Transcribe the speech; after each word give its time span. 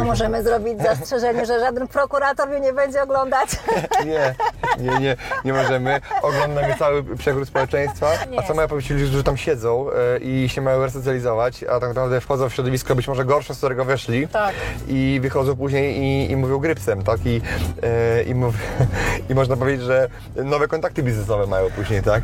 A 0.00 0.04
możemy 0.04 0.42
zrobić 0.42 0.82
zastrzeżenie, 0.82 1.46
że 1.46 1.60
żaden 1.60 1.88
prokurator 1.88 2.48
mnie 2.48 2.60
nie 2.60 2.72
będzie 2.72 3.02
oglądać? 3.02 3.48
Nie, 4.06 4.34
nie, 4.78 4.98
nie, 4.98 5.16
nie 5.44 5.52
możemy. 5.52 6.00
Oglądamy 6.22 6.74
cały 6.78 7.16
przekrój 7.16 7.46
społeczeństwa. 7.46 8.10
A 8.38 8.42
co 8.42 8.54
mają 8.54 8.68
powiedzieć 8.68 8.90
ludzie, 8.90 9.06
którzy 9.06 9.24
tam 9.24 9.36
siedzą 9.36 9.86
e, 9.90 10.18
i 10.18 10.48
się 10.48 10.60
mają 10.60 10.82
resocjalizować, 10.82 11.62
a 11.64 11.80
tak 11.80 11.88
naprawdę 11.88 12.20
wchodzą 12.20 12.48
w 12.48 12.54
środowisko 12.54 12.94
być 12.94 13.08
może 13.08 13.24
gorsze, 13.24 13.54
z 13.54 13.58
którego 13.58 13.84
weszli 13.84 14.28
Tak. 14.28 14.54
i 14.88 15.18
wychodzą 15.22 15.56
później 15.56 15.98
i, 15.98 16.30
i 16.30 16.36
mówią 16.36 16.58
grypsem, 16.58 17.02
tak? 17.02 17.26
I, 17.26 17.40
e, 17.82 18.22
i, 18.22 18.34
mów, 18.34 18.54
I 19.30 19.34
można 19.34 19.56
powiedzieć, 19.56 19.86
że 19.86 20.08
nowe 20.36 20.68
kontakty 20.68 21.02
biznesowe 21.02 21.46
mają 21.46 21.70
później, 21.70 22.02
tak? 22.02 22.22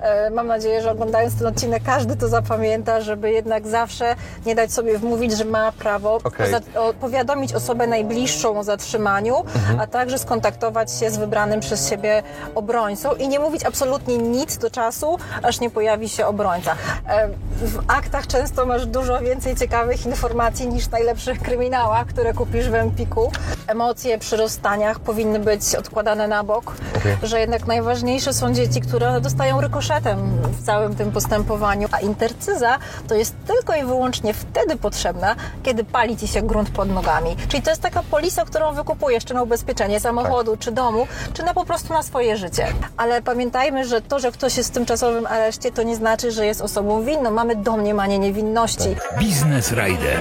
E, 0.00 0.30
Mam 0.30 0.46
nadzieję, 0.46 0.82
że 0.82 0.90
oglądając 0.92 1.38
ten 1.38 1.46
odcinek 1.46 1.82
każdy 1.82 2.16
to 2.16 2.28
zapamięta, 2.28 3.00
żeby 3.00 3.30
jednak 3.30 3.66
zawsze 3.66 4.16
nie 4.46 4.54
dać 4.54 4.72
sobie 4.72 4.98
wmówić, 4.98 5.32
że 5.38 5.44
ma 5.44 5.72
prawo 5.72 6.18
Okej. 6.24 6.50
za- 6.50 6.80
o- 6.80 6.92
powiadomić 6.94 7.52
osobę 7.54 7.86
najbliższą 7.86 8.58
o 8.58 8.62
zatrzymaniu, 8.64 9.36
Mhm. 9.54 9.80
a 9.80 9.86
także 9.86 10.18
skontaktować 10.18 10.92
się 10.92 11.10
z 11.10 11.16
wybranym 11.18 11.60
przez 11.60 11.88
siebie 11.90 12.22
obrońcą 12.54 13.14
i 13.14 13.28
nie 13.28 13.38
mówić 13.40 13.64
absolutnie 13.64 14.18
nic 14.18 14.58
do 14.58 14.70
czasu, 14.70 15.18
aż 15.42 15.60
nie 15.60 15.70
pojawi 15.70 16.08
się 16.08 16.26
obrońca. 16.26 16.72
E, 17.08 17.28
W 17.62 17.78
aktach 17.88 18.26
często 18.26 18.66
masz 18.66 18.86
dużo 18.86 19.20
więcej 19.20 19.56
ciekawych 19.56 20.06
informacji 20.06 20.68
niż 20.68 20.84
w 20.86 20.90
najlepszych 20.90 21.40
kryminałach, 21.42 22.06
które 22.06 22.32
kupisz 22.34 22.68
w 22.70 22.74
Empiku. 22.74 23.32
Emocje 23.66 24.18
przy 24.18 24.36
rozstaniach 24.36 25.00
powinny 25.00 25.38
być 25.38 25.74
odkładane 25.74 26.28
na 26.28 26.44
bok, 26.44 26.72
Okej. 26.96 27.16
że 27.22 27.40
jednak 27.40 27.66
najważniejsze 27.66 28.32
są 28.32 28.52
dzieci, 28.54 28.80
które 28.80 29.20
dostają 29.20 29.60
rykoszetem 29.60 30.18
w 30.60 30.66
całym 30.66 30.94
tym 30.96 31.12
postępowaniu, 31.12 31.88
a 31.92 32.00
intercyza 32.00 32.78
to 33.08 33.14
jest 33.14 33.34
tylko 33.46 33.74
i 33.74 33.84
wyłącznie 33.84 34.34
wtedy 34.34 34.76
potrzebna, 34.76 35.36
kiedy 35.62 35.84
pali 35.84 36.16
ci 36.16 36.28
się 36.28 36.42
grunt 36.42 36.70
pod 36.70 36.88
nogami. 36.88 37.36
Czyli 37.48 37.62
to 37.62 37.70
jest 37.70 37.82
taka 37.82 38.02
polisa, 38.02 38.44
którą 38.44 38.72
wykupujesz, 38.74 39.24
czy 39.24 39.34
na 39.34 39.42
ubezpieczenie 39.42 40.00
samochodu, 40.00 40.56
czy 40.56 40.72
domu, 40.72 41.06
czy 41.32 41.42
na 41.42 41.54
po 41.54 41.64
prostu 41.64 41.79
na 41.88 42.02
swoje 42.02 42.36
życie. 42.36 42.66
Ale 42.96 43.22
pamiętajmy, 43.22 43.84
że 43.84 44.00
to, 44.00 44.18
że 44.18 44.32
ktoś 44.32 44.56
jest 44.56 44.70
w 44.70 44.72
tymczasowym 44.72 45.26
areszcie, 45.26 45.70
to 45.70 45.82
nie 45.82 45.96
znaczy, 45.96 46.30
że 46.30 46.46
jest 46.46 46.60
osobą 46.60 47.02
winną. 47.04 47.30
Mamy 47.30 47.56
domniemanie 47.56 48.18
niewinności. 48.18 48.96
Biznes 49.18 49.72
Rider. 49.72 50.20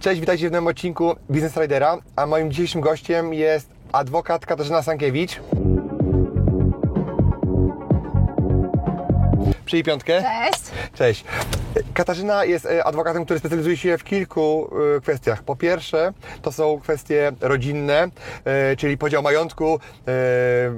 Cześć, 0.00 0.20
witajcie 0.20 0.48
w 0.48 0.52
nowym 0.52 0.66
odcinku 0.66 1.14
Business 1.28 1.56
Ridera, 1.56 1.98
a 2.16 2.26
moim 2.26 2.50
dzisiejszym 2.50 2.80
gościem 2.80 3.34
jest 3.34 3.68
adwokat 3.92 4.46
Katarzyna 4.46 4.82
Sankiewicz. 4.82 5.40
Przyjmij 9.74 9.84
piątkę. 9.84 10.22
Cześć! 10.22 10.62
Cześć. 10.94 11.24
Katarzyna 11.94 12.44
jest 12.44 12.66
e, 12.66 12.84
adwokatem, 12.84 13.24
który 13.24 13.38
specjalizuje 13.38 13.76
się 13.76 13.98
w 13.98 14.04
kilku 14.04 14.70
e, 14.96 15.00
kwestiach. 15.00 15.42
Po 15.42 15.56
pierwsze, 15.56 16.12
to 16.42 16.52
są 16.52 16.80
kwestie 16.80 17.32
rodzinne, 17.40 18.08
e, 18.44 18.76
czyli 18.76 18.98
podział 18.98 19.22
majątku, 19.22 19.80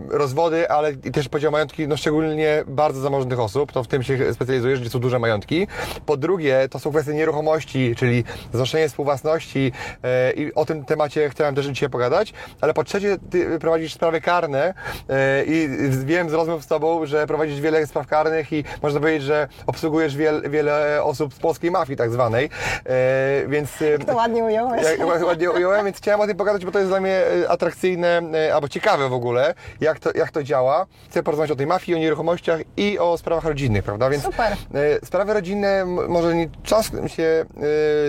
rozwody, 0.09 0.71
ale 0.71 0.93
i 0.93 1.11
też 1.11 1.29
podział 1.29 1.53
majątki, 1.53 1.89
no 1.89 1.97
szczególnie 1.97 2.65
bardzo 2.67 3.01
zamożnych 3.01 3.41
osób. 3.41 3.73
To 3.73 3.85
w 3.85 3.89
tym 3.89 4.03
się 4.03 4.35
specjalizujesz, 4.35 4.81
gdzie 4.81 4.91
są 4.91 4.99
duże 4.99 5.19
majątki. 5.19 5.67
Po 6.07 6.17
drugie, 6.17 6.69
to 6.71 6.79
są 6.79 6.91
kwestie 6.91 7.15
nieruchomości, 7.15 7.95
czyli 7.97 8.25
znoszenie 8.53 8.89
współwłasności 8.89 9.73
i 10.37 10.55
o 10.55 10.65
tym 10.65 10.85
temacie 10.85 11.31
chciałem 11.31 11.55
też 11.55 11.67
dzisiaj 11.67 11.91
pogadać. 11.91 12.33
Ale 12.61 12.75
po 12.75 12.85
trzecie, 12.85 13.17
ty 13.31 13.59
prowadzisz 13.59 13.95
sprawy 13.95 14.21
karne 14.21 14.75
i 15.47 15.69
wiem 16.05 16.31
z 16.31 16.33
rozmów 16.33 16.65
z 16.65 16.67
Tobą, 16.67 17.07
że 17.07 17.27
prowadzisz 17.27 17.61
wiele 17.61 17.87
spraw 17.87 18.07
karnych 18.07 18.53
i 18.53 18.65
można 18.87 19.01
powiedzieć, 19.01 19.23
że 19.23 19.49
obsługujesz 19.67 20.17
wiel, 20.17 20.43
wiele 20.51 21.01
osób 21.03 21.35
z 21.35 21.39
polskiej 21.39 21.71
mafii 21.71 21.97
tak 21.97 22.11
zwanej, 22.11 22.51
e, 22.87 23.49
więc... 23.49 23.83
e, 23.83 23.99
To 23.99 24.15
ładnie 24.15 24.45
ująłeś. 24.45 24.83
jak 24.99 25.25
ładnie- 25.27 25.51
ująłem, 25.51 25.85
więc 25.85 25.97
chciałem 25.97 26.21
o 26.21 26.27
tym 26.27 26.37
pogadać, 26.37 26.65
bo 26.65 26.73
to 26.73 26.79
jest 26.79 26.91
dla 26.91 27.01
mnie 27.01 27.23
e, 27.45 27.49
atrakcyjne, 27.51 28.23
e, 28.49 28.55
albo 28.55 28.69
ciekawe 28.69 29.09
w 29.09 29.13
ogóle, 29.13 29.55
jak 29.81 29.99
to, 29.99 30.11
jak 30.15 30.31
to 30.31 30.43
działa. 30.43 30.87
Chcę 31.11 31.23
porozmawiać 31.23 31.51
o 31.51 31.57
tej 31.57 31.67
mafii, 31.67 31.97
o 31.97 32.01
nieruchomościach 32.01 32.61
i 32.77 32.99
o 32.99 33.19
sprawach 33.19 33.45
rodzinnych, 33.45 33.85
prawda? 33.85 34.11
Więc 34.11 34.23
Super. 34.25 34.53
sprawy 35.05 35.35
rodzinne 35.35 35.85
może 36.09 36.35
nie 36.35 36.49
czasem 36.63 37.09
się 37.09 37.45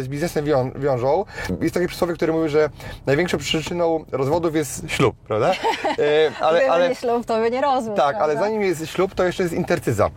z 0.02 0.08
biznesem 0.08 0.46
wią, 0.46 0.72
wiążą. 0.76 1.26
Jest 1.62 1.74
takie 1.74 1.88
przysłowie, 1.88 2.14
które 2.14 2.34
mówi, 2.34 2.50
że 2.50 2.70
największą 3.06 3.38
przyczyną 3.38 4.06
rozwodów 4.12 4.56
jest 4.56 4.84
ślub, 4.88 5.16
prawda? 5.28 5.52
Ale, 6.42 6.58
Gdyby 6.60 6.72
ale, 6.72 6.90
nie 6.90 6.96
ślub, 6.96 7.26
to 7.26 7.38
by 7.40 7.52
nie 7.52 7.62
rozwód. 7.62 7.96
tak, 7.96 8.16
ale 8.16 8.34
prawda? 8.34 8.42
zanim 8.42 8.62
jest 8.62 8.88
ślub, 8.88 9.16
to 9.16 9.24
jeszcze 9.24 9.44
jest 9.44 9.56
intercyza. 9.56 10.10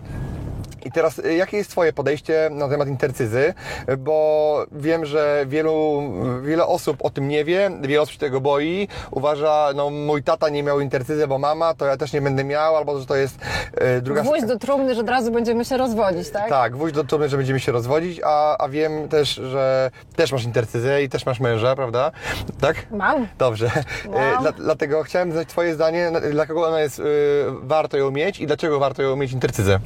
I 0.84 0.92
teraz, 0.92 1.18
y, 1.18 1.34
jakie 1.34 1.56
jest 1.56 1.70
Twoje 1.70 1.92
podejście 1.92 2.48
na 2.52 2.68
temat 2.68 2.88
intercyzy? 2.88 3.54
Bo 3.98 4.66
wiem, 4.72 5.04
że 5.06 5.44
wielu, 5.48 6.02
wiele 6.42 6.66
osób 6.66 6.96
o 7.04 7.10
tym 7.10 7.28
nie 7.28 7.44
wie, 7.44 7.70
wiele 7.82 8.02
osób 8.02 8.12
się 8.12 8.18
tego 8.18 8.40
boi. 8.40 8.88
Uważa, 9.10 9.68
no 9.74 9.90
mój 9.90 10.22
tata 10.22 10.48
nie 10.48 10.62
miał 10.62 10.80
intercyzy, 10.80 11.26
bo 11.26 11.38
mama, 11.38 11.74
to 11.74 11.86
ja 11.86 11.96
też 11.96 12.12
nie 12.12 12.20
będę 12.22 12.44
miał, 12.44 12.76
albo 12.76 12.98
że 13.00 13.06
to 13.06 13.16
jest 13.16 13.38
y, 13.98 14.02
druga... 14.02 14.22
Gwóźdź 14.22 14.44
do 14.46 14.58
trumny, 14.58 14.94
że 14.94 15.00
od 15.00 15.08
razu 15.08 15.32
będziemy 15.32 15.64
się 15.64 15.76
rozwodzić, 15.76 16.30
tak? 16.30 16.48
Tak, 16.48 16.72
gwóźdź 16.72 16.94
do 16.94 17.04
trumny, 17.04 17.28
że 17.28 17.36
będziemy 17.36 17.60
się 17.60 17.72
rozwodzić, 17.72 18.20
a, 18.24 18.58
a 18.58 18.68
wiem 18.68 19.08
też, 19.08 19.34
że 19.34 19.90
też 20.16 20.32
masz 20.32 20.44
intercyzę 20.44 21.02
i 21.02 21.08
też 21.08 21.26
masz 21.26 21.40
męża, 21.40 21.76
prawda? 21.76 22.10
Tak? 22.60 22.76
Mam. 22.90 23.26
Dobrze. 23.38 23.70
Wow. 24.06 24.18
E, 24.18 24.38
Dla, 24.40 24.52
dlatego 24.52 25.02
chciałem 25.02 25.32
znać 25.32 25.48
Twoje 25.48 25.74
zdanie, 25.74 26.10
na- 26.10 26.20
dlaczego 26.20 26.66
ona 26.68 26.80
jest, 26.80 26.98
y, 26.98 27.02
warto 27.62 27.96
ją 27.96 28.10
mieć 28.10 28.40
i 28.40 28.46
dlaczego 28.46 28.78
warto 28.78 29.02
ją 29.02 29.16
mieć 29.16 29.32
intercyzę. 29.32 29.80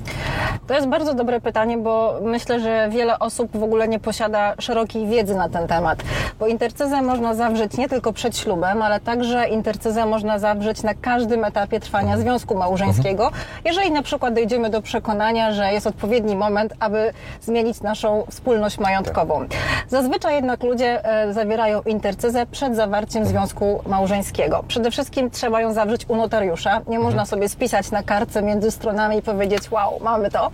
To 0.66 0.74
jest 0.74 0.86
bardzo 0.86 1.14
dobre 1.14 1.40
pytanie, 1.40 1.78
bo 1.78 2.18
myślę, 2.22 2.60
że 2.60 2.88
wiele 2.90 3.18
osób 3.18 3.56
w 3.56 3.62
ogóle 3.62 3.88
nie 3.88 3.98
posiada 3.98 4.54
szerokiej 4.58 5.06
wiedzy 5.06 5.34
na 5.34 5.48
ten 5.48 5.68
temat. 5.68 5.98
Bo 6.40 6.46
intercyzę 6.46 7.02
można 7.02 7.34
zawrzeć 7.34 7.76
nie 7.76 7.88
tylko 7.88 8.12
przed 8.12 8.38
ślubem, 8.38 8.82
ale 8.82 9.00
także 9.00 9.48
intercyzę 9.48 10.06
można 10.06 10.38
zawrzeć 10.38 10.82
na 10.82 10.94
każdym 10.94 11.44
etapie 11.44 11.80
trwania 11.80 12.18
związku 12.18 12.54
małżeńskiego, 12.54 13.30
jeżeli 13.64 13.90
na 13.90 14.02
przykład 14.02 14.34
dojdziemy 14.34 14.70
do 14.70 14.82
przekonania, 14.82 15.52
że 15.52 15.72
jest 15.72 15.86
odpowiedni 15.86 16.36
moment, 16.36 16.72
aby 16.80 17.12
zmienić 17.40 17.80
naszą 17.80 18.24
wspólność 18.30 18.78
majątkową. 18.78 19.46
Zazwyczaj 19.88 20.34
jednak 20.34 20.62
ludzie 20.62 21.04
e, 21.04 21.32
zawierają 21.32 21.82
intercyzę 21.82 22.46
przed 22.46 22.76
zawarciem 22.76 23.26
związku 23.26 23.80
małżeńskiego. 23.86 24.64
Przede 24.68 24.90
wszystkim 24.90 25.30
trzeba 25.30 25.60
ją 25.60 25.72
zawrzeć 25.72 26.04
u 26.08 26.16
notariusza. 26.16 26.80
Nie 26.88 26.98
można 26.98 27.26
sobie 27.26 27.48
spisać 27.48 27.90
na 27.90 28.02
kartce 28.02 28.42
między 28.42 28.70
stronami 28.70 29.16
i 29.16 29.22
powiedzieć, 29.22 29.70
wow, 29.70 30.00
mamy 30.00 30.30
to. 30.30 30.50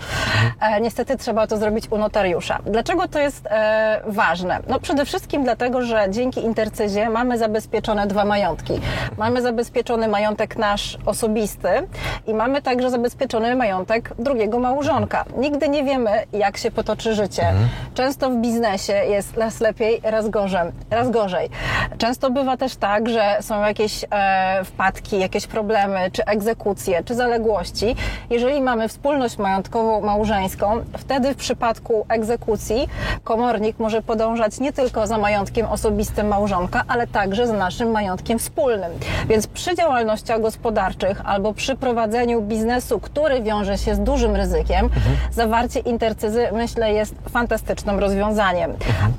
E, 0.61 0.81
niestety 0.81 1.17
trzeba 1.17 1.47
to 1.47 1.57
zrobić 1.57 1.85
u 1.91 1.99
notariusza. 1.99 2.59
Dlaczego 2.67 3.09
to 3.09 3.19
jest 3.19 3.47
e, 3.47 4.01
ważne? 4.07 4.59
No 4.69 4.81
przede 4.81 5.05
wszystkim 5.05 5.45
dlatego, 5.45 5.83
że 5.83 6.07
dzięki 6.11 6.45
intercyzie 6.45 7.11
mamy 7.11 7.39
zabezpieczone 7.39 8.07
dwa 8.07 8.25
majątki. 8.25 8.81
Mamy 9.19 9.43
zabezpieczony 9.43 10.09
majątek 10.09 10.57
nasz 10.57 10.99
osobisty 11.07 11.69
i 12.27 12.35
mamy 12.35 12.63
także 12.63 12.91
zabezpieczony 12.91 13.57
majątek 13.57 14.13
drugiego 14.19 14.59
małżonka. 14.59 15.25
Nigdy 15.37 15.69
nie 15.69 15.85
wiemy, 15.85 16.11
jak 16.33 16.57
się 16.57 16.71
potoczy 16.71 17.15
życie. 17.15 17.53
Często 17.95 18.31
w 18.31 18.37
biznesie 18.37 18.93
jest 18.93 19.37
raz 19.37 19.61
lepiej, 19.61 20.01
raz 20.05 20.29
gorzej. 20.29 20.61
Raz 20.91 21.11
gorzej. 21.11 21.49
Często 21.99 22.31
bywa 22.31 22.57
też 22.57 22.77
tak, 22.77 23.09
że 23.09 23.37
są 23.41 23.63
jakieś 23.63 24.05
e, 24.11 24.65
wpadki, 24.65 25.19
jakieś 25.19 25.47
problemy, 25.47 26.11
czy 26.13 26.25
egzekucje, 26.25 27.05
czy 27.05 27.15
zaległości. 27.15 27.97
Jeżeli 28.31 28.61
mamy 28.61 28.89
wspólność 28.89 29.39
majątkową 29.39 29.90
małżeńską, 30.01 30.85
wtedy 30.99 31.35
w 31.35 31.37
przypadku 31.37 32.07
egzekucji 32.09 32.89
komornik 33.25 33.79
może 33.79 34.03
podążać 34.03 34.61
nie 34.61 34.73
tylko 34.73 35.07
za 35.07 35.19
majątkiem 35.19 35.67
osobistym 35.67 36.29
małżonka, 36.29 36.85
ale 36.89 37.07
także 37.07 37.47
za 37.47 37.53
naszym 37.53 37.91
majątkiem 37.91 38.39
wspólnym. 38.39 38.93
Więc 39.29 39.47
przy 39.47 39.75
działalnościach 39.75 40.41
gospodarczych 40.41 41.23
albo 41.25 41.55
przy 41.55 41.77
prowadzeniu 41.77 42.43
biznesu, 42.43 43.01
który 43.01 43.43
wiąże 43.43 43.79
się 43.79 43.95
z 43.95 44.01
dużym 44.01 44.37
ryzykiem, 44.37 44.89
zawarcie 45.33 45.81
intercyzy 45.81 46.49
myślę 46.53 46.93
jest 46.93 47.15
fantastycznym 47.31 47.99
rozwiązaniem. 47.99 48.73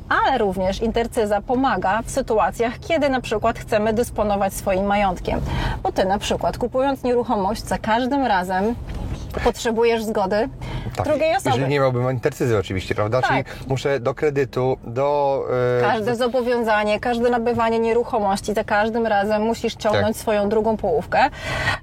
Ale 0.09 0.37
również 0.37 0.81
intercyza 0.81 1.41
pomaga 1.41 2.01
w 2.01 2.11
sytuacjach, 2.11 2.79
kiedy 2.79 3.09
na 3.09 3.21
przykład 3.21 3.59
chcemy 3.59 3.93
dysponować 3.93 4.53
swoim 4.53 4.85
majątkiem. 4.85 5.41
Bo 5.83 5.91
ty 5.91 6.05
na 6.05 6.19
przykład 6.19 6.57
kupując 6.57 7.03
nieruchomość 7.03 7.63
za 7.63 7.77
każdym 7.77 8.25
razem 8.25 8.75
potrzebujesz 9.39 10.03
zgody 10.03 10.49
Tak, 10.95 11.05
drugiej 11.05 11.31
osoby. 11.35 11.49
Jeżeli 11.49 11.69
nie 11.71 11.79
miałbym 11.79 12.11
intercyzy 12.11 12.57
oczywiście, 12.57 12.95
prawda? 12.95 13.21
Tak. 13.21 13.29
Czyli 13.29 13.69
muszę 13.69 13.99
do 13.99 14.13
kredytu, 14.13 14.77
do... 14.83 15.41
e, 15.79 15.81
Każde 15.81 16.15
zobowiązanie, 16.15 16.99
każde 16.99 17.29
nabywanie 17.29 17.79
nieruchomości, 17.79 18.53
za 18.53 18.63
każdym 18.63 19.07
razem 19.07 19.41
musisz 19.41 19.75
ciągnąć 19.75 20.07
Tak. 20.07 20.21
swoją 20.21 20.49
drugą 20.49 20.77
połówkę, 20.77 21.19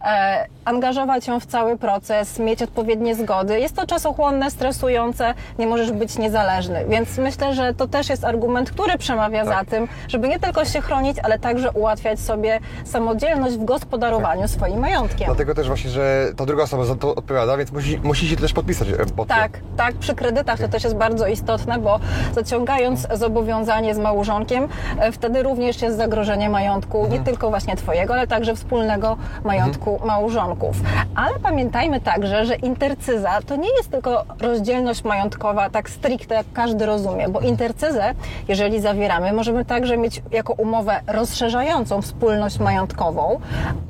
e, 0.04 0.46
angażować 0.64 1.28
ją 1.28 1.40
w 1.40 1.46
cały 1.46 1.76
proces, 1.78 2.38
mieć 2.38 2.62
odpowiednie 2.62 3.14
zgody. 3.14 3.60
Jest 3.60 3.76
to 3.76 3.86
czasochłonne, 3.86 4.50
stresujące, 4.50 5.34
nie 5.58 5.66
możesz 5.66 5.92
być 5.92 6.18
niezależny. 6.18 6.84
Więc 6.88 7.18
myślę, 7.18 7.54
że 7.54 7.74
to 7.74 7.88
też 7.88 8.08
jest 8.08 8.24
argument, 8.24 8.70
który 8.70 8.98
przemawia 8.98 9.44
Tak. 9.44 9.58
za 9.58 9.70
tym, 9.70 9.88
żeby 10.08 10.28
nie 10.28 10.38
tylko 10.40 10.64
się 10.64 10.80
chronić, 10.80 11.16
ale 11.22 11.38
także 11.38 11.70
ułatwiać 11.72 12.20
sobie 12.20 12.60
samodzielność 12.84 13.56
w 13.56 13.64
gospodarowaniu 13.64 14.40
Tak. 14.42 14.50
swoim 14.50 14.78
majątkiem. 14.80 15.26
Dlatego 15.26 15.54
też 15.54 15.66
właśnie, 15.66 15.90
że 15.90 16.26
ta 16.36 16.46
druga 16.46 16.62
osoba 16.62 16.84
za 16.84 16.96
to 16.96 17.14
odpowiada, 17.14 17.37
więc 17.46 17.72
musi, 17.72 17.98
musi 17.98 18.28
się 18.28 18.36
też 18.36 18.52
podpisać 18.52 18.88
e, 18.88 18.96
pod 18.96 19.28
tym. 19.28 19.36
Tak, 19.36 19.60
tak, 19.76 19.94
przy 19.94 20.14
kredytach 20.14 20.60
to 20.60 20.68
też 20.68 20.84
jest 20.84 20.96
bardzo 20.96 21.26
istotne, 21.26 21.78
bo 21.78 22.00
zaciągając 22.34 23.06
zobowiązanie 23.14 23.94
z 23.94 23.98
małżonkiem, 23.98 24.68
e, 24.98 25.12
wtedy 25.12 25.42
również 25.42 25.82
jest 25.82 25.96
zagrożenie 25.96 26.50
majątku, 26.50 27.06
nie 27.10 27.20
tylko 27.20 27.50
właśnie 27.50 27.76
Twojego, 27.76 28.14
ale 28.14 28.26
także 28.26 28.56
wspólnego 28.56 29.16
majątku 29.44 30.00
małżonków. 30.04 30.76
Ale 31.14 31.38
pamiętajmy 31.42 32.00
także, 32.00 32.46
że 32.46 32.54
intercyza 32.54 33.38
to 33.46 33.56
nie 33.56 33.68
jest 33.76 33.90
tylko 33.90 34.24
rozdzielność 34.40 35.04
majątkowa 35.04 35.70
tak 35.70 35.90
stricte, 35.90 36.34
jak 36.34 36.46
każdy 36.52 36.86
rozumie, 36.86 37.28
bo 37.28 37.40
intercyzę, 37.40 38.14
jeżeli 38.48 38.80
zawieramy, 38.80 39.32
możemy 39.32 39.64
także 39.64 39.96
mieć 39.96 40.22
jako 40.32 40.52
umowę 40.52 41.00
rozszerzającą 41.06 42.02
wspólność 42.02 42.58
majątkową 42.58 43.40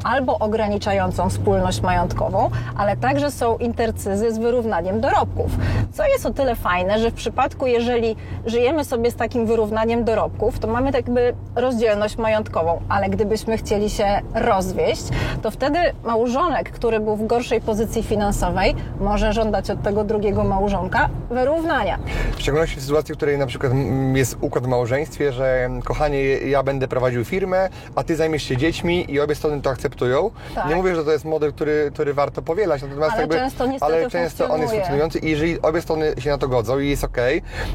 albo 0.05 0.39
ograniczającą 0.39 1.31
wspólność 1.31 1.81
majątkową, 1.81 2.51
ale 2.77 2.97
także 2.97 3.31
są 3.38 3.58
intercyzy 3.58 4.35
z 4.35 4.38
wyrównaniem 4.38 5.00
dorobków. 5.00 5.50
Co 5.93 6.06
jest 6.06 6.26
o 6.26 6.31
tyle 6.31 6.55
fajne, 6.56 6.99
że 6.99 7.11
w 7.11 7.14
przypadku, 7.14 7.67
jeżeli 7.67 8.17
żyjemy 8.46 8.85
sobie 8.85 9.11
z 9.11 9.17
takim 9.17 9.46
wyrównaniem 9.46 10.05
dorobków, 10.05 10.58
to 10.58 10.69
mamy 10.69 10.93
tak 10.93 11.06
jakby 11.06 11.35
rozdzielność 11.56 12.17
majątkową, 12.17 12.81
ale 12.88 13.08
gdybyśmy 13.08 13.58
chcieli 13.58 13.90
się 13.90 14.20
rozwieść, 14.35 15.02
to 15.43 15.50
wtedy 15.50 15.79
małżonek, 16.05 16.70
który 16.70 17.00
był 17.00 17.17
w 17.17 17.26
gorszej 17.26 17.61
pozycji 17.61 18.02
finansowej, 18.02 18.75
może 19.00 19.32
żądać 19.32 19.70
od 19.70 19.82
tego 19.82 20.05
drugiego 20.05 20.44
małżonka 20.44 21.08
wyrównania. 21.31 21.99
W 22.37 22.41
szczególności 22.41 22.76
w 22.76 22.82
sytuacji, 22.82 23.14
w 23.14 23.17
której 23.17 23.38
na 23.38 23.46
przykład 23.46 23.73
mm, 23.73 24.17
jest 24.17 24.37
układ 24.41 24.64
w 24.64 24.69
małżeństwie, 24.69 25.32
że 25.32 25.70
kochanie, 25.84 26.23
ja 26.25 26.62
będę 26.62 26.88
prowadził 26.88 27.25
firmę, 27.25 27.69
a 27.94 28.05
ty 28.05 28.17
zajmiesz 28.17 28.43
się 28.43 28.56
dziećmi 28.56 29.12
i 29.12 29.20
obie 29.20 29.34
strony 29.34 29.62
to 29.62 29.70
akceptują. 29.70 30.31
Tak. 30.55 30.69
Nie 30.69 30.76
mówię, 30.76 30.94
że 30.94 31.05
to 31.05 31.12
jest 31.12 31.25
model, 31.25 31.52
który, 31.52 31.91
który 31.94 32.14
warto 32.14 32.43
powielać, 32.43 32.82
natomiast 32.82 33.12
Ale 33.12 33.28
jakby, 33.35 33.51
często 33.51 33.67
niestety 33.67 33.95
ale 33.95 34.11
często 34.11 34.49
on 34.49 34.61
jest 34.61 34.73
funkcjonujący 34.73 35.19
i 35.19 35.31
jeżeli 35.31 35.63
obie 35.63 35.83
strony 35.83 36.15
się 36.19 36.31
na 36.31 36.39
to 36.39 36.49
godzą 36.49 36.79
i 36.79 36.89
jest 36.89 37.05
ok, 37.05 37.17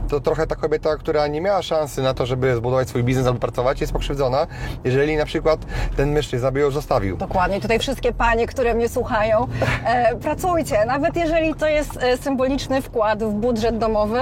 to 0.10 0.20
trochę 0.20 0.48
ta 0.48 0.56
kobieta, 0.56 0.98
która 0.98 1.28
nie 1.28 1.42
miała 1.42 1.62
szansy 1.62 2.02
na 2.02 2.14
to, 2.14 2.26
żeby 2.26 2.56
zbudować 2.56 2.90
swój 2.90 3.04
biznes 3.04 3.28
albo 3.28 3.40
pracować, 3.40 3.82
jest 3.82 3.94
pokrzywdzona, 3.94 4.48
jeżeli 4.84 5.18
na 5.18 5.26
przykład 5.26 5.60
ten 5.98 6.12
mężczyzna 6.12 6.52
by 6.52 6.60
ją 6.60 6.72
zostawił. 6.72 7.18
Dokładnie. 7.18 7.62
Tutaj 7.62 7.80
wszystkie 7.80 8.14
panie, 8.14 8.48
które 8.48 8.74
mnie 8.74 8.90
słuchają, 8.90 9.48
e, 9.86 10.16
pracujcie. 10.16 10.86
Nawet 10.86 11.16
jeżeli 11.16 11.56
to 11.56 11.68
jest 11.68 11.98
e, 12.04 12.18
symboliczny 12.18 12.82
wkład 12.82 13.24
w 13.24 13.32
budżet 13.32 13.78
domowy, 13.78 14.22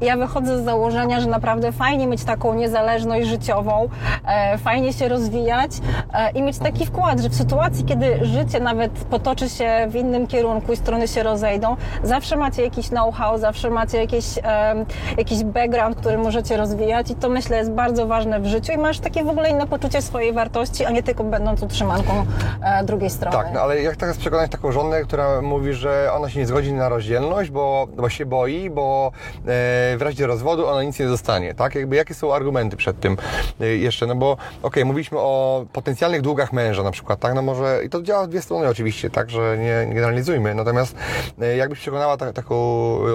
ja 0.00 0.16
wychodzę 0.16 0.62
z 0.62 0.64
założenia, 0.64 1.20
że 1.20 1.26
naprawdę 1.26 1.72
fajnie 1.72 2.06
mieć 2.06 2.24
taką 2.24 2.54
niezależność 2.54 3.28
życiową, 3.28 3.88
e, 4.26 4.58
fajnie 4.58 4.92
się 4.92 5.08
rozwijać 5.08 5.70
e, 6.12 6.30
i 6.30 6.42
mieć 6.42 6.58
taki 6.58 6.86
wkład, 6.86 7.20
że 7.20 7.28
w 7.28 7.34
sytuacji, 7.34 7.84
kiedy 7.84 8.18
życie 8.22 8.60
nawet 8.60 8.92
potoczy 8.92 9.48
się 9.48 9.86
w 9.88 9.96
innym 9.96 10.26
kierunku 10.26 10.67
i 10.72 10.76
strony 10.76 11.08
się 11.08 11.22
rozejdą, 11.22 11.76
zawsze 12.02 12.36
macie 12.36 12.62
jakiś 12.62 12.88
know-how, 12.88 13.38
zawsze 13.38 13.70
macie 13.70 13.98
jakiś, 13.98 14.24
em, 14.42 14.86
jakiś 15.18 15.44
background, 15.44 15.96
który 15.96 16.18
możecie 16.18 16.56
rozwijać 16.56 17.10
i 17.10 17.14
to 17.14 17.28
myślę 17.28 17.56
jest 17.56 17.70
bardzo 17.70 18.06
ważne 18.06 18.40
w 18.40 18.46
życiu 18.46 18.72
i 18.72 18.78
masz 18.78 18.98
takie 18.98 19.24
w 19.24 19.28
ogóle 19.28 19.50
inne 19.50 19.66
poczucie 19.66 20.02
swojej 20.02 20.32
wartości, 20.32 20.84
a 20.84 20.90
nie 20.90 21.02
tylko 21.02 21.24
będąc 21.24 21.62
utrzymanką 21.62 22.26
e, 22.62 22.84
drugiej 22.84 23.10
strony. 23.10 23.36
Tak, 23.36 23.46
no 23.54 23.60
ale 23.60 23.82
jak 23.82 23.96
teraz 23.96 24.16
przekonać 24.16 24.50
taką 24.50 24.72
żonę, 24.72 25.02
która 25.02 25.42
mówi, 25.42 25.72
że 25.72 26.10
ona 26.12 26.30
się 26.30 26.40
nie 26.40 26.46
zgodzi 26.46 26.72
na 26.72 26.88
rozdzielność, 26.88 27.50
bo, 27.50 27.86
bo 27.96 28.08
się 28.08 28.26
boi, 28.26 28.70
bo 28.70 29.12
e, 29.36 29.42
w 29.96 30.02
razie 30.02 30.26
rozwodu 30.26 30.66
ona 30.66 30.82
nic 30.82 30.98
nie 30.98 31.06
dostanie, 31.06 31.54
tak? 31.54 31.74
Jakby 31.74 31.96
jakie 31.96 32.14
są 32.14 32.34
argumenty 32.34 32.76
przed 32.76 33.00
tym 33.00 33.16
e, 33.60 33.66
jeszcze? 33.66 34.06
No 34.06 34.14
bo 34.14 34.36
okej, 34.62 34.84
mówiliśmy 34.84 35.18
o 35.18 35.64
potencjalnych 35.72 36.22
długach 36.22 36.52
męża 36.52 36.82
na 36.82 36.90
przykład, 36.90 37.20
tak? 37.20 37.34
No 37.34 37.42
może 37.42 37.80
i 37.84 37.90
to 37.90 38.02
działa 38.02 38.24
w 38.24 38.28
dwie 38.28 38.42
strony 38.42 38.68
oczywiście, 38.68 39.10
tak? 39.10 39.30
Że 39.30 39.58
nie 39.58 39.94
generalizujmy. 39.94 40.54
Natomiast 40.58 40.96
e, 41.40 41.56
jakbyś 41.56 41.78
przekonała 41.78 42.16
ta, 42.16 42.32
taką 42.32 42.56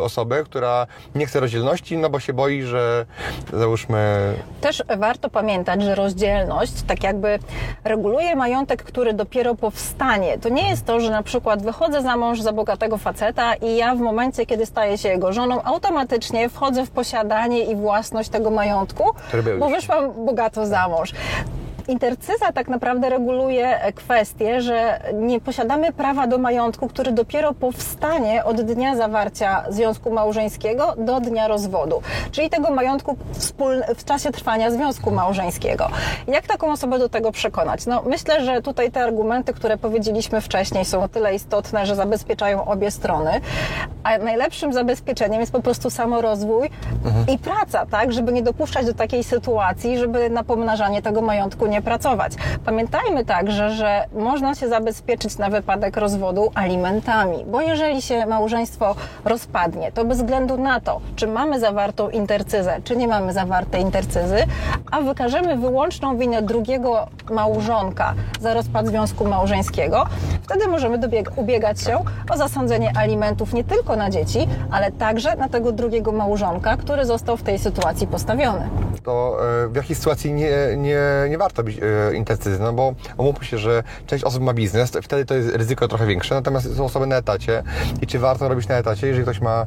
osobę, 0.01 0.43
która 0.43 0.87
nie 1.15 1.25
chce 1.25 1.39
rozdzielności, 1.39 1.97
no 1.97 2.09
bo 2.09 2.19
się 2.19 2.33
boi, 2.33 2.61
że 2.61 3.05
załóżmy 3.53 4.33
Też 4.61 4.83
warto 4.97 5.29
pamiętać, 5.29 5.83
że 5.83 5.95
rozdzielność 5.95 6.73
tak 6.87 7.03
jakby 7.03 7.39
reguluje 7.83 8.35
majątek, 8.35 8.83
który 8.83 9.13
dopiero 9.13 9.55
powstanie. 9.55 10.39
To 10.39 10.49
nie 10.49 10.69
jest 10.69 10.85
to, 10.85 10.99
że 10.99 11.11
na 11.11 11.23
przykład 11.23 11.63
wychodzę 11.63 12.01
za 12.01 12.17
mąż 12.17 12.41
za 12.41 12.53
bogatego 12.53 12.97
faceta 12.97 13.53
i 13.53 13.75
ja 13.75 13.95
w 13.95 13.99
momencie, 13.99 14.45
kiedy 14.45 14.65
staję 14.65 14.97
się 14.97 15.09
jego 15.09 15.33
żoną, 15.33 15.63
automatycznie 15.63 16.49
wchodzę 16.49 16.85
w 16.85 16.91
posiadanie 16.91 17.63
i 17.63 17.75
własność 17.75 18.29
tego 18.29 18.51
majątku, 18.51 19.03
bo 19.59 19.69
wyszłam 19.69 20.25
bogato 20.25 20.65
za 20.65 20.87
mąż. 20.87 21.13
Intercyza 21.87 22.51
tak 22.53 22.67
naprawdę 22.67 23.09
reguluje 23.09 23.79
kwestię, 23.95 24.61
że 24.61 24.99
nie 25.13 25.39
posiadamy 25.39 25.93
prawa 25.93 26.27
do 26.27 26.37
majątku, 26.37 26.87
który 26.87 27.11
dopiero 27.11 27.53
powstanie 27.53 28.43
od 28.43 28.61
dnia 28.61 28.95
zawarcia 28.95 29.63
związku 29.69 30.11
małżeńskiego 30.11 30.93
do 30.97 31.19
dnia 31.19 31.47
rozwodu, 31.47 32.01
czyli 32.31 32.49
tego 32.49 32.71
majątku 32.71 33.17
w 33.95 34.03
czasie 34.05 34.31
trwania 34.31 34.71
związku 34.71 35.11
małżeńskiego. 35.11 35.89
Jak 36.27 36.47
taką 36.47 36.71
osobę 36.71 36.99
do 36.99 37.09
tego 37.09 37.31
przekonać? 37.31 37.85
No, 37.85 38.03
myślę, 38.05 38.45
że 38.45 38.61
tutaj 38.61 38.91
te 38.91 39.03
argumenty, 39.03 39.53
które 39.53 39.77
powiedzieliśmy 39.77 40.41
wcześniej, 40.41 40.85
są 40.85 41.03
o 41.03 41.07
tyle 41.07 41.35
istotne, 41.35 41.85
że 41.85 41.95
zabezpieczają 41.95 42.65
obie 42.65 42.91
strony, 42.91 43.41
a 44.03 44.17
najlepszym 44.17 44.73
zabezpieczeniem 44.73 45.41
jest 45.41 45.51
po 45.51 45.61
prostu 45.61 45.89
samorozwój 45.89 46.69
i 47.33 47.37
praca, 47.37 47.85
tak, 47.85 48.13
żeby 48.13 48.31
nie 48.31 48.43
dopuszczać 48.43 48.85
do 48.85 48.93
takiej 48.93 49.23
sytuacji, 49.23 49.97
żeby 49.97 50.29
na 50.29 50.43
pomnażanie 50.43 51.01
tego 51.01 51.21
majątku 51.21 51.65
nie 51.65 51.72
pracować. 51.81 52.33
Pamiętajmy 52.65 53.25
także, 53.25 53.71
że 53.71 54.05
można 54.13 54.55
się 54.55 54.69
zabezpieczyć 54.69 55.37
na 55.37 55.49
wypadek 55.49 55.97
rozwodu 55.97 56.51
alimentami, 56.55 57.45
bo 57.47 57.61
jeżeli 57.61 58.01
się 58.01 58.25
małżeństwo 58.25 58.95
rozpadnie, 59.25 59.91
to 59.91 60.05
bez 60.05 60.17
względu 60.17 60.57
na 60.57 60.79
to, 60.79 61.01
czy 61.15 61.27
mamy 61.27 61.59
zawartą 61.59 62.09
intercyzę, 62.09 62.81
czy 62.83 62.95
nie 62.95 63.07
mamy 63.07 63.33
zawartej 63.33 63.81
intercyzy, 63.81 64.37
a 64.91 65.01
wykażemy 65.01 65.57
wyłączną 65.57 66.17
winę 66.17 66.41
drugiego 66.41 67.07
małżonka 67.31 68.13
za 68.41 68.53
rozpad 68.53 68.87
związku 68.87 69.25
małżeńskiego, 69.25 70.05
wtedy 70.43 70.67
możemy 70.67 70.99
ubiegać 71.35 71.81
się 71.81 71.99
o 72.29 72.37
zasądzenie 72.37 72.91
alimentów 72.95 73.53
nie 73.53 73.63
tylko 73.63 73.95
na 73.95 74.09
dzieci, 74.09 74.47
ale 74.71 74.91
także 74.91 75.35
na 75.35 75.49
tego 75.49 75.71
drugiego 75.71 76.11
małżonka, 76.11 76.77
który 76.77 77.05
został 77.05 77.37
w 77.37 77.43
tej 77.43 77.59
sytuacji 77.59 78.07
postawiony. 78.07 78.69
to 79.03 79.37
e, 79.65 79.67
w 79.67 79.75
jakiej 79.75 79.95
sytuacji 79.95 80.33
nie, 80.33 80.51
nie, 80.77 80.99
nie 81.29 81.37
warto 81.37 81.62
być 81.63 81.77
e, 81.77 82.59
no 82.59 82.73
bo 82.73 82.93
omówmy 83.17 83.45
się, 83.45 83.57
że 83.57 83.83
część 84.05 84.23
osób 84.23 84.43
ma 84.43 84.53
biznes, 84.53 84.91
to 84.91 85.01
wtedy 85.01 85.25
to 85.25 85.35
jest 85.35 85.49
ryzyko 85.55 85.87
trochę 85.87 86.05
większe, 86.05 86.35
natomiast 86.35 86.77
są 86.77 86.85
osoby 86.85 87.07
na 87.07 87.15
etacie 87.15 87.63
i 88.01 88.07
czy 88.07 88.19
warto 88.19 88.49
robić 88.49 88.67
na 88.67 88.75
etacie, 88.75 89.07
jeżeli 89.07 89.23
ktoś 89.23 89.41
ma 89.41 89.65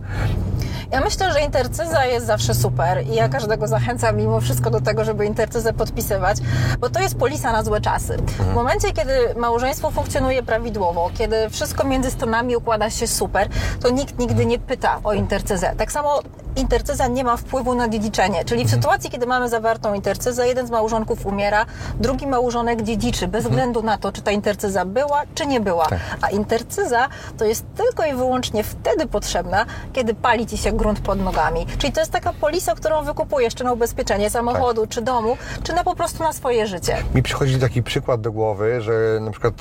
Ja 0.90 1.00
myślę, 1.00 1.32
że 1.32 1.40
intercyza 1.40 2.04
jest 2.04 2.26
zawsze 2.26 2.54
super 2.54 3.06
i 3.06 3.14
ja 3.14 3.28
każdego 3.28 3.68
zachęcam 3.68 4.16
mimo 4.16 4.40
wszystko 4.40 4.70
do 4.70 4.80
tego, 4.80 5.04
żeby 5.04 5.26
intercyzę 5.26 5.72
podpisywać, 5.72 6.38
bo 6.80 6.90
to 6.90 7.00
jest 7.00 7.18
polisa 7.18 7.52
na 7.52 7.62
złe 7.62 7.80
czasy. 7.80 8.16
W 8.38 8.54
momencie, 8.54 8.92
kiedy 8.92 9.34
małżeństwo 9.36 9.90
funkcjonuje 9.90 10.42
prawidłowo, 10.42 11.10
kiedy 11.18 11.50
wszystko 11.50 11.84
między 11.84 12.10
stronami 12.10 12.56
układa 12.56 12.90
się 12.90 13.06
super, 13.06 13.48
to 13.80 13.90
nikt 13.90 14.18
nigdy 14.18 14.46
nie 14.46 14.58
pyta 14.58 15.00
o 15.04 15.12
intercyzę. 15.12 15.74
Tak 15.76 15.92
samo 15.92 16.20
intercyza 16.56 17.08
nie 17.08 17.24
ma 17.24 17.36
wpływu 17.36 17.74
na 17.74 17.88
dziedziczenie, 17.88 18.44
czyli 18.44 18.64
w 18.64 18.70
sytuacji, 18.70 19.10
kiedy 19.10 19.26
mamy 19.26 19.48
zawartą 19.48 19.94
intercyzę, 19.94 20.48
jeden 20.48 20.66
z 20.66 20.70
małżonków 20.70 21.26
umiera, 21.26 21.66
drugi 22.00 22.26
małżonek 22.26 22.82
dziedziczy, 22.82 23.28
bez 23.28 23.44
względu 23.44 23.82
na 23.82 23.98
to, 23.98 24.12
czy 24.12 24.22
ta 24.22 24.30
intercyza 24.30 24.84
była, 24.84 25.22
czy 25.34 25.46
nie 25.46 25.60
była. 25.60 25.86
Tak. 25.86 25.98
A 26.22 26.30
intercyza 26.30 27.08
to 27.38 27.44
jest 27.44 27.64
tylko 27.76 28.04
i 28.04 28.14
wyłącznie 28.14 28.64
wtedy 28.64 29.06
potrzebna, 29.06 29.66
kiedy 29.92 30.14
pali 30.14 30.46
ci 30.46 30.58
się 30.58 30.72
grunt 30.72 31.00
pod 31.00 31.20
nogami. 31.20 31.66
Czyli 31.78 31.92
to 31.92 32.00
jest 32.00 32.12
taka 32.12 32.32
polisa, 32.32 32.74
którą 32.74 33.04
wykupujesz, 33.04 33.54
czy 33.54 33.64
na 33.64 33.72
ubezpieczenie 33.72 34.30
samochodu, 34.30 34.80
Tak. 34.80 34.90
czy 34.90 35.02
domu, 35.02 35.36
czy 35.62 35.72
na 35.72 35.84
po 35.84 35.94
prostu 35.94 36.22
na 36.22 36.32
swoje 36.32 36.66
życie. 36.66 36.96
Mi 37.14 37.22
przychodzi 37.22 37.58
taki 37.58 37.82
przykład 37.82 38.20
do 38.20 38.32
głowy, 38.32 38.80
że 38.80 39.18
na 39.20 39.30
przykład 39.30 39.54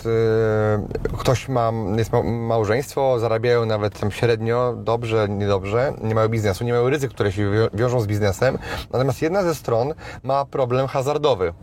e, 1.12 1.18
ktoś 1.18 1.48
ma, 1.48 1.72
jest 1.98 2.12
ma, 2.12 2.24
małżeństwo, 2.24 3.20
zarabiają 3.20 3.66
nawet 3.66 4.00
tam 4.00 4.12
średnio, 4.12 4.74
dobrze, 4.78 5.28
niedobrze, 5.30 5.94
nie 6.04 6.16
mają 6.16 6.28
biznesu, 6.30 6.64
nie 6.64 6.72
mają 6.74 6.90
ryzyk, 6.90 7.12
które 7.12 7.32
się 7.32 7.52
wią- 7.52 7.68
wiążą 7.74 8.00
z 8.02 8.08
biznesem. 8.08 8.58
Natomiast 8.94 9.22
jedna 9.22 9.44
ze 9.44 9.56
stron 9.56 9.94
ma 10.24 10.46
problem 10.46 10.88
hazardowy 10.88 11.54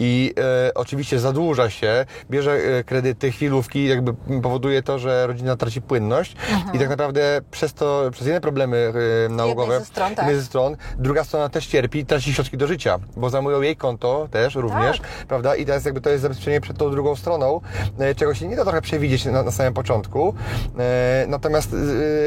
i 0.00 0.34
e, 0.68 0.74
oczywiście 0.74 1.20
zadłuża 1.20 1.70
się, 1.70 2.06
bierze 2.30 2.52
e, 2.52 2.84
kredyty, 2.84 3.32
chwilówki, 3.32 3.86
jakby 3.86 4.14
powoduje 4.42 4.82
to, 4.82 4.98
że 4.98 5.26
rodzina 5.26 5.56
traci 5.56 5.82
płynność 5.82 6.36
i 6.74 6.78
tak 6.78 6.88
naprawdę 6.88 7.40
przez 7.50 7.74
to, 7.74 8.10
przez 8.12 8.26
inne 8.26 8.40
problemy 8.40 8.92
e, 9.26 9.28
nałogowe, 9.28 9.78
ze 9.78 9.84
stron, 9.84 10.14
tak. 10.14 10.34
ze 10.34 10.42
stron, 10.42 10.76
druga 10.98 11.24
strona 11.24 11.48
też 11.48 11.66
cierpi, 11.66 12.06
traci 12.06 12.34
środki 12.34 12.56
do 12.56 12.66
życia, 12.66 12.98
bo 13.16 13.30
zajmują 13.30 13.60
jej 13.60 13.76
konto 13.76 14.28
też 14.30 14.54
również, 14.54 14.98
Tak. 14.98 15.08
prawda? 15.28 15.56
I 15.56 15.66
teraz 15.66 15.84
jakby 15.84 16.00
to 16.00 16.10
jest 16.10 16.22
zabezpieczenie 16.22 16.60
przed 16.60 16.78
tą 16.78 16.90
drugą 16.90 17.16
stroną, 17.16 17.60
e, 17.98 18.14
czego 18.14 18.34
się 18.34 18.48
nie 18.48 18.56
da 18.56 18.62
trochę 18.62 18.82
przewidzieć 18.82 19.24
na, 19.24 19.42
na 19.42 19.50
samym 19.50 19.74
początku. 19.74 20.34
E, 20.78 21.10
Natomiast 21.28 21.70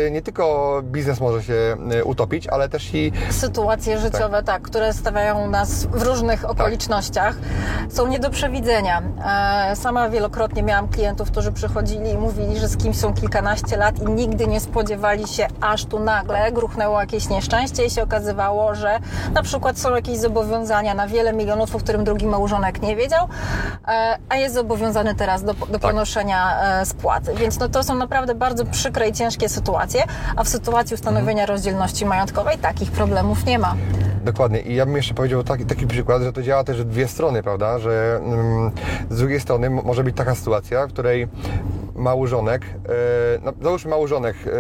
e, 0.07 0.11
nie 0.11 0.21
tylko 0.21 0.81
biznes 0.85 1.19
może 1.19 1.43
się 1.43 1.53
e, 1.91 2.03
utopić, 2.03 2.47
ale 2.47 2.69
też 2.69 2.93
i 2.93 3.11
sytuacje 3.29 3.99
życiowe, 3.99 4.43
tak. 4.43 4.61
które 4.61 4.93
stawiają 4.93 5.49
nas 5.49 5.85
w 5.85 6.01
różnych 6.01 6.49
okolicznościach, 6.49 7.35
są 7.89 8.07
nie 8.07 8.19
do 8.19 8.29
przewidzenia. 8.29 9.01
E, 9.71 9.75
Sama 9.75 10.09
wielokrotnie 10.09 10.63
miałam 10.63 10.87
klientów, 10.87 11.31
którzy 11.31 11.51
przychodzili 11.51 12.09
i 12.09 12.17
mówili, 12.17 12.59
że 12.59 12.67
z 12.67 12.77
kimś 12.77 12.97
są 12.97 13.13
kilkanaście 13.13 13.77
lat 13.77 13.99
i 13.99 14.05
nigdy 14.05 14.47
nie 14.47 14.59
spodziewali 14.59 15.27
się, 15.27 15.47
aż 15.61 15.85
tu 15.85 15.99
nagle 15.99 16.51
gruchnęło 16.51 17.01
jakieś 17.01 17.29
nieszczęście 17.29 17.85
i 17.85 17.89
się 17.89 18.03
okazywało, 18.03 18.75
że 18.75 18.99
na 19.33 19.43
przykład 19.43 19.79
są 19.79 19.95
jakieś 19.95 20.17
zobowiązania 20.17 20.93
na 20.93 21.07
wiele 21.07 21.33
milionów, 21.33 21.75
o 21.75 21.79
którym 21.79 22.03
drugi 22.03 22.27
małżonek 22.27 22.81
nie 22.81 22.95
wiedział, 22.95 23.27
e, 23.87 24.17
a 24.29 24.35
jest 24.35 24.55
zobowiązany 24.55 25.15
teraz 25.15 25.43
do, 25.43 25.53
do 25.53 25.79
ponoszenia 25.79 26.61
e, 26.81 26.85
spłaty. 26.85 27.33
Więc 27.35 27.59
no, 27.59 27.69
to 27.69 27.83
są 27.83 27.95
naprawdę 27.95 28.35
bardzo 28.35 28.65
przykre 28.65 29.09
i 29.09 29.13
ciężkie 29.13 29.49
sytuacje, 29.49 30.03
a 30.35 30.43
w 30.43 30.49
sytuacji 30.49 30.93
ustanowienia 30.93 31.45
rozdzielności 31.45 32.05
majątkowej 32.05 32.57
takich 32.57 32.91
problemów 32.91 33.45
nie 33.45 33.59
ma. 33.59 33.75
Dokładnie. 34.23 34.61
I 34.61 34.75
ja 34.75 34.85
bym 34.85 34.95
jeszcze 34.95 35.13
powiedział 35.13 35.43
taki, 35.43 35.65
taki 35.65 35.87
przykład, 35.87 36.21
że 36.21 36.33
to 36.33 36.43
działa 36.43 36.63
też 36.63 36.81
w 36.81 36.85
dwie 36.85 37.07
strony, 37.07 37.43
prawda? 37.43 37.52
Że 37.79 38.19
mm, 38.23 38.71
z 39.09 39.17
drugiej 39.17 39.39
strony 39.39 39.69
może 39.69 40.03
być 40.03 40.15
taka 40.15 40.35
sytuacja, 40.35 40.87
w 40.87 40.93
której 40.93 41.27
małżonek, 41.95 42.61
e, 42.65 42.69
no, 43.43 43.53
załóżmy 43.61 43.91
małżonek 43.91 44.35
e, 44.47 44.51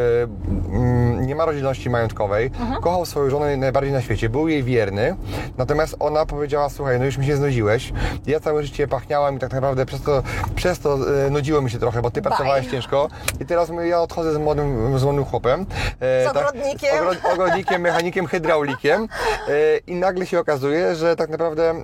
nie 1.27 1.35
ma 1.35 1.45
rozdzielności 1.45 1.89
majątkowej, 1.89 2.51
kochał 2.81 3.05
swoją 3.05 3.29
żonę 3.29 3.57
najbardziej 3.57 3.93
na 3.93 4.01
świecie, 4.01 4.29
był 4.29 4.47
jej 4.47 4.63
wierny, 4.63 5.15
natomiast 5.57 5.95
ona 5.99 6.25
powiedziała, 6.25 6.69
słuchaj, 6.69 6.99
no 6.99 7.05
już 7.05 7.17
mi 7.17 7.25
się 7.25 7.35
znudziłeś, 7.35 7.93
ja 8.27 8.39
całe 8.39 8.63
życie 8.63 8.87
pachniałam 8.87 9.35
i 9.35 9.39
tak 9.39 9.53
naprawdę 9.53 9.85
przez 9.85 10.01
to, 10.01 10.23
przez 10.55 10.79
to 10.79 10.97
e, 11.25 11.29
nudziło 11.29 11.61
mi 11.61 11.69
się 11.71 11.79
trochę, 11.79 12.01
bo 12.01 12.11
ty 12.11 12.21
Bye. 12.21 12.29
pracowałeś 12.29 12.67
ciężko. 12.67 13.07
I 13.41 13.45
teraz 13.45 13.71
ja 13.89 14.01
odchodzę 14.01 14.33
z 14.33 14.37
młodym, 14.37 14.99
z 14.99 15.03
młodym 15.03 15.25
chłopem. 15.25 15.65
e, 15.99 16.23
Z 16.25 16.27
ogrodnikiem. 16.27 16.89
ogro- 17.03 17.33
ogrodnikiem, 17.33 17.81
mechanikiem, 17.81 18.27
hydraulikiem. 18.27 19.07
E, 19.47 19.77
i 19.77 19.95
nagle 19.95 20.25
się 20.25 20.39
okazuje, 20.39 20.95
że 20.95 21.15
tak 21.15 21.29
naprawdę 21.29 21.69
e, 21.71 21.75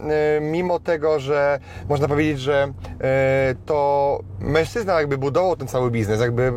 mimo 0.41 0.79
tego, 0.79 1.19
że 1.19 1.60
można 1.89 2.08
powiedzieć, 2.08 2.39
że 2.39 2.63
e, 3.01 3.55
to 3.65 4.19
mężczyzna 4.39 4.93
jakby 5.00 5.17
budował 5.17 5.55
ten 5.55 5.67
cały 5.67 5.91
biznes, 5.91 6.22
jakby 6.22 6.43
e, 6.43 6.51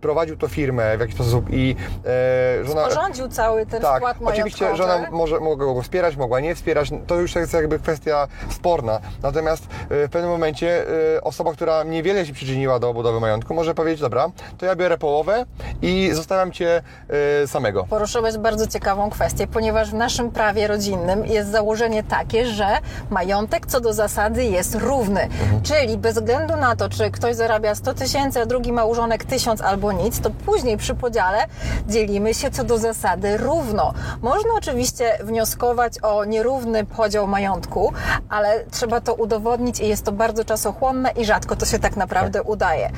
prowadził 0.00 0.36
to 0.36 0.48
firmę 0.48 0.96
w 0.96 1.00
jakiś 1.00 1.14
sposób 1.14 1.46
i 1.50 1.75
e, 2.06 2.64
żona... 2.64 2.84
Porządził 2.84 3.28
cały 3.28 3.66
ten 3.66 3.82
Tak, 3.82 3.96
wkład 3.96 4.16
oczywiście 4.24 4.76
żona 4.76 5.06
może, 5.10 5.40
mogła 5.40 5.74
go 5.74 5.82
wspierać, 5.82 6.16
mogła 6.16 6.40
nie 6.40 6.54
wspierać, 6.54 6.90
to 7.06 7.14
już 7.14 7.34
jest 7.34 7.52
jakby 7.52 7.78
kwestia 7.78 8.28
sporna. 8.50 9.00
Natomiast 9.22 9.64
e, 9.64 10.08
w 10.08 10.10
pewnym 10.10 10.30
momencie 10.30 10.86
e, 11.16 11.20
osoba, 11.20 11.52
która 11.52 11.82
niewiele 11.82 12.26
się 12.26 12.32
przyczyniła 12.32 12.78
do 12.78 12.94
budowy 12.94 13.20
majątku, 13.20 13.54
może 13.54 13.74
powiedzieć, 13.74 14.00
dobra, 14.00 14.30
to 14.58 14.66
ja 14.66 14.76
biorę 14.76 14.98
połowę 14.98 15.46
i 15.82 16.10
zostawiam 16.12 16.52
Cię 16.52 16.82
e, 17.42 17.46
samego. 17.46 17.84
Poruszyłeś 17.84 18.36
bardzo 18.36 18.66
ciekawą 18.66 19.10
kwestię, 19.10 19.46
ponieważ 19.46 19.90
w 19.90 19.94
naszym 19.94 20.30
prawie 20.30 20.66
rodzinnym 20.66 21.26
jest 21.26 21.50
założenie 21.50 22.02
takie, 22.02 22.46
że 22.46 22.66
majątek 23.10 23.66
co 23.66 23.80
do 23.80 23.92
zasady 23.92 24.44
jest 24.44 24.74
równy. 24.74 25.20
Mhm. 25.22 25.62
Czyli 25.62 25.98
bez 25.98 26.14
względu 26.14 26.56
na 26.56 26.76
to, 26.76 26.88
czy 26.88 27.10
ktoś 27.10 27.36
zarabia 27.36 27.74
100 27.74 27.94
tysięcy, 27.94 28.40
a 28.40 28.46
drugi 28.46 28.72
małżonek 28.72 29.24
1000 29.24 29.60
albo 29.60 29.92
nic, 29.92 30.20
to 30.20 30.30
później 30.30 30.76
przy 30.76 30.94
podziale 30.94 31.46
dzielimy 31.88 32.34
się 32.34 32.50
co 32.50 32.64
do 32.64 32.78
zasady 32.78 33.36
równo. 33.36 33.94
Można 34.22 34.50
oczywiście 34.54 35.18
wnioskować 35.24 36.02
o 36.02 36.24
nierówny 36.24 36.84
podział 36.84 37.26
majątku, 37.26 37.92
ale 38.28 38.64
trzeba 38.70 39.00
to 39.00 39.14
udowodnić 39.14 39.80
i 39.80 39.88
jest 39.88 40.04
to 40.04 40.12
bardzo 40.12 40.44
czasochłonne 40.44 41.10
i 41.10 41.24
rzadko 41.24 41.56
to 41.56 41.66
się 41.66 41.78
tak 41.78 41.96
naprawdę 41.96 42.42
udaje. 42.42 42.90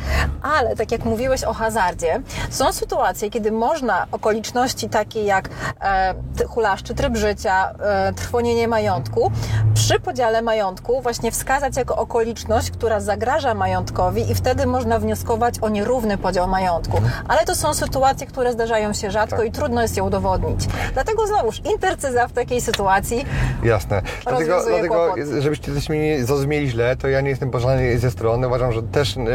Ale 0.42 0.76
tak 0.76 0.92
jak 0.92 1.04
mówiłeś 1.04 1.44
o 1.44 1.52
hazardzie, 1.52 2.22
są 2.50 2.72
sytuacje, 2.72 3.30
kiedy 3.30 3.52
można 3.52 4.06
okoliczności 4.12 4.88
takie 4.88 5.24
jak 5.24 5.48
e, 5.80 6.14
hulaszczy 6.48 6.94
tryb 6.94 7.16
życia, 7.16 7.74
e, 7.80 8.12
trwonienie 8.12 8.68
majątku, 8.68 9.30
przy 9.74 10.00
podziale 10.00 10.42
majątku 10.42 11.02
właśnie 11.02 11.30
wskazać 11.32 11.76
jako 11.76 11.96
okoliczność, 11.96 12.70
która 12.70 13.00
zagraża 13.00 13.54
majątkowi 13.54 14.30
i 14.30 14.34
wtedy 14.34 14.66
można 14.66 14.98
wnioskować 14.98 15.54
o 15.60 15.68
nierówny 15.68 16.18
podział 16.18 16.48
majątku. 16.48 17.00
Ale 17.28 17.44
to 17.44 17.54
są 17.54 17.74
sytuacje, 17.74 18.26
które 18.26 18.52
zdarzają 18.58 18.92
się 18.92 19.10
rzadko 19.10 19.36
Tak. 19.36 19.46
i 19.46 19.52
trudno 19.52 19.82
jest 19.82 19.96
je 19.96 20.02
udowodnić. 20.02 20.66
Dlatego 20.94 21.26
znowuż 21.26 21.60
intercyza 21.72 22.28
w 22.28 22.32
takiej 22.32 22.60
sytuacji 22.60 23.24
Jasne. 23.64 24.02
Dlatego, 24.22 24.60
dlatego 24.68 25.14
żebyście 25.40 25.72
też 25.72 25.88
mnie 25.88 26.00
nie 26.00 26.24
zrozumieli 26.24 26.70
źle, 26.70 26.96
to 26.96 27.08
ja 27.08 27.20
nie 27.20 27.30
jestem 27.30 27.50
po 27.50 27.60
żadnej 27.60 27.98
ze 27.98 28.10
stron. 28.10 28.44
Uważam, 28.44 28.72
że 28.72 28.82
też 28.82 29.16
em, 29.16 29.26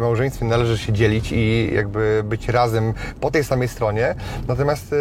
małżeństwie 0.00 0.44
należy 0.44 0.78
się 0.78 0.92
dzielić 0.92 1.32
i 1.32 1.70
jakby 1.74 2.22
być 2.24 2.48
razem 2.48 2.94
po 3.20 3.30
tej 3.30 3.44
samej 3.44 3.68
stronie. 3.68 4.14
Natomiast 4.48 4.94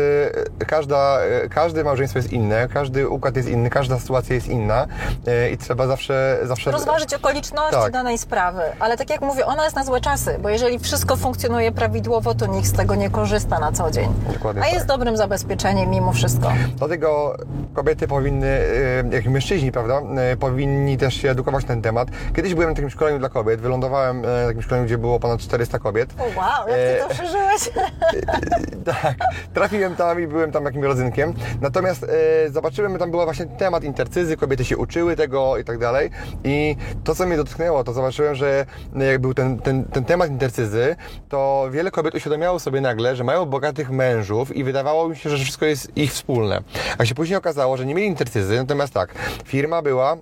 e, 0.60 0.66
każda, 0.66 1.20
e, 1.22 1.50
każde 1.50 1.84
małżeństwo 1.84 2.20
jest 2.20 2.34
inne, 2.34 2.68
każdy 2.74 3.10
układ 3.10 3.36
jest 3.36 3.50
inny, 3.50 3.70
każda 3.70 4.00
sytuacja 4.00 4.36
jest 4.36 4.48
inna 4.48 4.88
e, 5.28 5.50
i 5.52 5.58
trzeba 5.58 5.88
zawsze... 5.88 6.40
zawsze 6.44 6.72
rozważyć 6.72 7.14
okoliczności 7.14 7.72
Tak. 7.82 7.94
danej 7.94 8.18
sprawy. 8.18 8.62
Ale 8.80 8.98
tak 8.98 9.10
jak 9.10 9.22
mówię, 9.22 9.46
ona 9.46 9.64
jest 9.64 9.76
na 9.76 9.84
złe 9.84 10.02
czasy, 10.02 10.40
bo 10.42 10.50
jeżeli 10.50 10.80
wszystko 10.80 11.16
funkcjonuje 11.16 11.72
prawidłowo, 11.72 12.34
to 12.36 12.46
nikt 12.46 12.68
z 12.68 12.74
tego 12.74 12.96
nie 12.96 13.10
korzysta 13.10 13.60
na 13.62 13.72
co 13.72 13.92
dzień. 13.92 14.14
Dokładnie 14.34 14.62
A 14.62 14.66
tak. 14.66 14.74
jest 14.74 14.86
dobrym 14.86 15.18
zabezpieczeniem 15.18 15.90
mimo 15.90 16.14
wszystko. 16.14 16.52
Dlatego 16.78 17.38
kobiety 17.74 18.08
powinny, 18.08 18.48
e, 18.48 19.16
jak 19.16 19.26
i 19.26 19.30
mężczyźni, 19.30 19.72
prawda, 19.72 20.02
e, 20.18 20.38
powinni 20.38 20.98
też 20.98 21.14
się 21.14 21.30
edukować 21.30 21.64
na 21.64 21.68
ten 21.68 21.82
temat. 21.82 22.08
Kiedyś 22.36 22.54
byłem 22.54 22.70
na 22.70 22.76
takim 22.76 22.90
szkoleniu 22.90 23.20
dla 23.20 23.30
kobiet, 23.30 23.62
wylądowałem 23.62 24.26
e, 24.26 24.28
na 24.28 24.48
takim 24.48 24.62
szkoleniu, 24.62 24.86
gdzie 24.86 24.98
było 24.98 25.20
ponad 25.20 25.40
400 25.40 25.80
kobiet. 25.80 26.14
O 26.20 26.24
wow, 26.24 26.68
jak 26.68 26.78
ty 26.78 26.96
to 27.00 27.10
przeżyłeś? 27.10 27.70
Tak, 28.86 29.16
trafiłem 29.54 29.96
tam 29.96 30.22
i 30.22 30.28
byłem 30.28 30.52
tam 30.52 30.66
jakimś 30.66 30.86
rodzynkiem. 30.86 31.34
Natomiast 31.62 32.06
zobaczyłem, 32.50 32.98
tam 32.98 33.12
był 33.12 33.24
właśnie 33.24 33.46
temat 33.46 33.84
intercyzy, 33.84 34.38
kobiety 34.38 34.66
się 34.66 34.78
uczyły 34.78 35.16
tego 35.16 35.58
i 35.58 35.64
tak 35.64 35.78
dalej. 35.78 36.10
I 36.44 36.76
to, 37.04 37.16
co 37.16 37.26
mnie 37.26 37.38
dotknęło, 37.38 37.84
to 37.84 37.94
zobaczyłem, 37.94 38.36
że 38.36 38.66
e, 38.96 39.04
jak 39.04 39.22
był 39.22 39.34
ten, 39.34 39.60
ten, 39.60 39.84
ten 39.84 40.06
temat 40.06 40.30
intercyzy, 40.30 40.96
to 41.30 41.68
wiele 41.72 41.92
kobiet 41.92 42.16
uświadomiało 42.16 42.60
sobie 42.60 42.82
nagle, 42.82 43.16
że 43.16 43.24
mają 43.24 43.46
bogatych 43.52 43.92
mężów 43.92 44.56
i 44.56 44.64
wydawało 44.64 45.10
mi 45.10 45.16
się, 45.16 45.30
że 45.30 45.38
wszystko 45.38 45.66
jest 45.66 45.98
ich 45.98 46.12
wspólne. 46.14 46.62
A 46.98 47.06
się 47.06 47.16
później 47.16 47.38
okazało, 47.38 47.78
że 47.78 47.86
nie 47.86 47.96
mieli 47.96 48.08
intercyzy, 48.08 48.56
natomiast 48.58 48.94
tak, 48.94 49.14
firma 49.46 49.82
była, 49.82 50.14
e, 50.14 50.18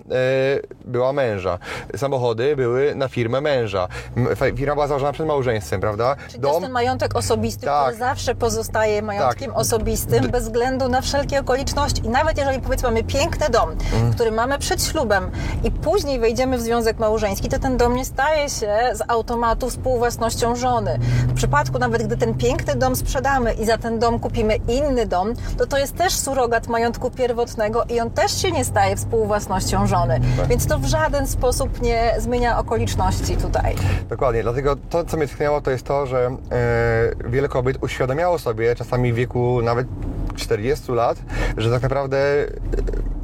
była 0.84 1.12
męża, 1.12 1.58
samochody 1.96 2.56
były 2.56 2.94
na 2.94 3.08
firmę 3.08 3.40
męża, 3.40 3.88
firma 4.56 4.74
była 4.74 4.86
założona 4.86 5.12
przed 5.12 5.26
małżeństwem, 5.26 5.80
prawda? 5.80 6.16
Czyli 6.28 6.42
to 6.42 6.48
jest 6.48 6.60
ten 6.60 6.72
majątek 6.72 7.16
osobisty, 7.16 7.66
Tak. 7.66 7.84
który 7.84 7.96
zawsze 7.98 8.34
pozostaje 8.34 9.02
majątkiem 9.02 9.50
Tak. 9.50 9.58
osobistym, 9.60 10.30
bez 10.30 10.44
względu 10.44 10.88
na 10.88 11.00
wszelkie 11.00 11.40
okoliczności. 11.40 12.06
I 12.06 12.08
nawet 12.08 12.38
jeżeli 12.38 12.60
powiedzmy 12.60 12.88
mamy 12.88 13.04
piękny 13.04 13.46
dom, 13.50 13.70
Mm. 13.94 14.12
który 14.12 14.32
mamy 14.32 14.58
przed 14.58 14.84
ślubem 14.84 15.30
i 15.64 15.70
później 15.70 16.18
wejdziemy 16.20 16.58
w 16.58 16.60
związek 16.60 16.98
małżeński, 16.98 17.48
to 17.48 17.58
ten 17.58 17.76
dom 17.76 17.96
nie 17.96 18.04
staje 18.04 18.48
się 18.50 18.78
z 18.92 19.02
automatu 19.08 19.70
współwłasnością 19.70 20.56
żony. 20.56 20.98
W 21.28 21.34
przypadku 21.34 21.78
nawet 21.78 22.02
gdy 22.02 22.16
ten 22.16 22.34
piękny 22.34 22.74
dom 22.74 22.96
sprzedamy 22.96 23.19
i 23.60 23.66
za 23.66 23.78
ten 23.78 23.98
dom 23.98 24.18
kupimy 24.20 24.56
inny 24.68 25.06
dom, 25.06 25.34
to 25.58 25.66
to 25.66 25.78
jest 25.78 25.96
też 25.96 26.14
surogat 26.14 26.68
majątku 26.68 27.10
pierwotnego 27.10 27.84
i 27.88 28.00
on 28.00 28.10
też 28.10 28.42
się 28.42 28.52
nie 28.52 28.64
staje 28.64 28.96
współwłasnością 28.96 29.86
żony. 29.86 30.20
Tak. 30.36 30.48
Więc 30.48 30.66
to 30.66 30.78
w 30.78 30.84
żaden 30.84 31.26
sposób 31.26 31.82
nie 31.82 32.14
zmienia 32.18 32.58
okoliczności 32.58 33.36
tutaj. 33.36 33.74
Dokładnie, 34.08 34.42
dlatego 34.42 34.76
to, 34.90 35.04
co 35.04 35.16
mnie 35.16 35.26
tknęło, 35.26 35.60
to 35.60 35.70
jest 35.70 35.84
to, 35.84 36.06
że 36.06 36.36
e, 36.50 37.30
wiele 37.30 37.48
kobiet 37.48 37.78
uświadomiało 37.80 38.38
sobie, 38.38 38.74
czasami 38.74 39.12
w 39.12 39.16
wieku 39.16 39.62
nawet 39.62 39.86
40 40.36 40.92
lat, 40.92 41.18
że 41.56 41.70
tak 41.70 41.82
naprawdę 41.82 42.18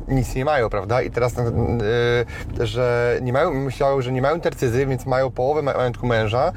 nic 0.08 0.34
nie 0.34 0.44
mają, 0.44 0.70
prawda? 0.70 1.02
I 1.02 1.10
teraz, 1.10 1.34
e, 1.38 2.66
że 2.66 3.18
nie 3.22 3.32
mają, 3.32 3.54
myślały, 3.54 4.02
że 4.02 4.12
nie 4.12 4.22
mają 4.22 4.40
tercyzy, 4.40 4.86
więc 4.86 5.06
mają 5.06 5.30
połowę 5.30 5.62
ma- 5.62 5.74
majątku 5.74 6.06
męża 6.06 6.48
e, 6.48 6.52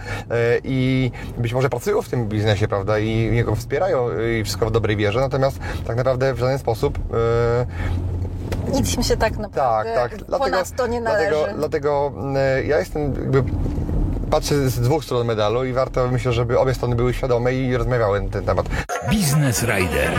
i 0.63 1.11
być 1.37 1.53
może 1.53 1.69
pracują 1.69 2.01
w 2.01 2.09
tym 2.09 2.27
biznesie, 2.27 2.67
prawda? 2.67 2.99
I 2.99 3.35
jego 3.35 3.55
wspierają 3.55 4.09
e, 4.09 4.39
i 4.39 4.43
wszystko 4.43 4.65
w 4.65 4.71
dobrej 4.71 4.97
wierze, 4.97 5.19
natomiast 5.19 5.59
tak 5.87 5.97
naprawdę 5.97 6.33
w 6.33 6.39
żaden 6.39 6.59
sposób 6.59 6.97
e, 6.97 8.71
Nic 8.73 8.97
im 8.97 9.03
się 9.03 9.17
tak 9.17 9.29
tak, 9.33 9.39
naprawdę 9.39 9.95
tak. 9.95 10.39
ponad 10.39 10.71
to 10.71 10.87
nie 10.87 11.01
należy. 11.01 11.29
Dlatego, 11.29 11.57
dlatego 11.57 12.11
e, 12.35 12.63
ja 12.63 12.79
jestem 12.79 13.13
jakby 13.13 13.43
patrzy 14.31 14.69
z 14.69 14.79
dwóch 14.79 15.03
stron 15.03 15.27
medalu 15.27 15.65
i 15.65 15.73
warto, 15.73 16.07
myślę, 16.11 16.33
żeby 16.33 16.59
obie 16.59 16.73
strony 16.73 16.95
były 16.95 17.13
świadome 17.13 17.53
i 17.53 17.77
rozmawiały 17.77 18.21
na 18.21 18.29
ten 18.29 18.45
temat. 18.45 18.65
Biznes 19.09 19.63
Rider. 19.63 20.11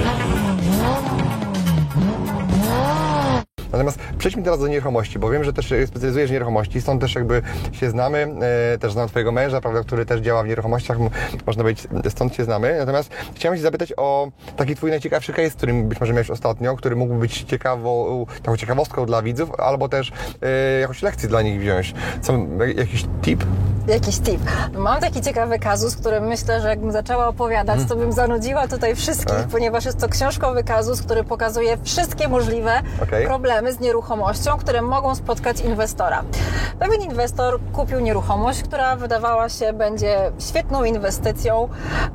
Natomiast 3.73 3.99
przejdźmy 4.19 4.43
teraz 4.43 4.61
do 4.61 4.69
nieruchomości, 4.69 5.19
bo 5.19 5.31
wiem, 5.31 5.45
że 5.45 5.53
też 5.53 5.75
specjalizujesz 5.87 6.31
w 6.31 6.33
nieruchomości, 6.33 6.81
stąd 6.81 7.01
też 7.01 7.15
jakby 7.15 7.43
się 7.73 7.91
znamy, 7.91 8.29
e, 8.75 8.79
też 8.79 8.93
znam 8.93 9.09
Twojego 9.09 9.33
męża, 9.33 9.61
prawda, 9.61 9.81
który 9.81 10.07
też 10.07 10.21
działa 10.21 10.43
w 10.43 10.47
nieruchomościach, 10.49 10.99
można 11.47 11.63
powiedzieć, 11.63 11.89
stąd 12.09 12.35
się 12.35 12.45
znamy. 12.45 12.77
Natomiast 12.79 13.11
chciałem 13.35 13.57
się 13.59 13.63
zapytać 13.63 13.93
o 13.97 14.31
taki 14.57 14.77
Twój 14.77 14.91
najciekawszy 14.91 15.33
case, 15.33 15.51
którym 15.51 15.89
być 15.89 16.01
może 16.01 16.13
miałeś 16.13 16.31
ostatnio, 16.31 16.77
który 16.77 16.97
mógłby 16.97 17.21
być 17.21 17.43
ciekawą, 17.43 18.27
taką 18.43 18.57
ciekawostką 18.57 19.07
dla 19.07 19.23
widzów, 19.23 19.51
albo 19.61 19.89
też 19.89 20.13
e, 20.43 20.81
jakąś 20.81 21.03
lekcję 21.03 21.29
dla 21.29 21.43
nich 21.43 21.61
wziąć. 21.61 21.95
Co, 22.23 22.33
jak- 22.67 22.77
jakiś 22.77 23.05
tip? 23.23 23.45
Jakiś 23.87 24.19
tip. 24.21 24.41
Mam 24.73 25.01
taki 25.01 25.21
ciekawy 25.21 25.59
kazus, 25.59 25.97
który 25.97 26.21
myślę, 26.21 26.61
że 26.61 26.69
jakbym 26.69 26.93
zaczęła 26.93 27.29
opowiadać, 27.29 27.81
to 27.89 27.97
bym 27.97 28.13
zanudziła 28.13 28.69
tutaj 28.69 28.95
wszystkich, 28.97 29.37
Tak. 29.37 29.47
ponieważ 29.47 29.85
jest 29.85 29.99
to 30.01 30.09
książkowy 30.09 30.65
kazus, 30.65 31.03
który 31.03 31.25
pokazuje 31.25 31.79
wszystkie 31.85 32.29
możliwe 32.29 32.73
Okej. 33.03 33.27
problemy 33.27 33.73
z 33.73 33.81
nieruchomością, 33.81 34.57
które 34.59 34.83
mogą 34.83 35.15
spotkać 35.15 35.61
inwestora. 35.61 36.23
Pewien 36.79 37.01
inwestor 37.03 37.61
kupił 37.73 38.01
nieruchomość, 38.01 38.63
która 38.63 38.97
wydawała 38.97 39.49
się 39.49 39.73
będzie 39.73 40.33
świetną 40.39 40.85
inwestycją. 40.85 41.69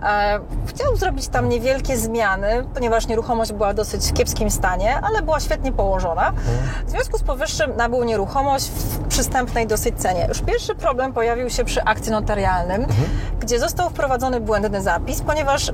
E, 0.03 0.39
chciał 0.65 0.95
zrobić 0.95 1.27
tam 1.27 1.49
niewielkie 1.49 1.97
zmiany, 1.97 2.65
ponieważ 2.73 3.07
nieruchomość 3.07 3.53
była 3.53 3.73
w 3.73 3.75
dosyć 3.75 4.13
kiepskim 4.13 4.51
stanie, 4.51 4.99
ale 5.01 5.21
była 5.21 5.39
świetnie 5.39 5.71
położona. 5.71 6.31
W 6.87 6.89
związku 6.89 7.17
z 7.17 7.23
powyższym 7.23 7.75
nabył 7.77 8.03
nieruchomość 8.03 8.69
w 8.69 9.07
przystępnej 9.07 9.67
dosyć 9.67 9.99
cenie. 9.99 10.25
Już 10.29 10.41
pierwszy 10.41 10.75
problem 10.75 11.13
pojawił 11.13 11.49
się 11.49 11.64
przy 11.65 11.83
akcie 11.83 12.11
notarialnym, 12.11 12.85
gdzie 13.39 13.59
został 13.59 13.89
wprowadzony 13.89 14.39
błędny 14.41 14.81
zapis, 14.81 15.21
ponieważ 15.21 15.71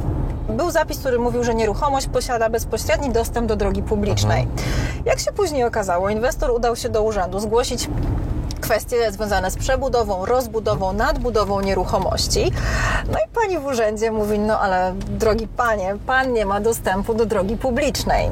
był 0.50 0.72
zapis, 0.72 1.00
który 1.00 1.20
mówił, 1.20 1.44
że 1.44 1.56
nieruchomość 1.56 2.08
posiada 2.08 2.50
bezpośredni 2.50 3.10
dostęp 3.10 3.48
do 3.48 3.56
drogi 3.56 3.84
publicznej. 3.84 4.48
Jak 5.06 5.20
się 5.20 5.32
później 5.32 5.64
okazało, 5.64 6.10
inwestor 6.10 6.52
udał 6.52 6.76
się 6.76 6.90
do 6.90 7.04
urzędu 7.04 7.40
zgłosić 7.40 7.90
kwestie 8.62 9.12
związane 9.12 9.52
z 9.52 9.56
przebudową, 9.58 10.26
rozbudową, 10.26 10.94
nadbudową 10.94 11.62
nieruchomości. 11.62 12.52
No 13.12 13.18
i 13.18 13.30
pani 13.36 13.58
w 13.60 13.66
urzędzie 13.66 14.12
mówi, 14.12 14.40
no 14.40 14.60
ale 14.60 14.94
drogi 14.96 15.48
panie, 15.48 15.96
pan 16.08 16.34
nie 16.34 16.46
ma 16.46 16.60
dostępu 16.60 17.14
do 17.14 17.26
drogi 17.26 17.58
publicznej. 17.58 18.30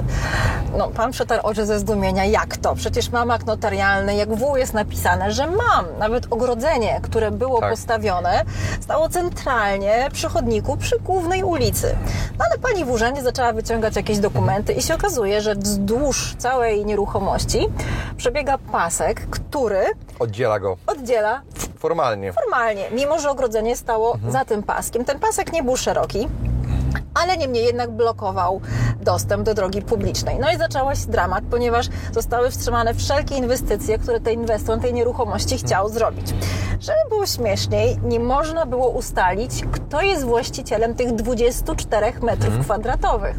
No, 0.78 0.88
pan 0.88 1.12
przetarł 1.12 1.42
oczy 1.44 1.66
ze 1.66 1.80
zdumienia, 1.80 2.26
jak 2.26 2.58
to? 2.58 2.76
Przecież 2.76 3.10
mam 3.12 3.32
akt 3.32 3.46
notarialny, 3.46 4.16
jak 4.16 4.36
w 4.36 4.58
jest 4.58 4.74
napisane, 4.74 5.32
że 5.32 5.48
mam. 5.48 5.86
Nawet 6.00 6.28
ogrodzenie, 6.30 7.00
które 7.04 7.32
było 7.32 7.60
Tak. 7.60 7.70
postawione, 7.72 8.44
stało 8.82 9.10
centralnie 9.10 10.10
przy 10.14 10.30
chodniku, 10.30 10.78
przy 10.78 11.00
głównej 11.00 11.44
ulicy. 11.44 11.96
No 12.40 12.46
ale 12.50 12.58
pani 12.60 12.86
w 12.86 12.92
urzędzie 12.92 13.22
zaczęła 13.24 13.54
wyciągać 13.54 13.96
jakieś 13.96 14.20
dokumenty 14.20 14.74
i 14.74 14.82
się 14.82 14.96
okazuje, 14.96 15.42
że 15.42 15.56
wzdłuż 15.56 16.36
całej 16.38 16.86
nieruchomości 16.86 17.68
przebiega 18.18 18.58
pasek, 18.58 19.30
który 19.30 19.86
Oddziela 20.20 20.60
go 20.60 20.78
oddziela 20.88 21.42
formalnie. 21.78 22.34
formalnie, 22.34 22.92
mimo 22.92 23.20
że 23.20 23.30
ogrodzenie 23.30 23.76
stało 23.76 24.18
za 24.30 24.46
tym 24.46 24.64
paskiem. 24.64 25.06
Ten 25.06 25.20
pasek 25.20 25.54
nie 25.54 25.64
był 25.64 25.78
szeroki, 25.78 26.28
ale 27.14 27.38
niemniej 27.38 27.66
jednak 27.66 27.92
blokował 27.92 28.62
dostęp 29.02 29.44
do 29.44 29.54
drogi 29.54 29.82
publicznej. 29.82 30.40
No 30.40 30.52
i 30.52 30.58
zaczął 30.58 30.96
się 30.96 31.08
dramat, 31.08 31.44
ponieważ 31.52 31.88
zostały 32.12 32.52
wstrzymane 32.52 32.94
wszelkie 32.94 33.36
inwestycje, 33.36 33.98
które 33.98 34.20
ten 34.20 34.34
inwestor 34.34 34.80
tej 34.80 34.94
nieruchomości 34.94 35.58
chciał 35.58 35.90
zrobić. 35.90 36.30
Żeby 36.80 37.00
było 37.10 37.26
śmieszniej, 37.26 37.98
nie 38.04 38.20
można 38.20 38.66
było 38.66 38.90
ustalić, 38.90 39.64
kto 39.72 40.02
jest 40.02 40.24
właścicielem 40.24 40.96
tych 40.96 41.16
24 41.16 42.14
metrów 42.22 42.60
kwadratowych, 42.60 43.36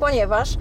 ponieważ 0.00 0.56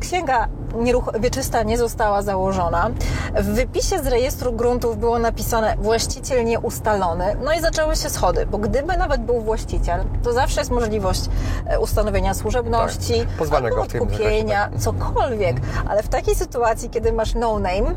księga 0.00 0.48
nieruch- 0.74 1.20
wieczysta 1.20 1.62
nie 1.62 1.78
została 1.78 2.22
założona. 2.22 2.90
W 3.34 3.44
wypisie 3.46 3.98
z 3.98 4.06
rejestru 4.06 4.52
gruntów 4.52 4.98
było 4.98 5.18
napisane 5.18 5.76
właściciel 5.78 6.44
nieustalony. 6.44 7.36
No 7.44 7.52
i 7.52 7.60
zaczęły 7.60 7.96
się 7.96 8.10
schody, 8.10 8.46
bo 8.46 8.58
gdyby 8.58 8.96
nawet 8.96 9.20
był 9.20 9.40
właściciel, 9.40 10.00
to 10.22 10.32
zawsze 10.32 10.60
jest 10.60 10.70
możliwość 10.70 11.20
e, 11.66 11.80
ustanowienia 11.80 12.34
służebności, 12.34 13.18
Tak. 13.18 13.28
Pozwania 13.38 13.64
albo 13.66 13.76
go 13.76 13.84
w 13.84 13.88
tym 13.88 14.02
odkupienia, 14.02 14.62
zakresie, 14.62 14.84
cokolwiek. 14.84 15.56
Ale 15.88 16.02
w 16.02 16.08
takiej 16.08 16.34
sytuacji, 16.34 16.90
kiedy 16.90 17.12
masz 17.12 17.34
no 17.34 17.58
name, 17.58 17.94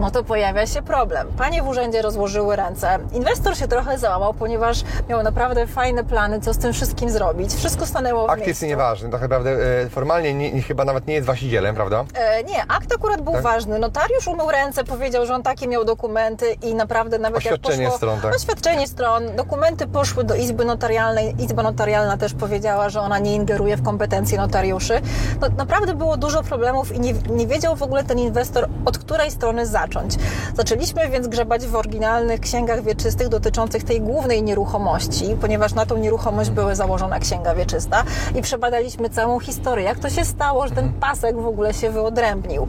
no 0.00 0.10
to 0.10 0.24
pojawia 0.24 0.66
się 0.66 0.82
problem. 0.82 1.28
Panie 1.38 1.62
w 1.62 1.68
urzędzie 1.68 2.02
rozłożyły 2.02 2.56
ręce. 2.56 2.98
Inwestor 3.12 3.56
się 3.56 3.68
trochę 3.68 3.98
załamał, 3.98 4.34
ponieważ 4.34 4.84
miał 5.08 5.22
naprawdę 5.22 5.66
fajne 5.66 6.04
plany, 6.04 6.40
co 6.40 6.54
z 6.54 6.58
tym 6.58 6.72
wszystkim 6.72 7.10
zrobić. 7.10 7.54
Wszystko 7.54 7.86
stanęło 7.86 8.26
w 8.26 8.30
Akt 8.30 8.46
jest 8.46 8.62
nieważny, 8.62 9.10
tak 9.10 9.20
naprawdę 9.20 9.50
e, 9.84 9.90
formalnie 9.90 10.34
nie, 10.34 10.52
nie, 10.52 10.62
chyba 10.62 10.84
nawet 10.84 11.06
nie 11.06 11.14
jest 11.14 11.26
właścicielem, 11.26 11.74
prawda? 11.78 12.04
E, 12.14 12.44
nie, 12.44 12.62
akt 12.68 12.94
akurat 12.94 13.20
był 13.20 13.32
Tak? 13.32 13.42
ważny. 13.42 13.78
Notariusz 13.78 14.26
umył 14.28 14.50
ręce, 14.50 14.84
powiedział, 14.84 15.26
że 15.26 15.34
on 15.34 15.42
takie 15.42 15.68
miał 15.68 15.84
dokumenty 15.84 16.52
i 16.62 16.74
naprawdę 16.74 17.18
nawet 17.18 17.38
Oświadczenie 17.38 17.82
jak 17.82 17.92
poszło... 17.92 17.96
stron, 17.96 18.20
tak? 18.20 18.34
Oświadczenie 18.34 18.86
stron. 18.86 19.36
Dokumenty 19.36 19.86
poszły 19.86 20.24
do 20.24 20.34
Izby 20.34 20.64
Notarialnej. 20.64 21.34
Izba 21.44 21.62
Notarialna 21.62 22.16
też 22.16 22.34
powiedziała, 22.34 22.88
że 22.88 23.00
ona 23.00 23.18
nie 23.18 23.34
ingeruje 23.34 23.76
w 23.76 23.82
kompetencje 23.82 24.38
notariuszy. 24.38 25.00
No, 25.40 25.48
naprawdę 25.56 25.94
było 25.94 26.16
dużo 26.16 26.42
problemów 26.42 26.92
i 26.92 27.00
nie, 27.00 27.12
nie 27.12 27.46
wiedział 27.46 27.76
w 27.76 27.82
ogóle 27.82 28.04
ten 28.04 28.18
inwestor, 28.18 28.68
od 28.84 28.98
której 28.98 29.30
strony 29.30 29.66
zacząć. 29.66 30.14
Zaczęliśmy 30.56 31.08
więc 31.08 31.26
grzebać 31.28 31.66
w 31.66 31.76
oryginalnych 31.76 32.40
księgach 32.40 32.82
wieczystych 32.82 33.28
dotyczących 33.28 33.84
tej 33.84 34.00
głównej 34.00 34.42
nieruchomości, 34.42 35.36
ponieważ 35.40 35.74
na 35.74 35.86
tą 35.86 35.96
nieruchomość 35.96 36.50
były 36.50 36.74
założona 36.74 37.18
księga 37.18 37.54
wieczysta 37.54 38.04
i 38.34 38.42
przebadaliśmy 38.42 39.10
całą 39.10 39.40
historię. 39.40 39.84
Jak 39.84 39.98
to 39.98 40.10
się 40.10 40.24
stało, 40.24 40.68
że 40.68 40.74
ten 40.74 40.92
pasek 40.92 41.36
w 41.40 41.46
ogóle 41.46 41.67
się 41.72 41.90
wyodrębnił. 41.90 42.68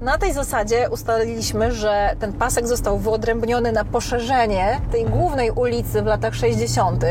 Na 0.00 0.18
tej 0.18 0.32
zasadzie 0.32 0.88
ustaliliśmy, 0.90 1.72
że 1.72 2.16
ten 2.18 2.32
pasek 2.32 2.68
został 2.68 2.98
wyodrębniony 2.98 3.72
na 3.72 3.84
poszerzenie 3.84 4.80
tej 4.92 5.04
głównej 5.04 5.50
ulicy 5.50 6.02
w 6.02 6.06
latach 6.06 6.34
60. 6.34 7.04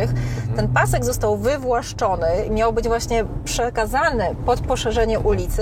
Ten 0.56 0.68
pasek 0.68 1.06
został 1.06 1.38
wywłaszczony 1.38 2.28
i 2.48 2.52
miał 2.52 2.74
być 2.74 2.88
właśnie 2.88 3.26
przekazany 3.44 4.36
pod 4.46 4.60
poszerzenie 4.60 5.20
ulicy, 5.20 5.62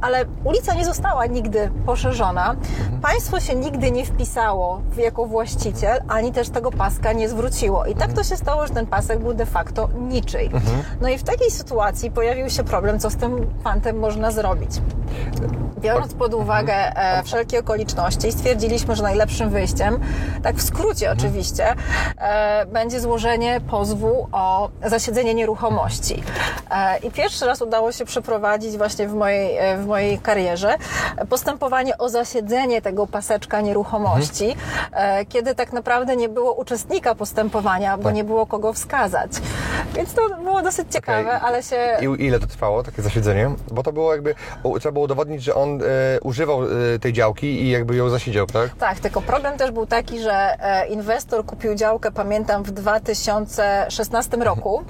ale 0.00 0.24
ulica 0.44 0.74
nie 0.74 0.84
została 0.84 1.26
nigdy 1.26 1.70
poszerzona. 1.86 2.56
Państwo 3.02 3.40
się 3.40 3.54
nigdy 3.54 3.90
nie 3.90 4.06
wpisało 4.06 4.80
jako 4.96 5.26
właściciel, 5.26 6.00
ani 6.08 6.32
też 6.32 6.48
tego 6.48 6.70
paska 6.70 7.12
nie 7.12 7.28
zwróciło. 7.28 7.86
I 7.86 7.94
tak 7.94 8.12
to 8.12 8.24
się 8.24 8.36
stało, 8.36 8.66
że 8.66 8.74
ten 8.74 8.86
pasek 8.86 9.18
był 9.18 9.34
de 9.34 9.46
facto 9.46 9.88
niczyj. 10.08 10.50
No 11.00 11.08
i 11.08 11.18
w 11.18 11.22
takiej 11.24 11.50
sytuacji 11.50 12.10
pojawił 12.10 12.50
się 12.50 12.64
problem, 12.64 12.98
co 13.00 13.10
z 13.10 13.16
tym 13.16 13.46
fantem 13.64 13.98
można 13.98 14.30
zrobić. 14.30 14.70
Biorąc 15.80 16.14
pod 16.14 16.34
uwagę 16.34 16.74
e, 16.74 17.22
wszelkie 17.22 17.58
okoliczności, 17.60 18.32
stwierdziliśmy, 18.32 18.96
że 18.96 19.02
najlepszym 19.02 19.50
wyjściem, 19.50 20.00
tak 20.42 20.56
w 20.56 20.62
skrócie 20.62 21.12
oczywiście, 21.12 21.74
e, 22.18 22.66
będzie 22.66 23.00
złożenie 23.00 23.60
pozwu 23.70 24.28
o 24.32 24.68
zasiedzenie 24.86 25.34
nieruchomości. 25.34 26.22
E, 26.70 26.98
I 26.98 27.10
pierwszy 27.10 27.46
raz 27.46 27.62
udało 27.62 27.92
się 27.92 28.04
przeprowadzić 28.04 28.76
właśnie 28.76 29.08
w 29.08 29.14
mojej, 29.14 29.58
w 29.78 29.86
mojej 29.86 30.18
karierze 30.18 30.74
postępowanie 31.28 31.98
o 31.98 32.08
zasiedzenie 32.08 32.82
tego 32.82 33.06
paseczka 33.06 33.60
nieruchomości, 33.60 34.56
e, 34.92 35.24
kiedy 35.24 35.54
tak 35.54 35.72
naprawdę 35.72 36.16
nie 36.16 36.28
było 36.28 36.52
uczestnika 36.52 37.14
postępowania, 37.14 37.96
bo 37.96 38.04
Tak. 38.04 38.14
nie 38.14 38.24
było 38.24 38.46
kogo 38.46 38.72
wskazać. 38.72 39.30
Więc 39.96 40.14
to 40.14 40.22
było 40.42 40.62
dosyć 40.62 40.92
ciekawe, 40.92 41.28
Okej. 41.28 41.40
ale 41.42 41.62
się 41.62 41.96
I 42.00 42.26
ile 42.26 42.40
to 42.40 42.46
trwało, 42.46 42.82
takie 42.82 43.02
zasiedzenie? 43.02 43.50
Bo 43.70 43.82
to 43.82 43.92
było 43.92 44.12
jakby, 44.12 44.34
trzeba 44.80 44.92
było 44.92 45.04
udowodnić, 45.04 45.42
że 45.42 45.54
on 45.54 45.82
e, 45.82 45.84
używał 46.20 46.62
e, 46.62 46.98
tej 46.98 47.12
działki 47.12 47.46
i 47.62 47.70
jakby 47.70 47.96
ją 47.96 48.08
zasiedział, 48.08 48.46
tak? 48.46 48.70
Tak, 48.78 49.00
tylko 49.00 49.20
problem 49.20 49.58
też 49.58 49.70
był 49.70 49.86
taki, 49.86 50.20
że 50.20 50.56
e, 50.60 50.86
inwestor 50.86 51.44
kupił 51.46 51.74
działkę, 51.74 52.10
pamiętam, 52.12 52.62
w 52.62 52.70
2016 52.70 54.36
roku, 54.36 54.84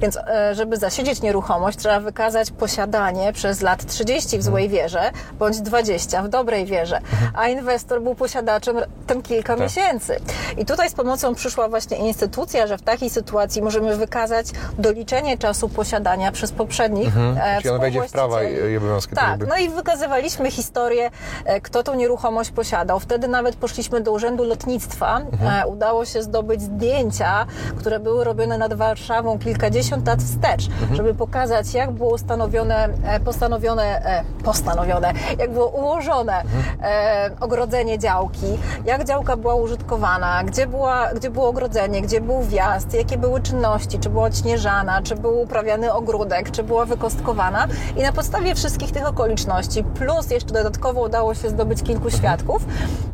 więc 0.00 0.16
e, 0.16 0.54
żeby 0.54 0.76
zasiedzieć 0.76 1.22
nieruchomość, 1.22 1.78
trzeba 1.78 2.00
wykazać 2.00 2.50
posiadanie 2.50 3.32
przez 3.32 3.60
lat 3.60 3.86
30 3.86 4.38
w 4.38 4.42
złej 4.42 4.68
wierze, 4.68 5.10
bądź 5.38 5.60
20 5.60 6.22
w 6.22 6.28
dobrej 6.28 6.66
wierze, 6.66 7.00
a 7.34 7.48
inwestor 7.48 8.02
był 8.02 8.14
posiadaczem 8.14 8.76
tym 9.06 9.22
kilka 9.22 9.56
miesięcy. 9.56 10.16
I 10.58 10.64
tutaj 10.64 10.90
z 10.90 10.94
pomocą 10.94 11.34
przyszła 11.34 11.68
właśnie 11.68 11.96
instytucja, 11.96 12.66
że 12.66 12.78
w 12.78 12.82
takiej 12.82 13.10
sytuacji 13.10 13.62
możemy 13.62 13.96
wykazać 13.96 14.37
doliczenie 14.78 15.38
czasu 15.38 15.68
posiadania 15.68 16.32
przez 16.32 16.52
poprzednich 16.52 17.06
mhm. 17.06 17.38
Czyli 17.62 17.74
on 17.74 17.80
wejdzie 17.80 18.02
w 18.02 18.12
prawa 18.12 18.42
i 18.42 18.76
obowiązki. 18.76 19.14
Tak, 19.14 19.46
no 19.48 19.56
i 19.56 19.68
wykazywaliśmy 19.68 20.50
historię, 20.50 21.10
e, 21.44 21.60
kto 21.60 21.82
tą 21.82 21.94
nieruchomość 21.94 22.50
posiadał. 22.50 23.00
Wtedy 23.00 23.28
nawet 23.28 23.56
poszliśmy 23.56 24.00
do 24.00 24.12
Urzędu 24.12 24.44
Lotnictwa. 24.44 25.20
Mhm. 25.32 25.62
E, 25.62 25.66
udało 25.66 26.04
się 26.04 26.22
zdobyć 26.22 26.62
zdjęcia, 26.62 27.46
które 27.78 28.00
były 28.00 28.24
robione 28.24 28.58
nad 28.58 28.74
Warszawą 28.74 29.38
kilkadziesiąt 29.38 30.06
lat 30.06 30.22
wstecz, 30.22 30.66
mhm. 30.68 30.96
żeby 30.96 31.14
pokazać, 31.14 31.74
jak 31.74 31.90
było 31.90 32.14
ustanowione, 32.14 32.88
e, 33.04 33.20
postanowione, 33.20 34.02
postanowione, 34.44 35.12
jak 35.38 35.52
było 35.52 35.68
ułożone 35.68 36.40
mhm. 36.40 37.32
ogrodzenie 37.40 37.98
działki, 37.98 38.58
jak 38.84 39.04
działka 39.04 39.36
była 39.36 39.54
użytkowana, 39.54 40.44
gdzie, 40.44 40.66
była, 40.66 41.14
gdzie 41.14 41.30
było 41.30 41.48
ogrodzenie, 41.48 42.02
gdzie 42.02 42.20
był 42.20 42.42
wjazd, 42.42 42.94
jakie 42.94 43.18
były 43.18 43.40
czynności, 43.40 43.98
czy 43.98 44.10
była 44.10 44.27
odśnieżana, 44.28 45.02
czy 45.02 45.16
był 45.16 45.40
uprawiany 45.40 45.92
ogródek, 45.92 46.50
czy 46.50 46.62
była 46.62 46.84
wykostkowana. 46.84 47.66
I 47.96 48.02
na 48.02 48.12
podstawie 48.12 48.54
wszystkich 48.54 48.92
tych 48.92 49.06
okoliczności, 49.06 49.84
plus 49.84 50.30
jeszcze 50.30 50.52
dodatkowo 50.52 51.00
udało 51.00 51.34
się 51.34 51.48
zdobyć 51.48 51.82
kilku 51.82 52.10
świadków, 52.10 52.62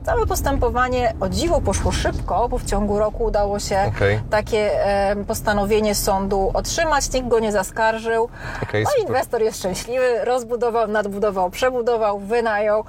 całe 0.05 0.27
postępowanie 0.27 1.15
o 1.21 1.29
dziwo 1.29 1.61
poszło 1.61 1.93
szybko, 1.93 2.49
bo 2.49 2.59
w 2.59 2.65
ciągu 2.65 2.99
roku 2.99 3.25
udało 3.25 3.59
się 3.59 3.77
okay. 3.97 4.21
takie 4.31 4.71
postanowienie 5.27 5.95
sądu 5.95 6.51
otrzymać, 6.55 7.13
nikt 7.13 7.29
go 7.29 7.41
nie 7.41 7.53
zaskarżył. 7.53 8.29
Okay, 8.63 8.85
no 8.85 9.05
inwestor 9.07 9.43
jest 9.43 9.59
szczęśliwy, 9.59 10.25
rozbudował, 10.25 10.89
nadbudował, 10.89 11.51
przebudował, 11.51 12.19
wynajął 12.19 12.85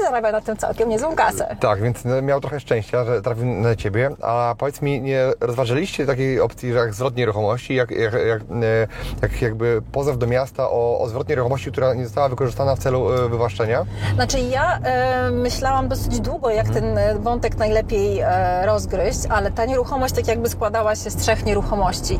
i 0.00 0.04
zarabia 0.04 0.32
na 0.32 0.40
tym 0.40 0.56
całkiem 0.56 0.88
niezłą 0.88 1.16
kasę. 1.16 1.56
Tak, 1.60 1.82
więc 1.82 2.04
miał 2.22 2.40
trochę 2.40 2.60
szczęścia, 2.60 3.04
że 3.04 3.22
trafił 3.22 3.46
na 3.46 3.76
Ciebie. 3.76 4.10
A 4.22 4.54
powiedz 4.58 4.82
mi, 4.82 5.00
nie 5.00 5.24
rozważyliście 5.40 6.06
takiej 6.06 6.40
opcji, 6.40 6.72
że 6.72 6.78
jak 6.78 6.94
zwrot 6.94 7.16
nieruchomości, 7.16 7.59
jak, 7.68 7.90
jak, 7.90 8.12
jak, 8.12 8.42
e, 8.42 8.86
jak 9.22 9.42
jakby 9.42 9.82
pozew 9.92 10.18
do 10.18 10.26
miasta 10.26 10.70
o, 10.70 11.00
o 11.00 11.08
zwrot 11.08 11.28
nieruchomości, 11.28 11.72
która 11.72 11.94
nie 11.94 12.04
została 12.04 12.28
wykorzystana 12.28 12.76
w 12.76 12.78
celu 12.78 13.12
e, 13.12 13.28
wywłaszczenia? 13.28 13.84
Znaczy 14.14 14.40
ja 14.40 14.78
e, 14.78 15.30
myślałam 15.30 15.88
dosyć 15.88 16.20
długo, 16.20 16.50
jak 16.50 16.66
hmm. 16.66 16.84
ten 16.84 16.98
e, 16.98 17.14
wątek 17.18 17.56
najlepiej 17.56 18.20
e, 18.20 18.66
rozgryźć, 18.66 19.18
ale 19.28 19.50
ta 19.50 19.64
nieruchomość 19.64 20.14
tak 20.14 20.28
jakby 20.28 20.48
składała 20.48 20.96
się 20.96 21.10
z 21.10 21.16
trzech 21.16 21.44
nieruchomości 21.44 22.18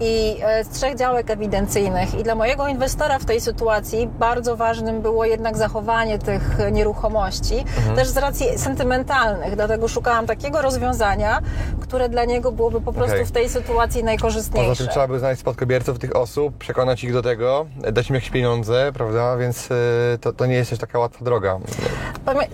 i 0.00 0.36
e, 0.42 0.64
z 0.64 0.68
trzech 0.68 0.96
działek 0.96 1.30
ewidencyjnych 1.30 2.14
i 2.14 2.22
dla 2.22 2.34
mojego 2.34 2.68
inwestora 2.68 3.18
w 3.18 3.24
tej 3.24 3.40
sytuacji 3.40 4.06
bardzo 4.18 4.56
ważnym 4.56 5.02
było 5.02 5.24
jednak 5.24 5.56
zachowanie 5.56 6.18
tych 6.18 6.58
nieruchomości, 6.72 7.64
hmm. 7.76 7.96
też 7.96 8.08
z 8.08 8.16
racji 8.16 8.58
sentymentalnych, 8.58 9.56
dlatego 9.56 9.88
szukałam 9.88 10.26
takiego 10.26 10.62
rozwiązania, 10.62 11.40
które 11.80 12.08
dla 12.08 12.24
niego 12.24 12.52
byłoby 12.52 12.80
po 12.80 12.92
prostu 12.92 13.14
okay. 13.14 13.26
w 13.26 13.32
tej 13.32 13.48
sytuacji 13.48 14.04
najkorzystniejsze. 14.04 14.73
Trzeba 14.74 15.08
by 15.08 15.18
znaleźć 15.18 15.40
spadkobierców 15.40 15.98
tych 15.98 16.16
osób, 16.16 16.58
przekonać 16.58 17.04
ich 17.04 17.12
do 17.12 17.22
tego, 17.22 17.66
dać 17.92 18.08
im 18.08 18.14
jakieś 18.14 18.30
pieniądze, 18.30 18.92
prawda? 18.94 19.36
Więc 19.36 19.70
y, 19.70 19.74
to, 20.20 20.32
to 20.32 20.46
nie 20.46 20.54
jest 20.54 20.70
też 20.70 20.78
taka 20.78 20.98
łatwa 20.98 21.24
droga. 21.24 21.58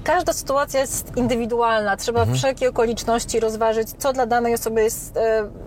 Każda 0.05 0.33
sytuacja 0.33 0.81
jest 0.81 1.17
indywidualna. 1.17 1.97
Trzeba 1.97 2.21
mhm. 2.21 2.39
wszelkie 2.39 2.69
okoliczności 2.69 3.41
rozważyć, 3.41 3.89
co 3.99 4.13
dla 4.13 4.27
danej 4.27 4.55
osoby 4.55 4.83
jest, 4.83 5.17
y, 5.17 5.21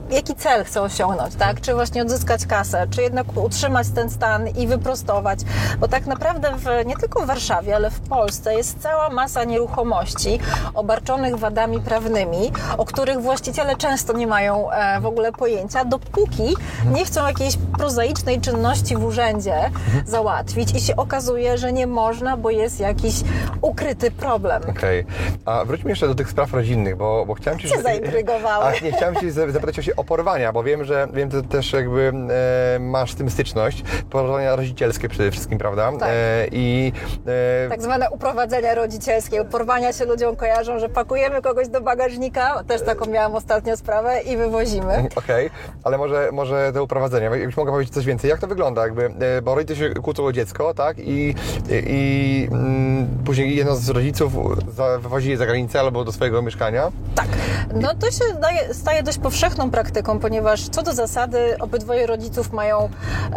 jaki 0.10 0.36
cel 0.36 0.63
chce 0.66 0.82
osiągnąć, 0.82 1.36
tak? 1.36 1.62
Czy 1.62 1.74
właśnie 1.74 2.02
odzyskać 2.02 2.46
kasę, 2.46 2.88
czy 2.89 3.02
jednak 3.02 3.38
utrzymać 3.38 3.88
ten 3.96 4.10
stan 4.10 4.48
i 4.48 4.68
wyprostować. 4.68 5.39
Bo 5.80 5.88
tak 5.88 6.06
naprawdę 6.06 6.52
w, 6.58 6.86
nie 6.86 6.96
tylko 6.96 7.22
w 7.22 7.26
Warszawie, 7.26 7.76
ale 7.76 7.92
w 7.92 8.00
Polsce 8.00 8.56
jest 8.56 8.80
cała 8.80 9.10
masa 9.10 9.44
nieruchomości 9.44 10.39
obarczonych 10.74 11.36
wadami 11.36 11.80
prawnymi, 11.80 12.52
o 12.78 12.86
których 12.86 13.22
właściciele 13.22 13.76
często 13.76 14.13
nie 14.13 14.28
mają 14.28 14.72
e, 14.72 15.02
w 15.02 15.06
ogóle 15.06 15.32
pojęcia, 15.32 15.86
dopóki 15.86 16.42
nie 16.91 17.06
chcą 17.06 17.27
jakiejś 17.27 17.58
prozaicznej 17.77 18.41
czynności 18.41 18.95
w 18.95 19.03
urzędzie 19.03 19.56
załatwić 20.06 20.75
i 20.75 20.82
się 20.82 20.95
okazuje, 20.95 21.58
że 21.58 21.73
nie 21.73 21.88
można, 21.88 22.38
bo 22.38 22.49
jest 22.49 22.79
jakiś 22.79 23.15
ukryty 23.62 24.12
problem. 24.12 24.62
Okej. 24.69 25.01
Okay. 25.01 25.38
A 25.45 25.65
wróćmy 25.65 25.89
jeszcze 25.89 26.08
do 26.08 26.15
tych 26.15 26.29
spraw 26.29 26.53
rodzinnych, 26.53 26.97
bo, 26.97 27.25
bo 27.25 27.34
chciałem 27.34 27.60
Ci... 27.60 27.69
Cię 27.69 27.82
zaintrygowały. 27.82 28.65
A 28.65 28.71
nie, 28.71 28.91
chciałem 28.91 29.15
Ci 29.15 29.32
zapytać 29.32 29.89
o, 29.89 29.91
o 29.97 30.03
porwania, 30.03 30.51
bo 30.51 30.63
wiem, 30.63 30.86
że 30.86 31.08
wiem, 31.13 31.32
że 31.32 31.43
też 31.43 31.73
jakby 31.73 32.13
e, 32.75 32.79
masz 32.79 33.12
z 33.12 33.15
tym 33.15 33.29
styczność. 33.29 33.84
Porwania 34.10 34.56
rodzicielskie 34.56 35.10
przede 35.10 35.32
wszystkim, 35.32 35.58
prawda? 35.58 35.91
Tak. 35.99 36.10
E, 36.12 36.47
I... 36.51 36.93
E... 37.65 37.69
Tak 37.69 37.82
zwane 37.82 38.10
uprowadzenia 38.10 38.75
rodzicielskie. 38.75 39.45
Porwania 39.45 39.93
się 39.93 40.06
ludziom 40.06 40.36
kojarzą, 40.36 40.79
że 40.79 40.89
pakujemy 40.89 41.41
kogoś 41.41 41.67
do 41.67 41.82
bagażnika, 41.82 42.63
też 42.67 42.82
taką 42.82 43.06
miałam 43.06 43.36
ostatnio 43.36 43.77
sprawę 43.77 44.21
i 44.21 44.38
wywozimy. 44.38 45.08
Okej, 45.15 45.47
okay. 45.47 45.49
ale 45.84 45.97
może, 45.97 46.23
może 46.32 46.72
te 46.74 46.84
uprowadzenia, 46.84 47.36
jakbyś 47.36 47.58
mogła 47.58 47.74
powiedzieć 47.74 47.94
coś 47.94 48.06
więcej, 48.06 48.30
jak 48.30 48.40
to 48.40 48.48
wygląda? 48.48 48.82
Jakby, 48.82 49.06
e, 49.06 49.42
bo 49.42 49.56
rodzice 49.56 49.76
się 49.76 49.90
kłócą 49.90 50.26
o 50.26 50.32
dziecko, 50.32 50.74
tak? 50.74 50.98
I, 51.00 51.36
i 51.70 52.48
mm, 52.52 53.08
później 53.26 53.56
jedno 53.56 53.76
z 53.76 53.90
rodziców 53.90 54.34
wywozi 55.00 55.30
je 55.30 55.38
za 55.38 55.46
granicę 55.46 55.80
albo 55.80 56.04
do 56.04 56.12
swojego 56.12 56.42
mieszkania? 56.42 56.92
Tak. 57.16 57.28
No 57.82 57.96
to 57.96 58.12
się 58.12 58.40
daje, 58.42 58.74
staje 58.74 59.04
dość 59.04 59.18
powszechną 59.18 59.72
praktyką, 59.72 60.20
ponieważ 60.20 60.70
co 60.70 60.84
do 60.84 60.94
zasady 60.94 61.56
obydwoje 61.60 62.08
rodziców 62.08 62.54
mają 62.54 62.90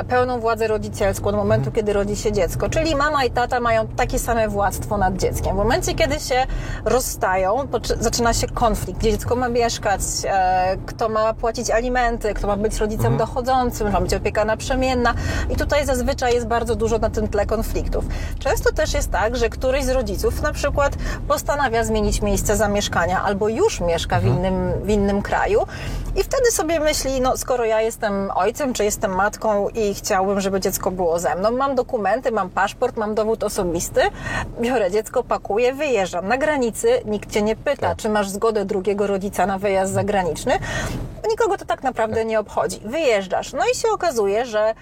pełną 0.08 0.40
władzę 0.40 0.68
rodzicielską 0.68 1.28
od 1.28 1.34
momentu, 1.34 1.72
kiedy 1.72 1.92
rodzi 1.92 2.16
się 2.16 2.32
dziecko. 2.32 2.68
Czyli 2.68 2.96
mama 2.96 3.24
i 3.24 3.30
tata 3.30 3.60
mają 3.60 3.86
takie 3.86 4.18
same 4.18 4.48
władztwo 4.48 4.98
nad 4.98 5.16
dzieckiem. 5.16 5.54
W 5.54 5.56
momencie, 5.56 5.94
kiedy 5.94 6.20
się 6.20 6.46
rozstają, 6.84 7.68
zaczyna 8.00 8.34
się 8.34 8.46
konflikt, 8.46 9.00
gdzie 9.00 9.10
dziecko 9.10 9.36
ma 9.36 9.48
mieszkać, 9.48 10.00
e, 10.24 10.76
kto 10.86 11.08
ma 11.08 11.34
płacić 11.34 11.70
alimenty, 11.70 12.34
kto 12.34 12.46
ma 12.46 12.56
być 12.56 12.75
rodzicem 12.78 13.12
mhm. 13.12 13.18
dochodzącym, 13.18 13.92
ma 13.92 14.00
być 14.00 14.14
opieka 14.14 14.44
naprzemienna. 14.44 15.14
I 15.50 15.56
tutaj 15.56 15.86
zazwyczaj 15.86 16.34
jest 16.34 16.46
bardzo 16.46 16.76
dużo 16.76 16.98
na 16.98 17.10
tym 17.10 17.28
tle 17.28 17.46
konfliktów. 17.46 18.04
Często 18.38 18.72
też 18.72 18.94
jest 18.94 19.10
tak, 19.10 19.36
że 19.36 19.48
któryś 19.48 19.84
z 19.84 19.88
rodziców 19.88 20.42
na 20.42 20.52
przykład 20.52 20.96
postanawia 21.28 21.84
zmienić 21.84 22.22
miejsce 22.22 22.56
zamieszkania 22.56 23.22
albo 23.22 23.48
już 23.48 23.80
mieszka 23.80 24.20
w 24.20 24.24
mhm. 24.24 24.36
innym, 24.36 24.72
w 24.82 24.88
innym 24.88 25.22
kraju 25.22 25.66
i 26.16 26.22
wtedy 26.22 26.50
sobie 26.50 26.80
myśli, 26.80 27.20
no 27.20 27.36
skoro 27.36 27.64
ja 27.64 27.80
jestem 27.80 28.30
ojcem, 28.34 28.72
czy 28.72 28.84
jestem 28.84 29.14
matką 29.14 29.68
i 29.68 29.94
chciałbym, 29.94 30.40
żeby 30.40 30.60
dziecko 30.60 30.90
było 30.90 31.18
ze 31.18 31.34
mną, 31.34 31.50
mam 31.50 31.74
dokumenty, 31.74 32.32
mam 32.32 32.50
paszport, 32.50 32.96
mam 32.96 33.14
dowód 33.14 33.44
osobisty, 33.44 34.00
biorę 34.60 34.90
dziecko, 34.90 35.24
pakuję, 35.24 35.74
wyjeżdżam. 35.74 36.28
Na 36.28 36.38
granicy 36.38 36.88
nikt 37.04 37.30
cię 37.30 37.42
nie 37.42 37.56
pyta, 37.56 37.88
tak. 37.88 37.96
czy 37.96 38.08
masz 38.08 38.28
zgodę 38.28 38.64
drugiego 38.64 39.06
rodzica 39.06 39.46
na 39.46 39.58
wyjazd 39.58 39.92
zagraniczny. 39.92 40.58
Nikogo 41.28 41.58
to 41.58 41.64
tak 41.64 41.82
naprawdę 41.82 42.24
nie 42.24 42.40
obchodzi. 42.40 42.65
Wyjeżdżasz. 42.84 43.52
No 43.52 43.62
i 43.72 43.76
się 43.76 43.88
okazuje, 43.88 44.46
że 44.46 44.74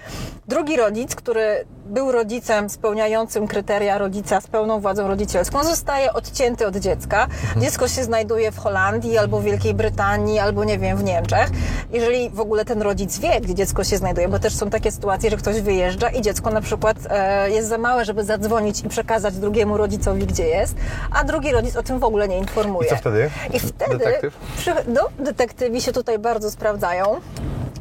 drugi 0.48 0.76
rodzic, 0.76 1.14
który 1.14 1.64
był 1.86 2.12
rodzicem 2.12 2.70
spełniającym 2.70 3.48
kryteria 3.48 3.98
rodzica 3.98 4.40
z 4.40 4.46
pełną 4.46 4.80
władzą 4.80 5.08
rodzicielską, 5.08 5.64
zostaje 5.64 6.12
odcięty 6.12 6.66
od 6.66 6.76
dziecka. 6.76 7.24
Mhm. 7.24 7.60
Dziecko 7.60 7.88
się 7.88 8.04
znajduje 8.04 8.52
w 8.52 8.58
Holandii 8.58 9.18
albo 9.18 9.40
w 9.40 9.44
Wielkiej 9.44 9.74
Brytanii, 9.74 10.38
albo 10.38 10.64
nie 10.64 10.78
wiem, 10.78 10.98
w 10.98 11.04
Niemczech. 11.04 11.48
Jeżeli 11.92 12.30
w 12.30 12.40
ogóle 12.40 12.64
ten 12.64 12.82
rodzic 12.82 13.18
wie, 13.18 13.40
gdzie 13.40 13.54
dziecko 13.54 13.84
się 13.84 13.96
znajduje, 13.96 14.28
bo 14.28 14.38
też 14.38 14.56
są 14.56 14.70
takie 14.70 14.92
sytuacje, 14.92 15.30
że 15.30 15.36
ktoś 15.36 15.60
wyjeżdża 15.60 16.08
i 16.08 16.22
dziecko 16.22 16.50
na 16.50 16.60
przykład 16.60 16.96
e, 17.10 17.50
jest 17.50 17.68
za 17.68 17.78
małe, 17.78 18.04
żeby 18.04 18.24
zadzwonić 18.24 18.80
i 18.80 18.88
przekazać 18.88 19.34
drugiemu 19.34 19.76
rodzicowi, 19.76 20.26
gdzie 20.26 20.46
jest, 20.46 20.74
a 21.12 21.24
drugi 21.24 21.52
rodzic 21.52 21.76
o 21.76 21.82
tym 21.82 21.98
w 21.98 22.04
ogóle 22.04 22.28
nie 22.28 22.38
informuje. 22.38 22.86
I 22.86 22.90
co 22.90 22.96
wtedy? 22.96 23.30
I 23.54 23.60
wtedy 23.60 23.98
Detektyw? 23.98 24.36
Przy, 24.56 24.72
no, 24.88 25.00
detektywi 25.18 25.82
się 25.82 25.92
tutaj 25.92 26.18
bardzo 26.18 26.50
sprawdzają. 26.50 27.20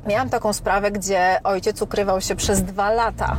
Miałam 0.08 0.30
taką 0.30 0.54
sprawę, 0.54 0.92
gdzie 0.92 1.40
ojciec 1.44 1.82
ukrywał 1.82 2.22
się 2.22 2.36
przez 2.36 2.64
dwa 2.64 2.92
lata 2.92 3.38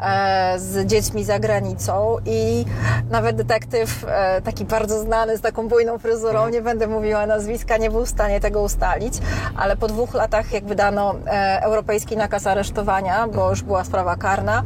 e, 0.00 0.58
z 0.58 0.86
dziećmi 0.86 1.24
za 1.24 1.38
granicą 1.38 2.16
i 2.26 2.64
nawet 3.10 3.36
detektyw, 3.36 4.04
e, 4.08 4.42
taki 4.42 4.64
bardzo 4.64 5.00
znany, 5.00 5.38
z 5.38 5.40
taką 5.40 5.68
bujną 5.68 5.98
fryzurą, 5.98 6.48
nie 6.48 6.62
będę 6.62 6.86
mówiła 6.86 7.26
nazwiska, 7.26 7.76
nie 7.76 7.90
był 7.90 8.06
w 8.06 8.08
stanie 8.08 8.40
tego 8.40 8.62
ustalić, 8.62 9.14
ale 9.56 9.76
po 9.76 9.86
dwóch 9.86 10.14
latach, 10.14 10.52
jak 10.52 10.64
wydano 10.64 11.14
e, 11.26 11.62
europejski 11.62 12.16
nakaz 12.16 12.46
aresztowania, 12.46 13.28
bo 13.28 13.50
już 13.50 13.62
była 13.62 13.84
sprawa 13.84 14.16
karna, 14.16 14.62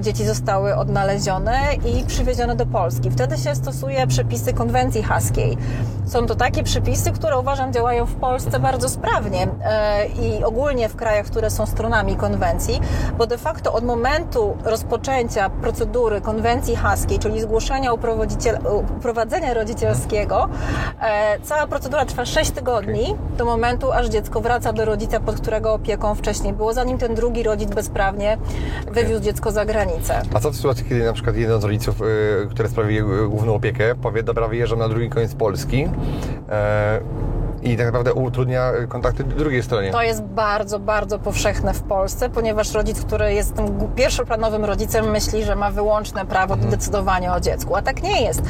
dzieci 0.00 0.26
zostały 0.26 0.76
odnalezione 0.76 1.58
i 1.74 2.04
przywiezione 2.04 2.56
do 2.56 2.66
Polski. 2.66 3.10
Wtedy 3.10 3.38
się 3.38 3.54
stosuje 3.54 4.06
przepisy 4.06 4.52
konwencji 4.52 5.02
haskiej. 5.02 5.58
Są 6.06 6.26
to 6.26 6.34
takie 6.34 6.62
przepisy, 6.62 7.12
które 7.12 7.38
uważam 7.38 7.72
działają 7.72 8.06
w 8.06 8.14
Polsce 8.14 8.60
bardzo 8.60 8.88
sprawnie 8.88 9.48
i 10.20 10.44
ogólnie 10.44 10.61
szczególnie 10.62 10.88
w 10.88 10.96
krajach, 10.96 11.26
które 11.26 11.50
są 11.50 11.66
stronami 11.66 12.16
konwencji, 12.16 12.80
bo 13.18 13.26
de 13.26 13.38
facto 13.38 13.72
od 13.72 13.84
momentu 13.84 14.56
rozpoczęcia 14.64 15.50
procedury 15.50 16.20
konwencji 16.20 16.76
haskiej, 16.76 17.18
czyli 17.18 17.40
zgłoszenia 17.40 17.92
uprowadzenia 18.98 19.54
rodzicielskiego, 19.54 20.48
e, 21.00 21.40
cała 21.42 21.66
procedura 21.66 22.04
trwa 22.04 22.24
6 22.26 22.50
tygodni 22.50 23.16
do 23.38 23.44
momentu, 23.44 23.92
aż 23.92 24.08
dziecko 24.08 24.40
wraca 24.40 24.72
do 24.72 24.84
rodzica, 24.84 25.20
pod 25.20 25.40
którego 25.40 25.72
opieką 25.72 26.14
wcześniej 26.14 26.52
było, 26.52 26.72
zanim 26.72 26.98
ten 26.98 27.14
drugi 27.14 27.42
rodzic 27.42 27.70
bezprawnie 27.70 28.38
wywiózł 28.92 29.22
dziecko 29.22 29.50
za 29.50 29.64
granicę. 29.64 30.22
A 30.34 30.40
co 30.40 30.50
w 30.50 30.56
sytuacji, 30.56 30.84
kiedy 30.88 31.04
na 31.04 31.12
przykład 31.12 31.36
jeden 31.36 31.60
z 31.60 31.64
rodziców, 31.64 32.02
y, 32.02 32.48
który 32.50 32.68
sprawi 32.68 33.02
główną 33.28 33.54
opiekę, 33.54 33.94
powie, 33.94 34.22
dobra, 34.22 34.48
wyjeżdżam 34.48 34.78
na 34.78 34.88
drugi 34.88 35.10
koniec 35.10 35.34
Polski, 35.34 35.88
e, 36.48 37.00
i 37.62 37.76
tak 37.76 37.86
naprawdę 37.86 38.14
utrudnia 38.14 38.72
kontakty 38.88 39.24
drugiej 39.24 39.62
stronie. 39.62 39.90
To 39.90 40.02
jest 40.02 40.22
bardzo, 40.22 40.78
bardzo 40.78 41.18
powszechne 41.18 41.74
w 41.74 41.82
Polsce, 41.82 42.28
ponieważ 42.30 42.72
rodzic, 42.72 43.00
który 43.00 43.34
jest 43.34 43.54
tym 43.54 43.90
pierwszoplanowym 43.96 44.64
rodzicem, 44.64 45.10
myśli, 45.10 45.44
że 45.44 45.56
ma 45.56 45.70
wyłączne 45.70 46.26
prawo 46.26 46.56
do 46.56 46.68
decydowania 46.68 47.34
o 47.34 47.40
dziecku, 47.40 47.76
a 47.76 47.82
tak 47.82 48.02
nie 48.02 48.22
jest. 48.22 48.42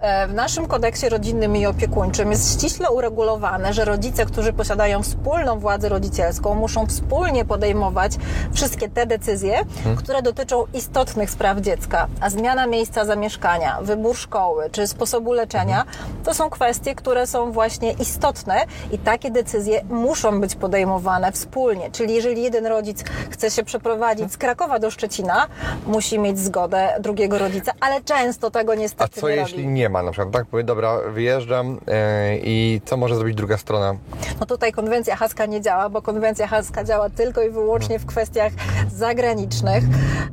E, 0.00 0.28
W 0.28 0.34
naszym 0.34 0.66
kodeksie 0.66 1.08
rodzinnym 1.08 1.56
i 1.56 1.66
opiekuńczym 1.66 2.30
jest 2.30 2.52
ściśle 2.52 2.90
uregulowane, 2.90 3.72
że 3.74 3.84
rodzice, 3.84 4.26
którzy 4.26 4.52
posiadają 4.52 5.02
wspólną 5.02 5.58
władzę 5.58 5.88
rodzicielską, 5.88 6.54
muszą 6.54 6.86
wspólnie 6.86 7.44
podejmować 7.44 8.12
wszystkie 8.52 8.88
te 8.88 9.06
decyzje, 9.06 9.58
które 9.96 10.22
dotyczą 10.22 10.64
istotnych 10.74 11.30
spraw 11.30 11.58
dziecka, 11.60 12.06
a 12.20 12.30
zmiana 12.30 12.66
miejsca 12.66 13.04
zamieszkania, 13.04 13.78
wybór 13.82 14.16
szkoły 14.16 14.70
czy 14.70 14.86
sposobu 14.86 15.32
leczenia, 15.32 15.84
to 16.24 16.34
są 16.34 16.50
kwestie, 16.50 16.94
które 16.94 17.26
są 17.26 17.52
właśnie 17.52 17.92
istotne 17.92 18.55
i 18.92 18.98
takie 18.98 19.30
decyzje 19.30 19.84
muszą 19.90 20.40
być 20.40 20.54
podejmowane 20.54 21.32
wspólnie. 21.32 21.90
Czyli 21.90 22.14
jeżeli 22.14 22.42
jeden 22.42 22.66
rodzic 22.66 23.04
chce 23.30 23.50
się 23.50 23.62
przeprowadzić 23.64 24.32
z 24.32 24.36
Krakowa 24.36 24.78
do 24.78 24.90
Szczecina, 24.90 25.46
musi 25.86 26.18
mieć 26.18 26.38
zgodę 26.38 26.88
drugiego 27.00 27.38
rodzica, 27.38 27.72
ale 27.80 28.00
często 28.02 28.50
tego 28.50 28.72
A 28.72 28.74
niestety 28.74 29.20
co 29.20 29.28
nie 29.28 29.34
jeśli 29.36 29.62
robi. 29.62 29.74
nie 29.74 29.88
ma 29.88 30.02
na 30.02 30.10
przykład, 30.12 30.32
tak? 30.34 30.46
Powie, 30.46 30.64
dobra, 30.64 30.98
wyjeżdżam 31.12 31.78
e, 31.88 32.36
i 32.36 32.80
co 32.84 32.96
może 32.96 33.14
zrobić 33.16 33.36
druga 33.36 33.56
strona? 33.58 33.94
No 34.40 34.46
tutaj 34.46 34.72
konwencja 34.72 35.16
haska 35.16 35.46
nie 35.46 35.60
działa, 35.60 35.88
bo 35.88 36.02
konwencja 36.02 36.46
haska 36.46 36.84
działa 36.84 37.10
tylko 37.10 37.42
i 37.42 37.50
wyłącznie 37.50 37.98
w 37.98 38.06
kwestiach 38.06 38.52
zagranicznych. 38.92 39.84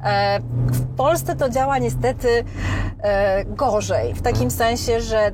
E, 0.06 0.40
W 0.72 0.96
Polsce 0.98 1.36
to 1.36 1.50
działa 1.50 1.78
niestety 1.78 2.44
e, 3.04 3.46
gorzej, 3.46 4.14
w 4.14 4.22
takim 4.22 4.52
sensie, 4.52 5.02
że 5.02 5.32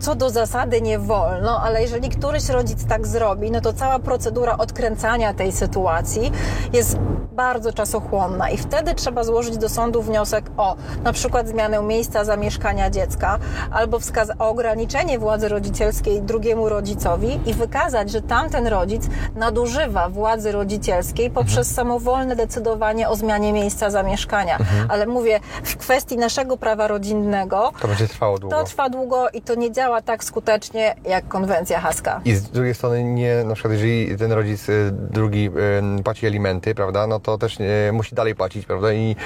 co 0.00 0.14
do 0.14 0.30
zasady 0.30 0.82
nie 0.82 0.98
wolno, 0.98 1.60
ale 1.62 1.82
jeżeli 1.82 2.08
któryś 2.08 2.48
rodzic 2.48 2.84
tak 2.86 3.06
zrobi, 3.06 3.50
no 3.50 3.60
to 3.60 3.72
cała 3.72 3.98
procedura 3.98 4.58
odkręcania 4.58 5.34
tej 5.34 5.52
sytuacji 5.52 6.32
jest 6.72 6.98
bardzo 7.32 7.72
czasochłonna 7.72 8.50
i 8.50 8.56
wtedy 8.58 8.94
trzeba 8.94 9.24
złożyć 9.24 9.56
do 9.58 9.68
sądu 9.68 10.02
wniosek 10.02 10.44
o 10.56 10.76
na 11.04 11.12
przykład 11.12 11.48
zmianę 11.48 11.82
miejsca 11.82 12.24
zamieszkania 12.24 12.90
dziecka 12.90 13.38
albo 13.72 13.98
wskaz- 13.98 14.32
o 14.38 14.48
ograniczenie 14.48 15.18
władzy 15.18 15.48
rodzicielskiej 15.48 16.22
drugiemu 16.22 16.68
rodzicowi 16.68 17.40
i 17.46 17.54
wykazać, 17.54 18.10
że 18.10 18.22
tamten 18.22 18.66
rodzic 18.66 19.02
nadużywa 19.36 20.08
władzy 20.08 20.52
rodzicielskiej 20.52 21.30
poprzez 21.30 21.74
samowolne 21.74 22.36
decydowanie 22.36 23.08
o 23.08 23.16
zmianie 23.16 23.52
miejsca 23.52 23.90
zamieszkania. 23.90 24.58
Ale 24.88 25.06
mówię, 25.06 25.40
w 25.64 25.76
kwestii 25.76 26.16
naszego 26.16 26.56
prawa 26.56 26.88
rodzinnego 26.88 27.72
To 27.80 27.88
będzie 27.88 28.08
trwało 28.08 28.38
długo. 28.38 28.56
to 28.58 28.64
trwa 28.64 28.88
długo 28.90 29.28
i 29.28 29.42
to 29.42 29.54
nie 29.54 29.72
działa 29.72 29.87
tak 30.04 30.24
skutecznie 30.24 30.94
jak 31.04 31.28
konwencja 31.28 31.80
haska. 31.80 32.20
I 32.24 32.34
z 32.34 32.42
drugiej 32.42 32.74
strony 32.74 33.04
nie, 33.04 33.44
na 33.44 33.54
przykład 33.54 33.72
jeżeli 33.72 34.16
ten 34.18 34.32
rodzic 34.32 34.68
y, 34.68 34.90
drugi 34.92 35.50
y, 35.98 36.02
płaci 36.02 36.26
alimenty, 36.26 36.74
prawda, 36.74 37.06
no 37.06 37.20
to 37.20 37.38
też 37.38 37.60
y, 37.60 37.90
musi 37.92 38.14
dalej 38.14 38.34
płacić, 38.34 38.66
prawda, 38.66 38.92
i 38.92 39.16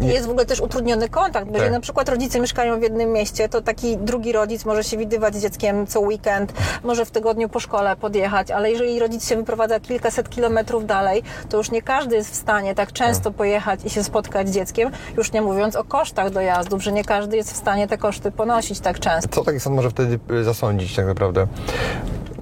nie, 0.00 0.12
jest 0.12 0.26
w 0.26 0.30
ogóle 0.30 0.46
też 0.46 0.60
utrudniony 0.60 1.08
kontakt, 1.08 1.46
bo 1.46 1.52
Tak. 1.52 1.54
jeżeli 1.54 1.72
na 1.72 1.80
przykład 1.80 2.08
rodzice 2.08 2.40
mieszkają 2.40 2.80
w 2.80 2.82
jednym 2.82 3.12
mieście, 3.12 3.48
to 3.48 3.60
taki 3.60 3.96
drugi 3.96 4.32
rodzic 4.32 4.64
może 4.64 4.84
się 4.84 4.96
widywać 4.96 5.34
z 5.34 5.42
dzieckiem 5.42 5.86
co 5.86 6.00
weekend, 6.00 6.52
może 6.84 7.04
w 7.04 7.10
tygodniu 7.10 7.48
po 7.48 7.60
szkole 7.60 7.96
podjechać, 7.96 8.50
ale 8.50 8.70
jeżeli 8.70 8.98
rodzic 8.98 9.28
się 9.28 9.36
wyprowadza 9.36 9.80
kilkaset 9.80 10.28
kilometrów 10.28 10.86
dalej, 10.86 11.22
to 11.48 11.56
już 11.56 11.70
nie 11.70 11.82
każdy 11.82 12.16
jest 12.16 12.30
w 12.30 12.34
stanie 12.34 12.74
tak 12.74 12.92
często 12.92 13.30
pojechać 13.30 13.84
i 13.84 13.90
się 13.90 14.04
spotkać 14.04 14.48
z 14.48 14.52
dzieckiem, 14.52 14.90
już 15.16 15.32
nie 15.32 15.42
mówiąc 15.42 15.76
o 15.76 15.84
kosztach 15.84 16.30
dojazdów, 16.30 16.82
że 16.82 16.92
nie 16.92 17.04
każdy 17.04 17.36
jest 17.36 17.52
w 17.52 17.56
stanie 17.56 17.88
te 17.88 17.98
koszty 17.98 18.30
ponosić 18.30 18.80
tak 18.80 18.98
często. 19.00 19.28
co 19.34 19.44
taki 19.44 19.60
sąd 19.60 19.76
może 19.76 19.92
wtedy 19.98 20.18
y, 20.34 20.44
zasądzić 20.44 20.94
tak 20.94 21.06
naprawdę? 21.06 21.46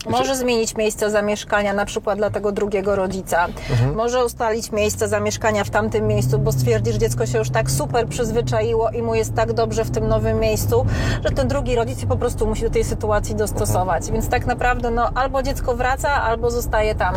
Może 0.09 0.37
zmienić 0.37 0.77
miejsce 0.77 1.11
zamieszkania 1.11 1.73
na 1.73 1.85
przykład 1.85 2.19
dla 2.19 2.31
tego 2.31 2.53
drugiego 2.53 2.97
rodzica. 2.97 3.47
Może 3.95 4.25
ustalić 4.25 4.73
miejsce 4.73 5.09
zamieszkania 5.09 5.65
w 5.65 5.71
tamtym 5.71 6.07
miejscu, 6.07 6.39
bo 6.39 6.53
stwierdzi, 6.53 6.93
że 6.93 6.99
dziecko 6.99 7.27
się 7.27 7.39
już 7.39 7.51
tak 7.51 7.71
super 7.71 8.07
przyzwyczaiło 8.09 8.91
i 8.91 9.03
mu 9.03 9.15
jest 9.15 9.35
tak 9.35 9.53
dobrze 9.53 9.85
w 9.85 9.91
tym 9.91 10.09
nowym 10.09 10.41
miejscu, 10.41 10.87
że 11.25 11.31
ten 11.31 11.49
drugi 11.49 11.77
rodzic 11.77 12.01
się 12.01 12.07
po 12.07 12.17
prostu 12.17 12.47
musi 12.47 12.63
do 12.63 12.71
tej 12.71 12.85
sytuacji 12.85 13.35
dostosować. 13.35 14.11
Więc 14.11 14.29
tak 14.29 14.47
naprawdę 14.47 14.91
no, 14.91 15.11
albo 15.15 15.43
dziecko 15.43 15.77
wraca, 15.77 16.09
albo 16.23 16.51
zostaje 16.51 16.95
tam 16.95 17.15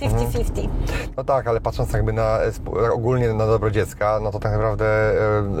50-50. 0.00 0.68
No 1.16 1.24
tak, 1.24 1.46
ale 1.46 1.60
patrząc 1.60 1.92
jakby 1.92 2.12
na, 2.12 2.38
ogólnie 2.92 3.32
na 3.32 3.46
dobro 3.46 3.70
dziecka, 3.70 4.20
no 4.22 4.30
to 4.30 4.38
tak 4.38 4.52
naprawdę 4.52 5.12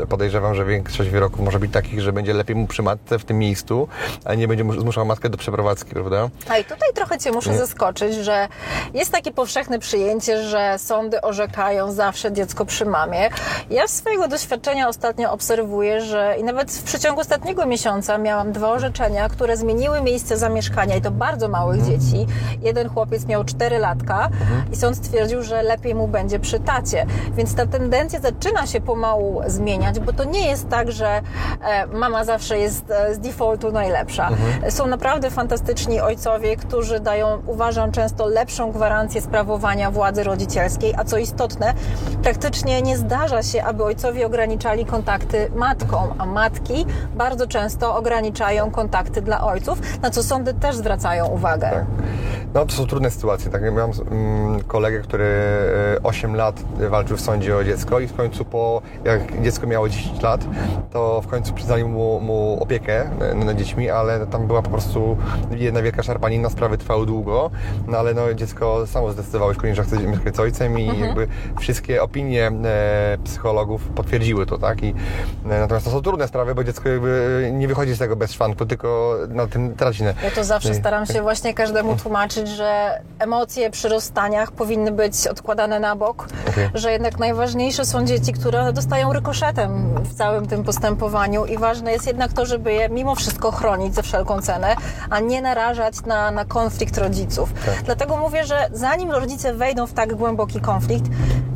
podejrzewam, 0.08 0.54
że 0.54 0.64
większość 0.64 1.10
wyroków 1.10 1.40
może 1.40 1.58
być 1.58 1.72
takich, 1.72 2.00
że 2.00 2.12
będzie 2.12 2.34
lepiej 2.34 2.56
mu 2.56 2.66
przy 2.66 2.82
matce 2.82 3.18
w 3.18 3.24
tym 3.24 3.38
miejscu, 3.38 3.88
a 4.24 4.34
nie 4.34 4.48
będzie 4.48 4.64
mu 4.64 4.80
zmuszał 4.80 5.06
matkę 5.06 5.28
do 5.28 5.38
przeprowadzki, 5.38 5.90
prawda? 5.90 6.28
A 6.48 6.58
i 6.58 6.64
tutaj 6.72 6.88
trochę 6.94 7.18
Cię 7.18 7.32
muszę 7.32 7.58
zaskoczyć, 7.58 8.14
że 8.14 8.48
jest 8.94 9.12
takie 9.12 9.32
powszechne 9.32 9.78
przyjęcie, 9.78 10.42
że 10.42 10.78
sądy 10.78 11.20
orzekają 11.20 11.92
zawsze 11.92 12.32
dziecko 12.32 12.64
przy 12.64 12.84
mamie. 12.84 13.30
Ja 13.70 13.88
z 13.88 13.90
swojego 13.90 14.28
doświadczenia 14.28 14.88
ostatnio 14.88 15.32
obserwuję, 15.32 16.00
że 16.00 16.36
i 16.38 16.44
nawet 16.44 16.70
w 16.72 16.82
przeciągu 16.82 17.20
ostatniego 17.20 17.66
miesiąca 17.66 18.18
miałam 18.18 18.52
dwa 18.52 18.68
orzeczenia, 18.68 19.28
które 19.28 19.56
zmieniły 19.56 20.00
miejsce 20.00 20.36
zamieszkania 20.36 20.96
i 20.96 21.00
to 21.00 21.10
bardzo 21.10 21.48
małych 21.48 21.84
dzieci. 21.84 22.26
Jeden 22.62 22.88
chłopiec 22.88 23.26
miał 23.26 23.44
4 23.44 23.78
latka 23.78 24.28
i 24.72 24.76
sąd 24.76 24.96
stwierdził, 24.96 25.42
że 25.42 25.62
lepiej 25.62 25.94
mu 25.94 26.08
będzie 26.08 26.38
przy 26.38 26.60
tacie. 26.60 27.06
Więc 27.34 27.54
ta 27.54 27.66
tendencja 27.66 28.20
zaczyna 28.20 28.66
się 28.66 28.80
pomału 28.80 29.42
zmieniać, 29.46 30.00
bo 30.00 30.12
to 30.12 30.24
nie 30.24 30.48
jest 30.48 30.68
tak, 30.68 30.92
że 30.92 31.20
e, 31.62 31.86
mama 31.86 32.24
zawsze 32.24 32.58
jest 32.58 32.90
e, 32.90 33.14
z 33.14 33.18
defaultu 33.18 33.72
najlepsza. 33.72 34.30
Są 34.68 34.86
naprawdę 34.86 35.30
fantastyczni 35.30 36.00
ojcowie, 36.00 36.48
którzy 36.66 37.00
dają, 37.00 37.42
uważam, 37.46 37.92
często 37.92 38.26
lepszą 38.26 38.72
gwarancję 38.72 39.20
sprawowania 39.20 39.90
władzy 39.90 40.22
rodzicielskiej, 40.24 40.94
a 40.96 41.04
co 41.04 41.18
istotne, 41.18 41.74
praktycznie 42.22 42.82
nie 42.82 42.96
zdarza 42.96 43.42
się, 43.42 43.64
aby 43.64 43.84
ojcowie 43.84 44.26
ograniczali 44.26 44.84
kontakty 44.84 45.50
matką, 45.54 46.14
a 46.18 46.26
matki 46.26 46.86
bardzo 47.14 47.46
często 47.46 47.96
ograniczają 47.96 48.70
kontakty 48.70 49.22
dla 49.22 49.44
ojców, 49.46 49.78
na 50.02 50.10
co 50.10 50.22
sądy 50.22 50.54
też 50.54 50.76
zwracają 50.76 51.26
uwagę. 51.26 51.70
Tak. 51.70 51.84
No 52.54 52.66
to 52.66 52.72
są 52.72 52.86
trudne 52.86 53.10
sytuacje. 53.10 53.50
Tak? 53.50 53.62
Miałem 53.62 53.90
mm, 54.10 54.62
kolegę, 54.62 55.00
który 55.00 55.24
e, 55.24 56.02
8 56.02 56.36
lat 56.36 56.62
walczył 56.90 57.16
w 57.16 57.20
sądzie 57.20 57.56
o 57.56 57.64
dziecko 57.64 58.00
i 58.00 58.06
w 58.06 58.14
końcu 58.14 58.44
po, 58.44 58.82
jak 59.04 59.42
dziecko 59.42 59.66
miało 59.66 59.88
10 59.88 60.22
lat, 60.22 60.44
to 60.90 61.20
w 61.20 61.26
końcu 61.26 61.52
przyznali 61.52 61.84
mu, 61.84 62.20
mu 62.20 62.62
opiekę 62.62 63.10
e, 63.20 63.34
nad 63.34 63.56
dziećmi, 63.56 63.90
ale 63.90 64.26
tam 64.26 64.46
była 64.46 64.62
po 64.62 64.70
prostu 64.70 65.16
jedna 65.50 65.82
wielka 65.82 66.02
szarpanina, 66.02 66.50
sprawy 66.50 66.78
trwały 66.78 67.06
długo, 67.06 67.50
no 67.86 67.98
ale 67.98 68.14
no, 68.14 68.34
dziecko 68.34 68.86
samo 68.86 69.12
zdecydowało 69.12 69.50
już 69.50 69.58
koniecznie, 69.58 69.84
że 69.84 69.88
chce 69.88 70.06
mieszkać 70.06 70.36
z 70.36 70.40
ojcem 70.40 70.78
i 70.78 71.00
jakby 71.00 71.28
wszystkie 71.60 72.02
opinie 72.02 72.46
e, 72.64 73.18
psychologów 73.24 73.88
potwierdziły 73.88 74.46
to, 74.46 74.58
tak? 74.58 74.82
I, 74.82 74.88
e, 75.44 75.60
natomiast 75.60 75.86
to 75.86 75.92
są 75.92 76.02
trudne 76.02 76.28
sprawy, 76.28 76.54
bo 76.54 76.64
dziecko 76.64 76.88
jakby 76.88 77.50
nie 77.52 77.68
wychodzi 77.68 77.94
z 77.94 77.98
tego 77.98 78.16
bez 78.16 78.32
szwanku, 78.32 78.66
tylko 78.66 79.16
na 79.28 79.46
tym 79.46 79.74
traci. 79.74 80.04
Ja 80.04 80.30
to 80.34 80.44
zawsze 80.44 80.74
staram 80.74 81.06
się 81.06 81.22
właśnie 81.22 81.54
każdemu 81.54 81.96
tłumaczyć, 81.96 82.41
że 82.48 83.00
emocje 83.18 83.70
przy 83.70 83.88
rozstaniach 83.88 84.52
powinny 84.52 84.92
być 84.92 85.26
odkładane 85.26 85.80
na 85.80 85.96
bok, 85.96 86.28
Okej. 86.48 86.70
że 86.74 86.92
jednak 86.92 87.18
najważniejsze 87.18 87.84
są 87.84 88.04
dzieci, 88.04 88.32
które 88.32 88.72
dostają 88.72 89.12
rykoszetem 89.12 89.94
w 90.04 90.14
całym 90.14 90.46
tym 90.46 90.64
postępowaniu 90.64 91.46
i 91.46 91.58
ważne 91.58 91.92
jest 91.92 92.06
jednak 92.06 92.32
to, 92.32 92.46
żeby 92.46 92.72
je 92.72 92.88
mimo 92.88 93.14
wszystko 93.14 93.52
chronić 93.52 93.94
za 93.94 94.02
wszelką 94.02 94.40
cenę, 94.40 94.76
a 95.10 95.20
nie 95.20 95.42
narażać 95.42 95.94
na, 96.06 96.30
na 96.30 96.44
konflikt 96.44 96.98
rodziców. 96.98 97.52
Dlatego 97.84 98.16
mówię, 98.16 98.44
że 98.44 98.68
zanim 98.72 99.10
rodzice 99.10 99.54
wejdą 99.54 99.86
w 99.86 99.92
tak 99.92 100.14
głęboki 100.14 100.60
konflikt, 100.60 101.06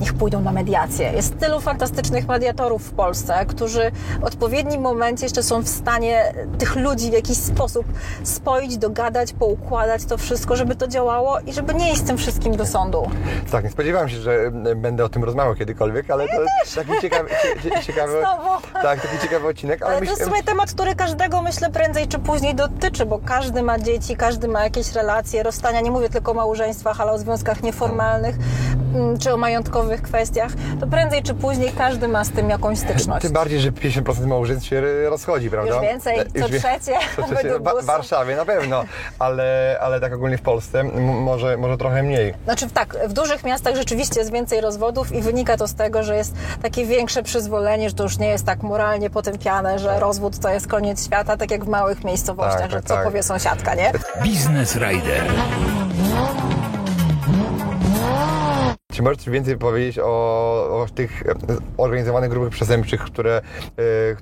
niech 0.00 0.14
pójdą 0.14 0.40
na 0.40 0.52
mediację. 0.52 1.12
Jest 1.12 1.38
tylu 1.38 1.60
fantastycznych 1.60 2.28
mediatorów 2.28 2.82
w 2.82 2.90
Polsce, 2.90 3.46
którzy 3.46 3.90
w 4.20 4.24
odpowiednim 4.24 4.80
momencie 4.80 5.26
jeszcze 5.26 5.42
są 5.42 5.62
w 5.62 5.68
stanie 5.68 6.34
tych 6.58 6.76
ludzi 6.76 7.10
w 7.10 7.12
jakiś 7.12 7.38
sposób 7.38 7.86
spoić, 8.24 8.78
dogadać, 8.78 9.32
poukładać 9.32 10.04
to 10.04 10.18
wszystko, 10.18 10.56
żeby 10.56 10.75
to 10.76 10.88
działało 10.88 11.38
i 11.40 11.52
żeby 11.52 11.74
nie 11.74 11.92
iść 11.92 12.00
z 12.00 12.04
tym 12.04 12.18
wszystkim 12.18 12.56
do 12.56 12.66
sądu. 12.66 13.10
Tak, 13.52 13.64
nie 13.64 13.70
spodziewałem 13.70 14.08
się, 14.08 14.16
że 14.16 14.50
będę 14.76 15.04
o 15.04 15.08
tym 15.08 15.24
rozmawiał 15.24 15.54
kiedykolwiek, 15.54 16.10
ale 16.10 16.26
to 16.28 16.34
taki 16.74 17.00
ciekawy, 17.02 17.28
cie- 17.42 17.70
cie- 17.70 17.82
ciekawy, 17.82 18.22
tak, 18.82 19.00
taki 19.00 19.18
ciekawy 19.18 19.48
odcinek, 19.48 19.82
ale, 19.82 19.90
Ale 19.96 20.06
to 20.06 20.10
jest 20.12 20.22
w 20.22 20.24
sumie 20.24 20.42
temat, 20.42 20.72
który 20.72 20.94
każdego, 20.94 21.42
myślę, 21.42 21.70
prędzej 21.70 22.08
czy 22.08 22.18
później 22.18 22.54
dotyczy, 22.54 23.06
bo 23.06 23.18
każdy 23.24 23.62
ma 23.62 23.78
dzieci, 23.78 24.16
każdy 24.16 24.48
ma 24.48 24.64
jakieś 24.64 24.92
relacje, 24.92 25.42
rozstania, 25.42 25.80
nie 25.80 25.90
mówię 25.90 26.08
tylko 26.08 26.30
o 26.30 26.34
małżeństwach, 26.34 27.00
ale 27.00 27.12
o 27.12 27.18
związkach 27.18 27.62
nieformalnych. 27.62 28.36
Mm, 28.96 29.18
czy 29.18 29.32
o 29.34 29.36
majątkowych 29.36 30.02
kwestiach, 30.02 30.52
to 30.80 30.86
prędzej 30.86 31.22
czy 31.22 31.34
później 31.34 31.72
każdy 31.78 32.08
ma 32.08 32.24
z 32.24 32.30
tym 32.30 32.50
jakąś 32.50 32.78
styczność. 32.78 33.22
Tym 33.22 33.32
bardziej, 33.32 33.60
że 33.60 33.72
50% 33.72 34.26
małżeństw 34.26 34.68
się 34.68 34.82
rozchodzi, 35.10 35.50
prawda? 35.50 35.72
Już 35.74 35.82
więcej, 35.82 36.18
E, 36.18 36.24
co 36.40 36.48
wie- 36.48 36.58
trzecie, 36.58 36.98
Co 37.16 37.22
trzecie 37.22 37.58
w. 37.82 37.84
Warszawie 37.84 38.36
na 38.36 38.44
pewno, 38.44 38.84
ale, 39.18 39.76
ale 39.80 40.00
tak 40.00 40.12
ogólnie 40.14 40.38
w 40.38 40.42
Polsce 40.42 40.84
może, 40.84 41.56
może 41.56 41.76
trochę 41.78 42.02
mniej. 42.02 42.34
Znaczy 42.44 42.70
tak, 42.70 42.96
w 43.08 43.12
dużych 43.12 43.44
miastach 43.44 43.76
rzeczywiście 43.76 44.20
jest 44.20 44.32
więcej 44.32 44.60
rozwodów 44.60 45.12
i 45.12 45.22
wynika 45.22 45.56
to 45.56 45.68
z 45.68 45.74
tego, 45.74 46.02
że 46.02 46.16
jest 46.16 46.34
takie 46.62 46.86
większe 46.86 47.22
przyzwolenie, 47.22 47.88
że 47.90 47.94
to 47.94 48.02
już 48.02 48.18
nie 48.18 48.28
jest 48.28 48.46
tak 48.46 48.62
moralnie 48.62 49.10
potępiane, 49.10 49.78
że 49.78 50.00
rozwód 50.00 50.38
to 50.38 50.48
jest 50.50 50.66
koniec 50.66 51.04
świata, 51.06 51.36
tak 51.36 51.50
jak 51.50 51.64
w 51.64 51.68
małych 51.68 52.04
miejscowościach, 52.04 52.60
Tak, 52.60 52.70
że 52.70 52.76
tak, 52.76 52.84
co 52.86 52.94
tak. 52.94 53.04
powie 53.04 53.22
sąsiadka, 53.22 53.74
nie? 53.74 53.92
Biznes 54.22 54.76
Rider. 54.76 55.22
Czy 58.96 59.02
możesz 59.02 59.18
coś 59.18 59.28
więcej 59.28 59.58
powiedzieć 59.58 59.98
o, 59.98 60.06
o 60.82 60.86
tych 60.94 61.22
e, 61.22 61.34
organizowanych 61.76 62.30
grupach 62.30 62.50
przestępczych, 62.50 63.00
które, 63.00 63.36
e, 63.36 63.42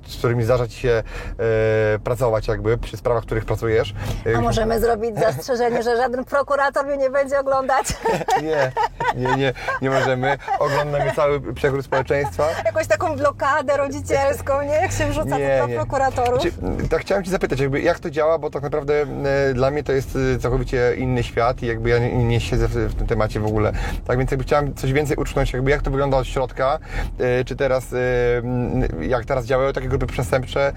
z 0.07 0.17
którymi 0.17 0.43
zdarza 0.43 0.67
Ci 0.67 0.79
się 0.79 0.89
e, 0.89 1.99
pracować 1.99 2.47
jakby 2.47 2.77
przy 2.77 2.97
sprawach, 2.97 3.23
w 3.23 3.25
których 3.25 3.45
pracujesz? 3.45 3.93
A 4.37 4.41
możemy 4.41 4.79
zrobić 4.79 5.15
zastrzeżenie, 5.27 5.83
że 5.83 5.97
żaden 5.97 6.25
prokurator 6.25 6.85
mnie 6.85 6.97
nie 6.97 7.09
będzie 7.09 7.39
oglądać? 7.39 7.85
Nie, 8.43 8.71
nie, 9.15 9.35
nie, 9.35 9.53
nie 9.81 9.89
możemy. 9.89 10.37
Oglądamy 10.59 11.11
cały 11.15 11.53
przekrój 11.53 11.83
społeczeństwa. 11.83 12.47
Jakąś 12.65 12.87
taką 12.87 13.15
blokadę 13.15 13.77
rodzicielską, 13.77 14.61
nie? 14.61 14.73
Jak 14.73 14.91
się 14.91 15.05
wrzuca 15.05 15.37
Nie, 15.37 15.59
do 15.61 15.67
nie. 15.67 15.75
prokuratorów. 15.75 16.41
Znaczy, 16.41 16.51
tak 16.89 17.01
chciałem 17.01 17.23
Ci 17.23 17.31
zapytać, 17.31 17.59
jakby 17.59 17.81
jak 17.81 17.99
to 17.99 18.09
działa, 18.09 18.37
bo 18.37 18.49
tak 18.49 18.63
naprawdę 18.63 19.05
dla 19.53 19.71
mnie 19.71 19.83
to 19.83 19.91
jest 19.91 20.17
całkowicie 20.41 20.95
inny 20.97 21.23
świat 21.23 21.63
i 21.63 21.65
jakby 21.65 21.89
ja 21.89 21.99
nie, 21.99 22.23
nie 22.23 22.39
siedzę 22.39 22.67
w, 22.67 22.71
w 22.71 22.95
tym 22.95 23.07
temacie 23.07 23.39
w 23.39 23.45
ogóle. 23.45 23.71
Tak 24.07 24.17
więc 24.17 24.31
jakby 24.31 24.43
chciałem 24.43 24.64
coś 24.73 24.93
więcej 24.93 25.17
uczknąć, 25.17 25.53
jakby 25.53 25.71
jak 25.71 25.81
to 25.81 25.91
wygląda 25.91 26.17
od 26.17 26.27
środka, 26.27 26.79
e, 27.19 27.43
czy 27.45 27.55
teraz, 27.55 27.93
e, 27.93 27.97
m, 28.37 28.81
jak 29.01 29.25
teraz 29.25 29.45
działają 29.45 29.73
takie 29.73 29.87
grupy 29.87 30.05
przestępcze, 30.07 30.73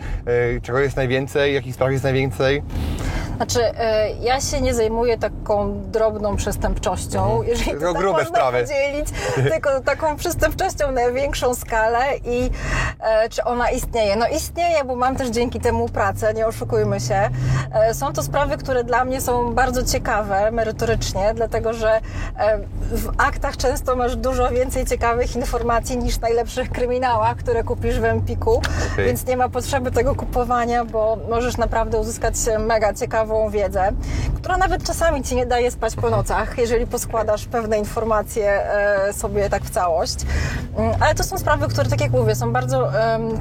czego 0.62 0.78
jest 0.78 0.96
najwięcej, 0.96 1.54
jakich 1.54 1.74
spraw 1.74 1.90
jest 1.92 2.04
najwięcej. 2.04 2.62
Znaczy, 3.36 3.60
ja 4.20 4.40
się 4.40 4.60
nie 4.60 4.74
zajmuję 4.74 5.18
taką 5.18 5.80
drobną 5.82 6.36
przestępczością, 6.36 7.42
jeżeli 7.42 7.64
to 7.64 7.70
Tylko 7.70 7.92
tak 7.92 8.02
grube 8.02 8.24
sprawy. 8.24 8.60
podzielić, 8.60 9.08
tylko 9.52 9.80
taką 9.80 10.16
przestępczością 10.16 10.92
na 10.92 11.10
większą 11.10 11.54
skalę 11.54 12.00
i 12.24 12.50
e, 13.00 13.28
czy 13.28 13.44
ona 13.44 13.70
istnieje? 13.70 14.16
No 14.16 14.26
istnieje, 14.28 14.84
bo 14.84 14.96
mam 14.96 15.16
też 15.16 15.28
dzięki 15.28 15.60
temu 15.60 15.88
pracę, 15.88 16.34
nie 16.34 16.46
oszukujmy 16.46 17.00
się. 17.00 17.28
E, 17.74 17.94
są 17.94 18.12
to 18.12 18.22
sprawy, 18.22 18.56
które 18.56 18.84
dla 18.84 19.04
mnie 19.04 19.20
są 19.20 19.54
bardzo 19.54 19.82
ciekawe 19.84 20.50
merytorycznie, 20.50 21.32
dlatego 21.34 21.72
że 21.72 22.00
e, 22.38 22.58
w 22.90 23.08
aktach 23.18 23.56
często 23.56 23.77
masz 23.96 24.16
dużo 24.16 24.50
więcej 24.50 24.86
ciekawych 24.86 25.36
informacji 25.36 25.98
niż 25.98 26.14
w 26.16 26.20
najlepszych 26.20 26.70
kryminałach, 26.70 27.36
które 27.36 27.64
kupisz 27.64 28.00
w 28.00 28.04
Empiku, 28.04 28.62
Okej. 28.92 29.06
więc 29.06 29.26
nie 29.26 29.36
ma 29.36 29.48
potrzeby 29.48 29.90
tego 29.90 30.14
kupowania, 30.14 30.84
bo 30.84 31.18
możesz 31.28 31.56
naprawdę 31.56 31.98
uzyskać 31.98 32.34
mega 32.58 32.94
ciekawą 32.94 33.50
wiedzę, 33.50 33.92
która 34.36 34.56
nawet 34.56 34.84
czasami 34.84 35.22
ci 35.22 35.36
nie 35.36 35.46
daje 35.46 35.70
spać 35.70 35.96
po 35.96 36.10
nocach, 36.10 36.58
jeżeli 36.58 36.86
poskładasz 36.86 37.46
pewne 37.46 37.78
informacje 37.78 38.50
e, 38.50 39.12
sobie 39.12 39.50
tak 39.50 39.62
w 39.62 39.70
całość. 39.70 40.16
Mm, 40.76 40.94
Ale 41.00 41.14
to 41.14 41.24
są 41.24 41.38
sprawy, 41.38 41.68
które, 41.68 41.88
tak 41.88 42.00
jak 42.00 42.10
mówię, 42.10 42.34
są 42.34 42.52
bardzo 42.52 42.88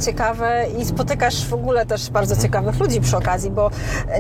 ciekawe 0.06 0.66
i 0.78 0.86
spotykasz 0.86 1.46
w 1.46 1.54
ogóle 1.54 1.86
też 1.86 2.10
bardzo 2.10 2.36
ciekawych 2.36 2.80
ludzi 2.80 3.02
przy 3.02 3.18
okazji, 3.18 3.52
bo 3.52 3.72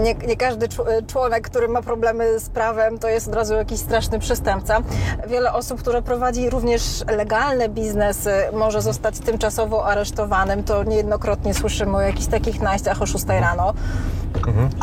nie, 0.01 0.13
nie 0.13 0.37
każdy 0.37 0.67
członek, 1.07 1.49
który 1.49 1.67
ma 1.67 1.81
problemy 1.81 2.39
z 2.39 2.49
prawem, 2.49 2.99
to 2.99 3.09
jest 3.09 3.27
od 3.27 3.35
razu 3.35 3.53
jakiś 3.53 3.79
straszny 3.79 4.19
przestępca. 4.19 4.79
Wiele 5.27 5.53
osób, 5.53 5.79
które 5.79 6.01
prowadzi 6.07 6.49
również 6.49 7.03
legalne 7.11 7.69
biznesy, 7.69 8.31
może 8.53 8.81
zostać 8.81 9.19
tymczasowo 9.19 9.85
aresztowanym. 9.85 10.63
To 10.63 10.83
niejednokrotnie 10.83 11.53
słyszymy 11.53 11.97
o 11.97 12.01
jakichś 12.01 12.27
takich 12.27 12.61
najściach 12.61 13.01
o 13.01 13.05
6 13.05 13.25
rano. 13.27 13.73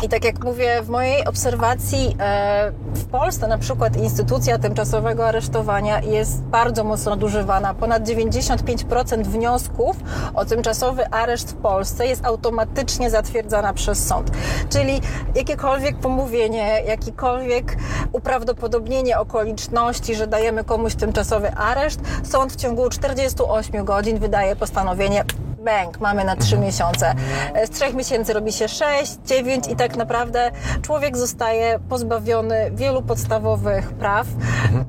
I 0.03 0.09
tak 0.09 0.25
jak 0.25 0.43
mówię, 0.43 0.81
w 0.83 0.89
mojej 0.89 1.25
obserwacji 1.25 2.15
e, 2.19 2.71
w 2.93 3.05
Polsce 3.05 3.47
na 3.47 3.57
przykład 3.57 3.97
instytucja 3.97 4.59
tymczasowego 4.59 5.27
aresztowania 5.27 6.01
jest 6.01 6.43
bardzo 6.43 6.83
mocno 6.83 7.11
nadużywana. 7.11 7.73
Ponad 7.73 8.03
95% 8.03 9.23
wniosków 9.23 9.97
o 10.33 10.45
tymczasowy 10.45 11.09
areszt 11.11 11.51
w 11.51 11.55
Polsce 11.55 12.07
jest 12.07 12.25
automatycznie 12.25 13.09
zatwierdzana 13.09 13.73
przez 13.73 14.07
sąd. 14.07 14.31
Czyli 14.69 15.01
jakiekolwiek 15.35 15.97
pomówienie, 15.97 16.83
jakikolwiek 16.87 17.77
uprawdopodobnienie 18.11 19.19
okoliczności, 19.19 20.15
że 20.15 20.27
dajemy 20.27 20.63
komuś 20.63 20.95
tymczasowy 20.95 21.51
areszt, 21.51 21.99
sąd 22.23 22.53
w 22.53 22.55
ciągu 22.55 22.89
48 22.89 23.85
godzin 23.85 24.19
wydaje 24.19 24.55
postanowienie 24.55 25.23
Bęk, 25.65 25.99
mamy 25.99 26.23
na 26.23 26.35
trzy 26.35 26.57
miesiące. 26.57 27.13
E, 27.53 27.67
Z 27.67 27.69
trzech 27.69 27.93
miesięcy 27.93 28.33
robi 28.33 28.53
się 28.53 28.67
sześć, 28.67 29.13
dziewięć 29.25 29.67
i 29.67 29.75
tak 29.75 29.95
naprawdę 29.95 30.51
człowiek 30.81 31.17
zostaje 31.17 31.79
pozbawiony 31.89 32.71
wielu 32.71 33.01
podstawowych 33.01 33.93
praw. 33.93 34.27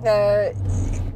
E, 0.06 0.50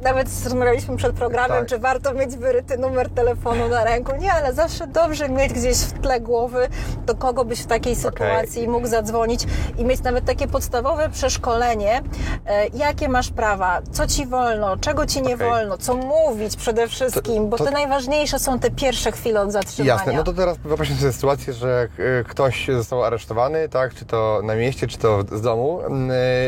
Nawet 0.01 0.27
rozmawialiśmy 0.43 0.97
przed 0.97 1.13
programem, 1.15 1.57
Tak. 1.59 1.67
czy 1.67 1.77
warto 1.79 2.13
mieć 2.13 2.35
wyryty 2.35 2.77
numer 2.77 3.09
telefonu 3.09 3.67
na 3.69 3.83
ręku. 3.83 4.11
Nie, 4.19 4.33
ale 4.33 4.53
zawsze 4.53 4.87
dobrze 4.87 5.29
mieć 5.29 5.53
gdzieś 5.53 5.77
w 5.77 5.99
tle 6.01 6.19
głowy, 6.21 6.67
do 7.05 7.15
kogo 7.15 7.45
byś 7.45 7.59
w 7.61 7.65
takiej 7.67 7.95
sytuacji 7.95 8.67
mógł 8.67 8.87
zadzwonić 8.87 9.43
i 9.77 9.85
mieć 9.85 10.03
nawet 10.03 10.25
takie 10.25 10.47
podstawowe 10.47 11.09
przeszkolenie, 11.09 12.01
e, 12.45 12.67
jakie 12.67 13.09
masz 13.09 13.29
prawa, 13.31 13.81
co 13.91 14.07
ci 14.07 14.25
wolno, 14.27 14.77
czego 14.77 15.05
ci 15.05 15.21
nie 15.21 15.35
Okej. 15.35 15.49
wolno, 15.49 15.77
co 15.77 15.95
mówić 15.95 16.55
przede 16.55 16.87
wszystkim, 16.87 17.49
bo 17.49 17.57
to- 17.57 17.63
te 17.65 17.71
najważniejsze 17.71 18.39
są 18.39 18.59
te 18.59 18.71
pierwsze 18.71 19.11
chwile 19.11 19.41
od 19.41 19.51
zatrzymania. 19.51 19.93
Jasne, 19.93 20.13
no 20.13 20.23
to 20.23 20.33
teraz 20.33 20.57
wyobraźmy 20.57 20.95
sobie 20.95 21.13
sytuację, 21.13 21.53
że 21.53 21.87
e, 22.19 22.23
ktoś 22.23 22.67
został 22.67 23.03
aresztowany, 23.03 23.69
tak, 23.69 23.93
czy 23.93 24.05
to 24.05 24.41
na 24.43 24.55
mieście, 24.55 24.87
czy 24.87 24.97
to 24.97 25.23
z 25.31 25.41
domu. 25.41 25.81
E, 25.81 25.87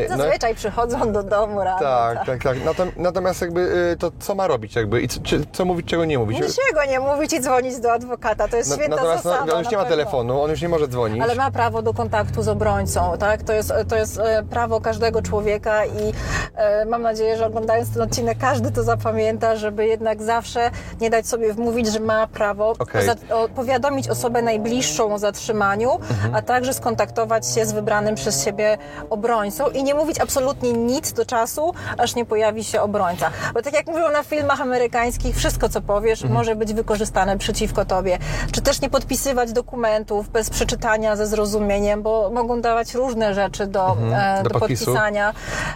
no- 0.09 0.17
Zazwyczaj 0.17 0.55
przychodzą 0.55 1.11
do 1.11 1.23
domu 1.23 1.59
rano. 1.63 1.79
Tak, 1.79 2.25
tak, 2.25 2.43
tak. 2.43 2.57
Natom- 2.57 2.91
Natomiast 2.97 3.42
jakby 3.43 3.62
y, 3.93 3.97
to 3.97 4.12
co 4.19 4.36
ma 4.36 4.47
robić 4.47 4.75
jakby 4.75 5.01
i 5.01 5.08
co, 5.08 5.19
co 5.53 5.65
mówić, 5.65 5.88
czego 5.88 6.06
nie 6.06 6.19
mówić? 6.19 6.38
Niczego 6.39 6.86
nie 6.89 6.99
mówić 6.99 7.34
i 7.34 7.39
dzwonić 7.41 7.79
do 7.79 7.91
adwokata, 7.93 8.47
to 8.47 8.58
jest 8.58 8.69
Na- 8.69 8.75
święta 8.75 8.95
Natomiast 8.95 9.25
no, 9.25 9.32
zasada. 9.32 9.53
on 9.53 9.60
już 9.60 9.71
nie 9.71 9.77
ma 9.77 9.84
pewno. 9.84 9.97
telefonu, 9.97 10.41
on 10.41 10.49
już 10.49 10.62
nie 10.62 10.69
może 10.69 10.88
dzwonić. 10.88 11.21
Ale 11.23 11.36
ma 11.36 11.51
prawo 11.51 11.82
do 11.82 11.93
kontaktu 11.93 12.43
z 12.43 12.47
obrońcą, 12.47 13.13
tak? 13.19 13.43
To 13.43 13.53
jest, 13.53 13.73
to 13.89 13.95
jest 13.95 14.19
e, 14.19 14.43
prawo 14.49 14.82
każdego 14.82 15.21
człowieka 15.21 15.86
i 15.86 16.13
e, 16.56 16.86
mam 16.86 17.01
nadzieję, 17.01 17.38
że 17.38 17.45
oglądając 17.45 17.93
ten 17.93 18.01
odcinek 18.01 18.38
każdy 18.38 18.71
to 18.71 18.84
zapamięta, 18.84 19.56
żeby 19.56 19.86
jednak 19.88 20.23
zawsze 20.23 20.71
nie 21.01 21.10
dać 21.10 21.27
sobie 21.27 21.53
wmówić, 21.53 21.88
że 21.88 21.99
ma 21.99 22.27
prawo 22.27 22.73
Okej. 22.79 23.06
za- 23.06 23.36
o, 23.36 23.47
powiadomić 23.49 24.10
osobę 24.10 24.41
najbliższą 24.41 25.13
o 25.13 25.17
zatrzymaniu, 25.19 25.91
Mhm. 25.95 26.36
a 26.36 26.41
także 26.41 26.73
skontaktować 26.73 27.47
się 27.47 27.65
z 27.65 27.71
wybranym 27.73 28.15
przez 28.15 28.43
siebie 28.45 28.77
obrońcą 29.10 29.69
i 29.69 29.84
nie 29.84 29.95
mówić 29.95 30.19
absolutnie 30.19 30.73
nic 30.73 31.13
do 31.13 31.25
czasu, 31.25 31.73
aż 31.97 32.15
nie 32.15 32.25
pojawi 32.25 32.63
się 32.63 32.82
obrońca. 32.82 33.29
Bo 33.53 33.61
tak 33.61 33.73
jak 33.73 33.87
mówią 33.87 34.11
na 34.11 34.23
filmach 34.23 34.61
amerykańskich, 34.61 35.35
wszystko 35.35 35.69
co 35.69 35.81
powiesz 35.81 36.21
Mhm. 36.21 36.33
może 36.33 36.55
być 36.55 36.73
wykorzystane 36.73 37.37
przeciwko 37.37 37.85
tobie. 37.85 38.17
Czy 38.51 38.61
też 38.61 38.81
nie 38.81 38.89
podpisywać 38.89 39.51
dokumentów 39.53 40.29
bez 40.29 40.49
przeczytania 40.49 41.15
ze 41.15 41.27
zrozumieniem, 41.27 42.01
bo 42.01 42.29
mogą 42.33 42.61
dawać 42.61 42.93
różne 42.93 43.33
rzeczy 43.33 43.67
do, 43.67 43.87
e, 43.87 43.91
Mhm. 43.91 44.43
do 44.43 44.49
do, 44.49 44.59
podpisu. 44.59 44.85
podpisania, 44.85 45.33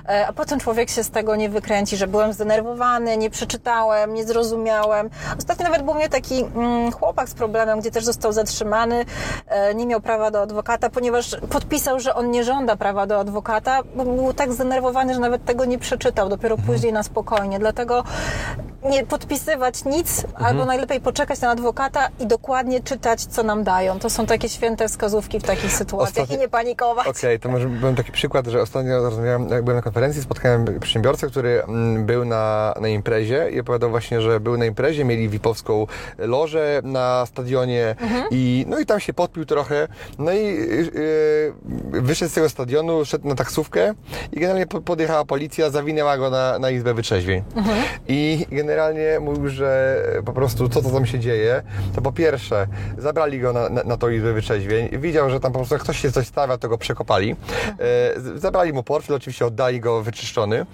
e, 0.09 0.27
a 0.27 0.33
potem 0.33 0.59
człowiek 0.59 0.89
się 0.89 1.03
z 1.03 1.09
tego 1.09 1.35
nie 1.35 1.49
wykręci, 1.49 1.97
że 1.97 2.07
byłem 2.07 2.33
zdenerwowany, 2.33 3.17
nie 3.17 3.29
przeczytałem, 3.29 4.13
nie 4.13 4.25
zrozumiałem. 4.25 5.09
Ostatnio 5.37 5.63
nawet 5.63 5.83
był 5.83 5.93
mnie 5.93 6.09
taki 6.09 6.43
mm, 6.55 6.91
chłopak 6.91 7.29
z 7.29 7.33
problemem, 7.33 7.79
gdzie 7.79 7.91
też 7.91 8.05
został 8.05 8.31
zatrzymany, 8.31 9.05
e, 9.47 9.75
nie 9.75 9.85
miał 9.87 10.01
prawa 10.01 10.31
do 10.31 10.41
adwokata, 10.41 10.89
ponieważ 10.89 11.35
podpisał, 11.49 11.99
że 11.99 12.15
on 12.15 12.31
nie 12.31 12.43
żąda 12.43 12.75
prawa 12.75 13.07
do 13.07 13.19
adwokata, 13.19 13.79
bo 13.95 14.03
był 14.05 14.33
tak 14.33 14.53
zdenerwowany, 14.53 15.13
że 15.13 15.19
nawet 15.19 15.45
tego 15.45 15.65
nie 15.65 15.77
przeczytał, 15.79 16.29
dopiero 16.29 16.55
Mhm. 16.55 16.73
później 16.73 16.93
na 16.93 17.03
spokojnie. 17.03 17.46
Dlatego 17.59 18.03
nie 18.89 19.05
podpisywać 19.05 19.85
nic, 19.85 20.23
Mhm. 20.23 20.45
albo 20.45 20.65
najlepiej 20.65 21.01
poczekać 21.01 21.41
na 21.41 21.49
adwokata 21.49 22.07
i 22.19 22.27
dokładnie 22.27 22.79
czytać, 22.83 23.21
co 23.25 23.43
nam 23.43 23.63
dają. 23.63 23.99
To 23.99 24.09
są 24.09 24.25
takie 24.25 24.49
święte 24.49 24.87
wskazówki 24.87 25.39
w 25.39 25.43
takich 25.43 25.71
sytuacjach 25.73 26.31
i 26.31 26.37
nie 26.37 26.47
panikować. 26.49 27.07
Okej, 27.07 27.39
to 27.39 27.49
może 27.49 27.67
byłem 27.67 27.95
taki 27.95 28.11
przykład, 28.11 28.47
że 28.47 28.61
ostatnio 28.61 29.01
rozmawiałem, 29.03 29.49
jak 29.49 29.63
byłem 29.63 29.75
na 29.77 29.81
konferencji, 29.81 30.21
spotkałem 30.21 30.65
przedsiębiorcę, 30.79 31.27
który 31.27 31.63
mm, 31.63 32.05
był 32.05 32.25
na, 32.25 32.73
na 32.81 32.87
imprezie 32.87 33.49
i 33.51 33.59
opowiadał 33.59 33.89
właśnie, 33.89 34.21
że 34.21 34.39
był 34.39 34.57
na 34.57 34.65
imprezie, 34.65 35.05
mieli 35.05 35.29
VIP-owską 35.29 35.87
lożę 36.17 36.81
na 36.83 37.25
stadionie 37.25 37.95
i 38.31 38.65
no 38.67 38.79
i 38.79 38.85
tam 38.85 38.99
się 38.99 39.13
podpił 39.13 39.45
trochę, 39.45 39.87
no 40.19 40.31
i 40.31 40.43
yy, 40.45 42.01
wyszedł 42.01 42.31
z 42.31 42.33
tego 42.33 42.49
stadionu, 42.49 43.05
szedł 43.05 43.27
na 43.27 43.35
taksówkę 43.35 43.93
i 44.31 44.39
generalnie 44.39 44.67
po- 44.67 44.81
podjechała 44.81 45.25
policja, 45.25 45.69
zawinęła 45.69 46.17
go 46.17 46.29
na, 46.29 46.59
na 46.59 46.69
izbę 46.69 46.93
wytrzeźwień. 46.93 47.36
I 48.07 48.45
generalnie 48.51 49.19
mówił, 49.21 49.49
że 49.49 49.97
po 50.25 50.33
prostu 50.33 50.69
co 50.69 50.81
to 50.81 50.89
tam 50.89 51.05
się 51.05 51.19
dzieje, 51.19 51.61
to 51.95 52.01
po 52.01 52.11
pierwsze 52.11 52.67
zabrali 52.97 53.39
go 53.39 53.53
na, 53.53 53.69
na, 53.69 53.83
na 53.83 53.97
to 53.97 54.09
izbę 54.09 54.33
wyczeźwień, 54.33 54.89
widział, 54.99 55.29
że 55.29 55.39
tam 55.39 55.51
po 55.51 55.59
prostu 55.59 55.75
jak 55.75 55.81
ktoś 55.83 55.99
się 55.99 56.11
coś 56.11 56.27
stawia, 56.27 56.57
to 56.57 56.69
go 56.69 56.77
przekopali. 56.77 57.31
E, 57.31 57.35
z- 58.19 58.41
zabrali 58.41 58.73
mu 58.73 58.83
portfel, 58.83 59.15
oczywiście 59.15 59.45
oddali 59.45 59.79
go 59.79 60.01
wyczyszczony. 60.03 60.59
E, 60.59 60.65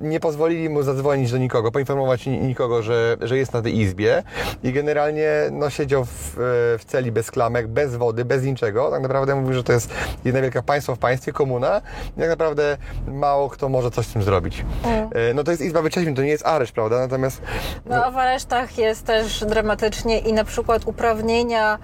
nie 0.00 0.20
pozwolili 0.20 0.68
mu 0.68 0.82
zadzwonić 0.82 1.32
do 1.32 1.38
nikogo, 1.38 1.72
poinformować 1.72 2.26
ni- 2.26 2.38
nikogo, 2.40 2.82
że, 2.82 3.16
że 3.20 3.36
jest 3.38 3.52
na 3.52 3.62
tej 3.62 3.78
izbie 3.80 4.22
i 4.62 4.72
generalnie 4.72 5.30
no, 5.50 5.70
siedział 5.70 6.04
w, 6.04 6.08
e, 6.38 6.78
w 6.78 6.84
celi 6.86 7.12
bez 7.12 7.30
klamek, 7.30 7.68
bez 7.68 7.96
wody, 7.96 8.24
bez 8.24 8.42
niczego. 8.44 8.90
Tak 8.90 9.02
naprawdę 9.02 9.34
mówił, 9.34 9.54
że 9.54 9.64
to 9.64 9.72
jest 9.72 9.90
jedna 10.24 10.40
wielka 10.40 10.62
państwo 10.62 10.94
w 10.96 10.98
państwie, 10.98 11.32
komuna. 11.32 11.80
I 12.16 12.20
tak 12.20 12.28
naprawdę 12.28 12.76
mało 13.08 13.48
kto 13.50 13.68
może 13.68 13.90
coś 13.90 14.06
z 14.06 14.12
tym 14.12 14.22
zrobić. 14.22 14.64
E, 15.30 15.34
no 15.34 15.44
to 15.44 15.50
jest 15.50 15.62
izba 15.72 15.82
wyczeźwień, 15.82 16.14
to 16.14 16.22
nie 16.22 16.28
jest 16.28 16.46
areszt, 16.46 16.72
prawda? 16.72 16.98
Natomiast 16.98 17.42
No 17.86 18.04
a 18.04 18.10
w 18.10 18.18
aresztach 18.18 18.78
jest 18.78 19.06
też 19.06 19.44
dramatycznie 19.44 20.18
i 20.18 20.32
na 20.32 20.44
przykład 20.44 20.82
uprawnienia 20.86 21.78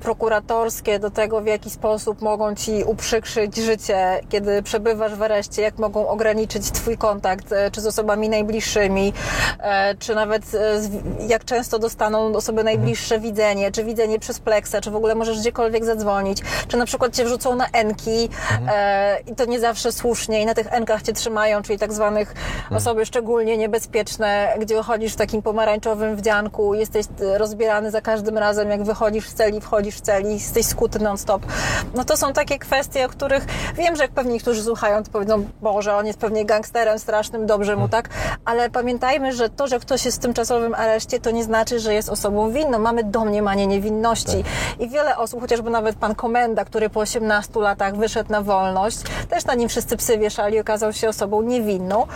prokuratorskie 0.00 0.98
do 0.98 1.10
tego, 1.10 1.40
w 1.40 1.46
jaki 1.46 1.70
sposób 1.70 2.22
mogą 2.22 2.54
ci 2.54 2.84
uprzykrzyć 2.84 3.56
życie, 3.56 4.20
kiedy 4.28 4.62
przebywasz 4.62 5.14
w 5.14 5.22
areszcie, 5.22 5.62
jak 5.62 5.78
mogą 5.78 6.08
ograniczyć 6.08 6.70
twój 6.70 6.98
kontakt, 6.98 7.52
e, 7.52 7.70
czy 7.70 7.80
z 7.80 7.86
osobami 7.86 8.28
najbliższymi, 8.28 9.12
e, 9.58 9.94
czy 9.94 10.14
nawet 10.14 10.54
e, 10.54 10.80
jak 11.28 11.44
często 11.44 11.78
dostaną 11.78 12.34
osoby 12.34 12.64
najbliższe 12.64 13.20
widzenie, 13.20 13.72
czy 13.72 13.84
widzenie 13.84 14.18
przez 14.18 14.38
pleksa, 14.38 14.80
czy 14.80 14.90
w 14.90 14.96
ogóle 14.96 15.14
możesz 15.14 15.40
gdziekolwiek 15.40 15.84
zadzwonić, 15.84 16.38
czy 16.68 16.76
na 16.76 16.84
przykład 16.84 17.16
cię 17.16 17.24
wrzucą 17.24 17.54
na 17.54 17.66
enki 17.72 18.28
e, 18.68 19.20
i 19.26 19.34
to 19.34 19.44
nie 19.44 19.60
zawsze 19.60 19.92
słusznie 19.92 20.42
i 20.42 20.46
na 20.46 20.54
tych 20.54 20.72
enkach 20.72 21.02
cię 21.02 21.12
trzymają, 21.12 21.62
czyli 21.62 21.78
tak 21.78 21.92
zwanych 21.92 22.34
osoby 22.70 23.06
szczególnie 23.12 23.56
niebezpieczne, 23.56 24.54
gdzie 24.60 24.82
chodzisz 24.82 25.12
w 25.12 25.16
takim 25.16 25.42
pomarańczowym 25.42 26.16
wdzianku, 26.16 26.74
jesteś 26.74 27.06
e, 27.20 27.38
rozbierany 27.38 27.90
za 27.90 28.00
każdym 28.00 28.38
razem, 28.38 28.70
jak 28.70 28.82
wychodzisz 28.82 29.28
z 29.28 29.34
celi, 29.34 29.60
wchodzisz 29.60 29.96
w 29.96 30.00
celi, 30.00 30.32
jesteś 30.32 30.66
skuty 30.66 30.98
non-stop. 30.98 31.46
No 31.94 32.04
to 32.04 32.16
są 32.16 32.32
takie 32.32 32.58
kwestie, 32.58 33.06
o 33.06 33.08
których 33.08 33.44
wiem, 33.74 33.96
że 33.96 34.02
jak 34.02 34.12
pewnie 34.12 34.32
niektórzy 34.32 34.62
słuchają, 34.62 35.02
to 35.02 35.10
powiedzą, 35.10 35.44
Boże, 35.60 35.96
on 35.96 36.06
jest 36.06 36.18
pewnie 36.18 36.44
gangsterem 36.44 36.98
strasznym, 36.98 37.46
dobrze 37.46 37.76
mu, 37.76 37.88
tak? 37.88 38.08
Ale 38.44 38.70
pamiętajmy, 38.70 39.32
że 39.32 39.48
to, 39.48 39.66
że 39.66 39.80
ktoś 39.80 40.04
jest 40.04 40.18
w 40.18 40.20
tymczasowym 40.20 40.74
areszcie, 40.74 41.20
to 41.20 41.30
nie 41.30 41.44
znaczy, 41.44 41.80
że 41.80 41.94
jest 41.94 42.08
osobą 42.08 42.50
winną. 42.50 42.78
Mamy 42.78 43.04
domniemanie 43.04 43.66
niewinności. 43.66 44.44
I 44.78 44.88
wiele 44.88 45.16
osób, 45.16 45.40
chociażby 45.40 45.70
nawet 45.70 45.96
pan 45.96 46.14
komenda, 46.14 46.64
który 46.64 46.90
po 46.90 47.00
18 47.00 47.60
latach 47.60 47.96
wyszedł 47.96 48.32
na 48.32 48.42
wolność, 48.42 48.98
też 49.28 49.44
na 49.44 49.54
nim 49.54 49.68
wszyscy 49.68 49.96
psy 49.96 50.18
wieszali, 50.18 50.60
okazał 50.60 50.92
się 50.92 51.08
osobą 51.08 51.42
niewinną. 51.42 52.06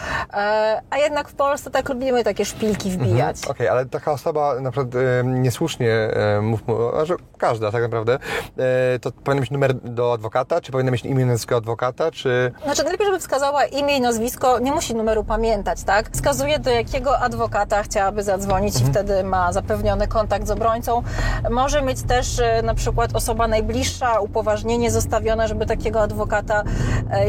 A 0.91 0.99
jednak 0.99 1.29
w 1.29 1.35
Polsce 1.35 1.71
tak 1.71 1.89
lubimy 1.89 2.25
takie 2.25 2.45
szpilki 2.45 2.91
wbijać. 2.91 3.37
Okej, 3.49 3.69
ale 3.69 3.87
taka 3.87 4.13
osoba 4.13 4.61
na 4.61 4.71
przykład 4.71 4.95
e, 4.95 5.25
niesłusznie, 5.25 5.93
e, 5.93 6.41
mów 6.41 6.69
mu, 6.69 6.89
a 6.97 7.05
że 7.05 7.15
każda 7.39 7.73
tak 7.73 7.83
naprawdę, 7.83 8.19
e, 8.59 8.99
to 8.99 9.13
powinna 9.13 9.41
mieć 9.41 9.51
numer 9.51 9.75
do 9.75 10.13
adwokata, 10.13 10.61
czy 10.61 10.73
powinna 10.73 10.91
mieć 10.91 11.05
imię 11.05 11.27
nazwisko 11.27 11.57
adwokata, 11.57 12.11
czy... 12.11 12.53
Znaczy, 12.65 12.83
najlepiej, 12.83 13.07
żeby 13.07 13.19
wskazała 13.19 13.65
imię 13.65 13.97
i 13.97 14.01
nazwisko, 14.01 14.59
nie 14.59 14.73
musi 14.73 14.95
numeru 14.95 15.25
pamiętać, 15.25 15.83
tak? 15.83 16.11
Wskazuje, 16.11 16.59
do 16.59 16.71
jakiego 16.71 17.19
adwokata 17.19 17.83
chciałaby 17.83 18.23
zadzwonić 18.23 18.81
i 18.81 18.85
wtedy 18.85 19.25
ma 19.25 19.53
zapewniony 19.53 20.09
kontakt 20.09 20.47
z 20.47 20.51
obrońcą. 20.51 21.03
Może 21.51 21.83
mieć 21.83 22.03
też 22.03 22.39
e, 22.39 22.63
na 22.63 22.75
przykład 22.75 23.17
osoba 23.17 23.49
najbliższa, 23.49 24.21
upoważnienie 24.21 24.91
zostawione, 24.91 25.49
żeby 25.49 25.67
takiego 25.67 26.01
adwokata, 26.01 26.63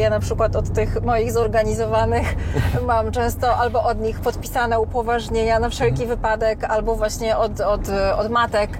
ja 0.00 0.10
na 0.10 0.20
przykład 0.20 0.56
od 0.56 0.72
tych 0.72 1.02
moich 1.02 1.32
zorganizowanych 1.32 2.34
mam 2.86 3.10
często 3.12 3.56
albo 3.56 3.82
od 3.84 4.00
nich 4.00 4.20
podpisane 4.20 4.80
upoważnienia 4.80 5.58
na 5.58 5.68
wszelki 5.68 6.06
wypadek, 6.06 6.64
albo 6.64 6.94
właśnie 6.94 7.36
od, 7.36 7.60
od, 7.60 7.80
od 8.18 8.30
matek, 8.30 8.70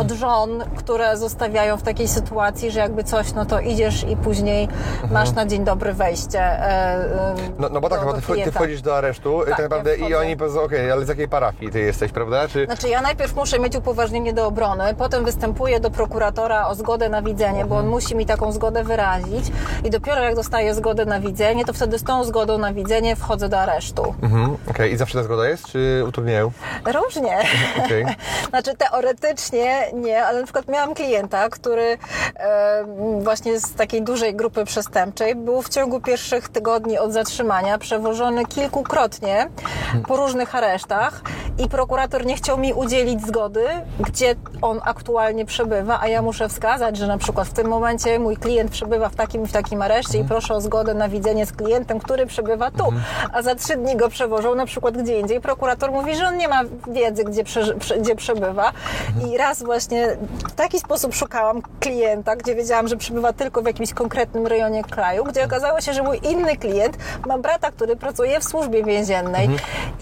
od 0.00 0.10
żon, 0.10 0.64
które 0.76 1.16
zostawiają 1.16 1.76
w 1.76 1.82
takiej 1.82 2.08
sytuacji, 2.08 2.70
że 2.70 2.80
jakby 2.80 3.04
coś, 3.04 3.32
no 3.32 3.46
to 3.46 3.60
idziesz 3.60 4.04
i 4.04 4.16
później 4.16 4.68
masz 5.10 5.32
na 5.32 5.46
dzień 5.46 5.64
dobry 5.64 5.92
wejście. 5.92 6.40
e, 6.40 6.64
e, 6.64 7.34
No, 7.58 7.68
no 7.68 7.80
bo 7.80 7.88
tak, 7.88 8.00
do- 8.00 8.06
bo 8.06 8.12
do 8.12 8.20
ty, 8.20 8.42
ty 8.44 8.52
wchodzisz 8.52 8.82
do 8.82 8.96
aresztu 8.96 9.38
Tak, 9.40 9.48
i 9.48 9.50
tak 9.50 9.62
naprawdę 9.62 9.96
ja 9.98 10.08
i 10.08 10.14
oni 10.14 10.36
powiedzą, 10.36 10.62
okej, 10.62 10.90
ale 10.90 11.04
z 11.04 11.08
jakiej 11.08 11.28
parafii 11.28 11.72
ty 11.72 11.80
jesteś, 11.80 12.12
prawda? 12.12 12.48
Czy... 12.48 12.64
Znaczy 12.66 12.88
ja 12.88 13.00
najpierw 13.00 13.36
muszę 13.36 13.58
mieć 13.58 13.76
upoważnienie 13.76 14.32
do 14.32 14.46
obrony, 14.46 14.94
potem 14.98 15.24
występuję 15.24 15.80
do 15.80 15.90
prokuratora 15.90 16.68
o 16.68 16.74
zgodę 16.74 17.08
na 17.08 17.22
widzenie, 17.22 17.64
bo 17.64 17.76
on 17.76 17.86
musi 17.86 18.16
mi 18.16 18.26
taką 18.26 18.52
zgodę 18.52 18.84
wyrazić 18.84 19.52
i 19.84 19.90
dopiero 19.90 20.20
jak 20.20 20.36
dostaję 20.42 20.74
zgodę 20.74 21.04
na 21.04 21.20
widzenie, 21.20 21.64
to 21.64 21.72
wtedy 21.72 21.98
z 21.98 22.04
tą 22.04 22.24
zgodą 22.24 22.58
na 22.58 22.72
widzenie 22.72 23.16
wchodzę 23.16 23.48
do 23.48 23.60
aresztu. 23.60 24.14
Mhm, 24.22 24.56
okej, 24.70 24.92
i 24.92 24.96
zawsze 24.96 25.18
ta 25.18 25.24
zgoda 25.24 25.48
jest, 25.48 25.66
czy 25.66 26.04
utrudniają? 26.08 26.52
Różnie. 26.86 27.38
Okej. 27.84 28.04
Znaczy 28.50 28.76
teoretycznie 28.76 29.90
nie, 29.94 30.24
ale 30.24 30.38
na 30.38 30.44
przykład 30.44 30.68
miałam 30.68 30.94
klienta, 30.94 31.48
który 31.48 31.98
e, 32.36 32.84
właśnie 33.20 33.60
z 33.60 33.74
takiej 33.74 34.02
dużej 34.02 34.34
grupy 34.34 34.64
przestępczej 34.64 35.34
był 35.34 35.62
w 35.62 35.68
ciągu 35.68 36.00
pierwszych 36.00 36.48
tygodni 36.48 36.98
od 36.98 37.12
zatrzymania 37.12 37.78
przewożony 37.78 38.46
kilkukrotnie 38.46 39.48
po 40.08 40.16
różnych 40.16 40.54
aresztach 40.54 41.22
i 41.58 41.68
prokurator 41.68 42.26
nie 42.26 42.36
chciał 42.36 42.58
mi 42.58 42.72
udzielić 42.72 43.26
zgody, 43.26 43.64
gdzie 44.00 44.34
on 44.62 44.80
aktualnie 44.84 45.44
przebywa, 45.44 46.00
a 46.00 46.08
ja 46.08 46.22
muszę 46.22 46.48
wskazać, 46.48 46.96
że 46.96 47.06
na 47.06 47.18
przykład 47.18 47.48
w 47.48 47.52
tym 47.52 47.68
momencie 47.68 48.18
mój 48.18 48.36
klient 48.36 48.70
przebywa 48.70 49.08
w 49.08 49.14
takim 49.16 49.44
i 49.44 49.46
w 49.46 49.52
takim 49.52 49.82
areszcie 49.82 50.18
i 50.18 50.24
proszę 50.32 50.54
o 50.54 50.60
zgodę 50.60 50.94
na 50.94 51.08
widzenie 51.08 51.46
z 51.46 51.52
klientem, 51.52 51.98
który 52.00 52.26
przebywa 52.26 52.70
tu, 52.70 52.84
a 53.32 53.42
za 53.42 53.54
trzy 53.54 53.76
dni 53.76 53.96
go 53.96 54.08
przewożą 54.08 54.54
na 54.54 54.66
przykład 54.66 54.96
gdzie 55.02 55.20
indziej. 55.20 55.40
Prokurator 55.40 55.92
mówi, 55.92 56.16
że 56.16 56.28
on 56.28 56.36
nie 56.36 56.48
ma 56.48 56.60
wiedzy, 56.88 57.24
gdzie, 57.24 57.44
prze, 57.44 57.74
gdzie 58.00 58.16
przebywa 58.16 58.72
i 59.26 59.36
raz 59.38 59.62
właśnie 59.62 60.16
w 60.48 60.52
taki 60.52 60.80
sposób 60.80 61.14
szukałam 61.14 61.62
klienta, 61.80 62.36
gdzie 62.36 62.54
wiedziałam, 62.54 62.88
że 62.88 62.96
przebywa 62.96 63.32
tylko 63.32 63.62
w 63.62 63.66
jakimś 63.66 63.94
konkretnym 63.94 64.46
rejonie 64.46 64.84
kraju, 64.84 65.24
gdzie 65.24 65.44
okazało 65.44 65.80
się, 65.80 65.92
że 65.92 66.02
mój 66.02 66.20
inny 66.22 66.56
klient 66.56 66.96
ma 67.26 67.38
brata, 67.38 67.70
który 67.70 67.96
pracuje 67.96 68.40
w 68.40 68.44
służbie 68.44 68.84
więziennej 68.84 69.48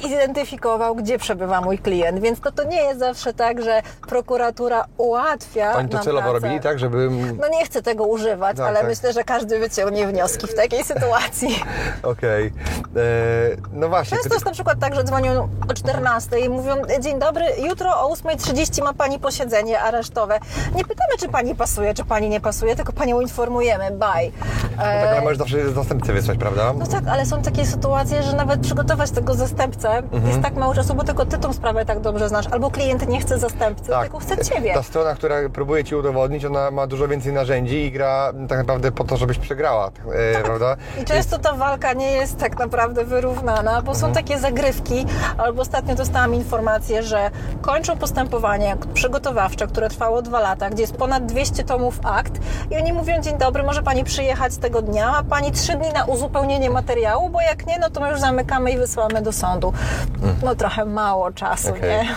i 0.04 0.08
zidentyfikował, 0.08 0.94
gdzie 0.94 1.18
przebywa 1.18 1.60
mój 1.60 1.78
klient, 1.78 2.20
więc 2.20 2.40
to, 2.40 2.52
to 2.52 2.64
nie 2.64 2.82
jest 2.82 2.98
zawsze 3.00 3.32
tak, 3.34 3.62
że 3.62 3.82
prokuratura 4.08 4.84
ułatwia 4.98 5.76
Oni 5.76 5.88
to 5.88 5.98
celowo 5.98 6.30
pracę. 6.30 6.46
robili, 6.46 6.60
tak, 6.60 6.78
żeby... 6.78 7.10
No 7.40 7.48
nie 7.48 7.64
chcę 7.64 7.82
tego 7.82 8.04
używać, 8.06 8.56
Tak, 8.56 8.66
ale 8.66 8.78
tak. 8.78 8.88
myślę, 8.88 9.12
że 9.12 9.24
każdy 9.24 9.58
wyciągnie 9.58 10.06
wnioski 10.20 10.46
w 10.46 10.54
takiej 10.54 10.84
sytuacji. 10.84 11.62
Okej. 12.02 12.46
E, 12.46 12.50
No 13.72 13.88
właśnie. 13.88 14.16
Często 14.18 14.34
jest 14.34 14.46
na 14.46 14.52
przykład 14.52 14.78
tak, 14.78 14.94
że 14.94 15.04
dzwonią 15.04 15.48
o 15.68 15.74
14 15.74 16.38
i 16.40 16.48
mówią, 16.48 16.74
dzień 17.00 17.18
dobry, 17.18 17.44
jutro 17.68 17.90
o 18.08 18.14
8.30 18.14 18.84
ma 18.84 18.92
Pani 18.94 19.18
posiedzenie 19.18 19.80
aresztowe. 19.80 20.38
Nie 20.74 20.84
pytamy, 20.84 21.10
czy 21.18 21.28
Pani 21.28 21.54
pasuje, 21.54 21.94
czy 21.94 22.04
Pani 22.04 22.28
nie 22.28 22.40
pasuje, 22.40 22.76
tylko 22.76 22.92
Panią 22.92 23.20
informujemy, 23.20 23.90
bye. 23.90 24.30
No 24.76 24.82
tak, 24.82 24.86
ale 24.86 25.18
E, 25.18 25.20
możesz 25.20 25.38
zawsze 25.38 25.72
zastępcę 25.72 26.12
wysłać, 26.12 26.38
prawda? 26.38 26.72
no 26.78 26.86
tak, 26.86 27.04
ale 27.08 27.26
są 27.26 27.42
takie 27.42 27.66
sytuacje, 27.66 28.22
że 28.22 28.32
nawet 28.36 28.60
przygotować 28.60 29.10
tego 29.10 29.34
zastępcę 29.34 29.88
Mhm. 29.90 30.26
jest 30.28 30.40
tak 30.42 30.54
mało 30.54 30.74
czasu, 30.74 30.94
bo 30.94 31.04
tylko 31.04 31.26
Ty 31.26 31.38
tą 31.38 31.52
sprawę 31.52 31.84
tak 31.84 32.00
dobrze 32.00 32.28
znasz. 32.28 32.46
Albo 32.46 32.70
klient 32.70 33.08
nie 33.08 33.20
chce 33.20 33.38
zastępcy, 33.38 33.92
tylko 34.02 34.18
chce 34.18 34.44
Ciebie. 34.44 34.74
Ta 34.74 34.82
strona, 34.82 35.14
która 35.14 35.36
próbuje 35.52 35.84
ci 35.84 35.94
udowodnić, 35.94 36.44
ona 36.44 36.70
ma 36.70 36.86
dużo 36.86 37.08
więcej 37.08 37.32
narzędzi 37.32 37.76
i 37.84 37.92
gra 37.92 38.32
tak 38.48 38.58
naprawdę 38.58 38.92
po 38.92 39.04
to, 39.04 39.16
żebyś 39.16 39.38
przegrała, 39.38 39.90
e, 40.14 40.42
prawda? 40.42 40.76
I 41.02 41.04
często 41.04 41.38
ta 41.38 41.52
walka 41.52 41.92
nie 41.92 42.12
jest 42.12 42.38
tak 42.38 42.58
naprawdę 42.58 43.04
wyrównana, 43.04 43.82
bo 43.82 43.94
są 43.94 44.12
takie 44.12 44.38
zagrywki, 44.38 45.06
albo 45.38 45.62
ostatnio 45.62 45.94
dostałam 45.94 46.34
informację, 46.34 47.02
że 47.02 47.30
kończą 47.62 47.98
postępowanie 47.98 48.76
przygotowawcze, 48.94 49.66
które 49.66 49.88
trwało 49.88 50.22
dwa 50.22 50.40
lata, 50.40 50.70
gdzie 50.70 50.82
jest 50.82 50.96
ponad 50.96 51.26
200 51.26 51.64
tomów 51.64 51.98
akt 52.04 52.32
i 52.70 52.76
oni 52.76 52.92
mówią, 52.92 53.20
dzień 53.22 53.38
dobry, 53.38 53.62
może 53.62 53.82
Pani 53.82 54.04
przyjechać 54.04 54.56
tego 54.56 54.82
dnia, 54.82 55.10
ma 55.10 55.22
Pani 55.22 55.52
trzy 55.52 55.76
dni 55.76 55.92
na 55.92 56.04
uzupełnienie 56.04 56.70
materiału, 56.70 57.30
bo 57.30 57.40
jak 57.40 57.66
nie, 57.66 57.78
no 57.78 57.90
to 57.90 58.00
my 58.00 58.10
już 58.10 58.20
zamykamy 58.20 58.72
i 58.72 58.78
wysyłamy 58.78 59.22
do 59.22 59.32
sądu. 59.32 59.72
No 60.42 60.54
trochę 60.54 60.84
mało 60.84 61.32
czasu, 61.32 61.70
Okej. 61.70 61.90
nie? 61.90 62.08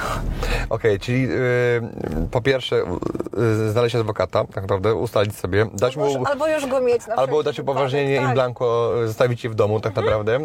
Okej, 0.69 0.99
czyli 0.99 1.27
y, 1.31 1.81
po 2.31 2.41
pierwsze 2.41 2.75
y, 3.65 3.71
znaleźć 3.71 3.95
adwokata, 3.95 4.43
tak 4.45 4.63
naprawdę, 4.63 4.95
ustalić 4.95 5.35
sobie, 5.35 5.65
dać 5.73 5.97
mu... 5.97 6.05
Albo, 6.05 6.27
albo 6.29 6.47
już 6.47 6.65
go 6.65 6.81
mieć 6.81 7.07
na 7.07 7.15
Albo 7.15 7.43
dać 7.43 7.57
wypadek, 7.57 7.82
upoważnienie 7.83 8.19
tak. 8.19 8.27
in 8.27 8.33
blanco, 8.33 8.93
y, 9.03 9.07
zostawić 9.07 9.43
je 9.43 9.49
w 9.49 9.55
domu 9.55 9.79
tak 9.79 9.95
naprawdę, 9.95 10.39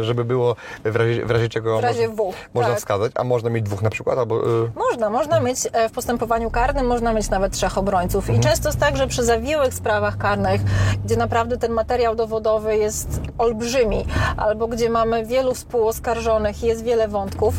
y, 0.00 0.04
żeby 0.04 0.24
było 0.24 0.56
w 0.84 0.96
razie, 0.96 1.26
w 1.26 1.30
razie 1.30 1.48
czego 1.48 1.78
W 1.78 1.82
razie 1.82 2.08
można, 2.08 2.24
W, 2.24 2.34
można 2.54 2.70
tak. 2.70 2.78
wskazać, 2.78 3.12
a 3.14 3.24
można 3.24 3.50
mieć 3.50 3.64
dwóch 3.64 3.82
na 3.82 3.90
przykład, 3.90 4.18
albo... 4.18 4.64
y, 4.64 4.70
Można, 4.74 5.10
można 5.10 5.40
mieć 5.40 5.58
e, 5.72 5.88
w 5.88 5.92
postępowaniu 5.92 6.50
karnym, 6.50 6.86
można 6.86 7.12
mieć 7.12 7.30
nawet 7.30 7.52
trzech 7.52 7.78
obrońców. 7.78 8.24
Mhm. 8.30 8.40
I 8.40 8.42
często 8.42 8.68
jest 8.68 8.80
tak, 8.80 8.96
że 8.96 9.06
przy 9.06 9.24
zawiłych 9.24 9.74
sprawach 9.74 10.18
karnych, 10.18 10.60
gdzie 11.04 11.16
naprawdę 11.16 11.58
ten 11.58 11.72
materiał 11.72 12.14
dowodowy 12.14 12.76
jest 12.76 13.20
olbrzymi, 13.38 14.06
albo 14.36 14.68
gdzie 14.68 14.90
mamy 14.90 15.26
wielu 15.26 15.54
współoskarżonych 15.54 16.62
i 16.62 16.66
jest 16.66 16.84
wiele 16.84 17.08
wątków, 17.08 17.54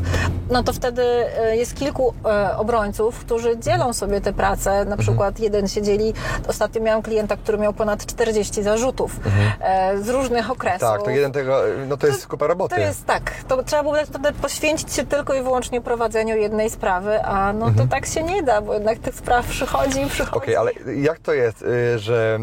no 0.49 0.63
to 0.63 0.73
wtedy 0.73 1.03
e, 1.03 1.57
jest 1.57 1.75
kilku 1.75 2.13
e, 2.25 2.57
obrońców, 2.57 3.19
którzy 3.19 3.59
dzielą 3.59 3.93
sobie 3.93 4.21
te 4.21 4.33
prace. 4.33 4.69
Mhm. 4.69 4.89
Na 4.89 4.97
przykład 4.97 5.39
jeden 5.39 5.67
się 5.67 5.81
dzieli, 5.81 6.13
ostatnio 6.47 6.81
miałam 6.81 7.01
klienta, 7.01 7.38
który 7.38 7.57
miał 7.57 7.73
ponad 7.73 8.05
40 8.05 8.63
zarzutów 8.63 9.19
e, 9.59 9.97
z 9.97 10.09
różnych 10.09 10.51
okresów. 10.51 10.80
Tak, 10.80 11.03
to 11.03 11.09
jeden 11.09 11.32
tego, 11.32 11.61
no 11.88 11.97
to 11.97 12.07
jest 12.07 12.28
kupa 12.28 12.47
roboty. 12.47 12.76
To 12.76 12.82
jest 12.82 13.05
tak. 13.05 13.32
To 13.47 13.63
trzeba 13.63 13.84
było 13.84 13.95
wtedy 14.05 14.32
poświęcić 14.32 14.93
się 14.93 15.05
tylko 15.05 15.34
i 15.34 15.41
wyłącznie 15.41 15.82
prowadzeniu 15.82 16.38
jednej 16.38 16.69
sprawy, 16.69 17.23
a 17.23 17.53
no 17.53 17.71
to 17.78 17.88
tak 17.88 18.05
się 18.05 18.23
nie 18.23 18.43
da, 18.43 18.61
bo 18.61 18.73
jednak 18.73 18.99
tych 18.99 19.15
spraw 19.15 19.47
przychodzi 19.47 20.01
i 20.01 20.05
przychodzi. 20.05 20.38
Okej, 20.38 20.55
ale 20.55 20.71
jak 20.95 21.19
to 21.19 21.34
jest, 21.34 21.61
y, 21.61 21.99
że 21.99 22.39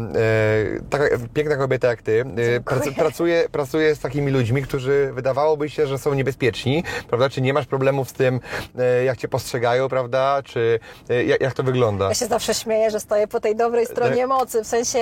y, 0.77 0.83
taka 0.89 1.05
piękna 1.33 1.55
kobieta 1.55 1.87
jak 1.87 2.01
ty 2.01 2.25
y, 2.57 2.61
prac, 2.65 2.83
pracuje, 2.95 3.49
pracuje 3.51 3.95
z 3.95 3.99
takimi 3.99 4.31
ludźmi, 4.31 4.63
którzy 4.63 5.11
wydawałoby 5.13 5.69
się, 5.69 5.87
że 5.87 5.97
są 5.97 6.13
niebezpieczni, 6.13 6.83
prawda? 7.07 7.29
Czy 7.29 7.41
nie 7.41 7.53
masz 7.53 7.65
problemów 7.65 8.09
z 8.09 8.13
tym, 8.13 8.39
jak 9.05 9.17
cię 9.17 9.27
postrzegają, 9.27 9.89
prawda? 9.89 10.41
Czy 10.43 10.79
jak, 11.39 11.53
to 11.53 11.63
wygląda? 11.63 12.07
Ja 12.07 12.13
się 12.13 12.27
zawsze 12.27 12.53
śmieję, 12.53 12.91
że 12.91 12.99
stoję 12.99 13.27
po 13.27 13.39
tej 13.39 13.55
dobrej 13.55 13.85
stronie 13.85 14.17
Tak. 14.17 14.27
mocy. 14.27 14.63
W 14.63 14.67
sensie 14.67 14.99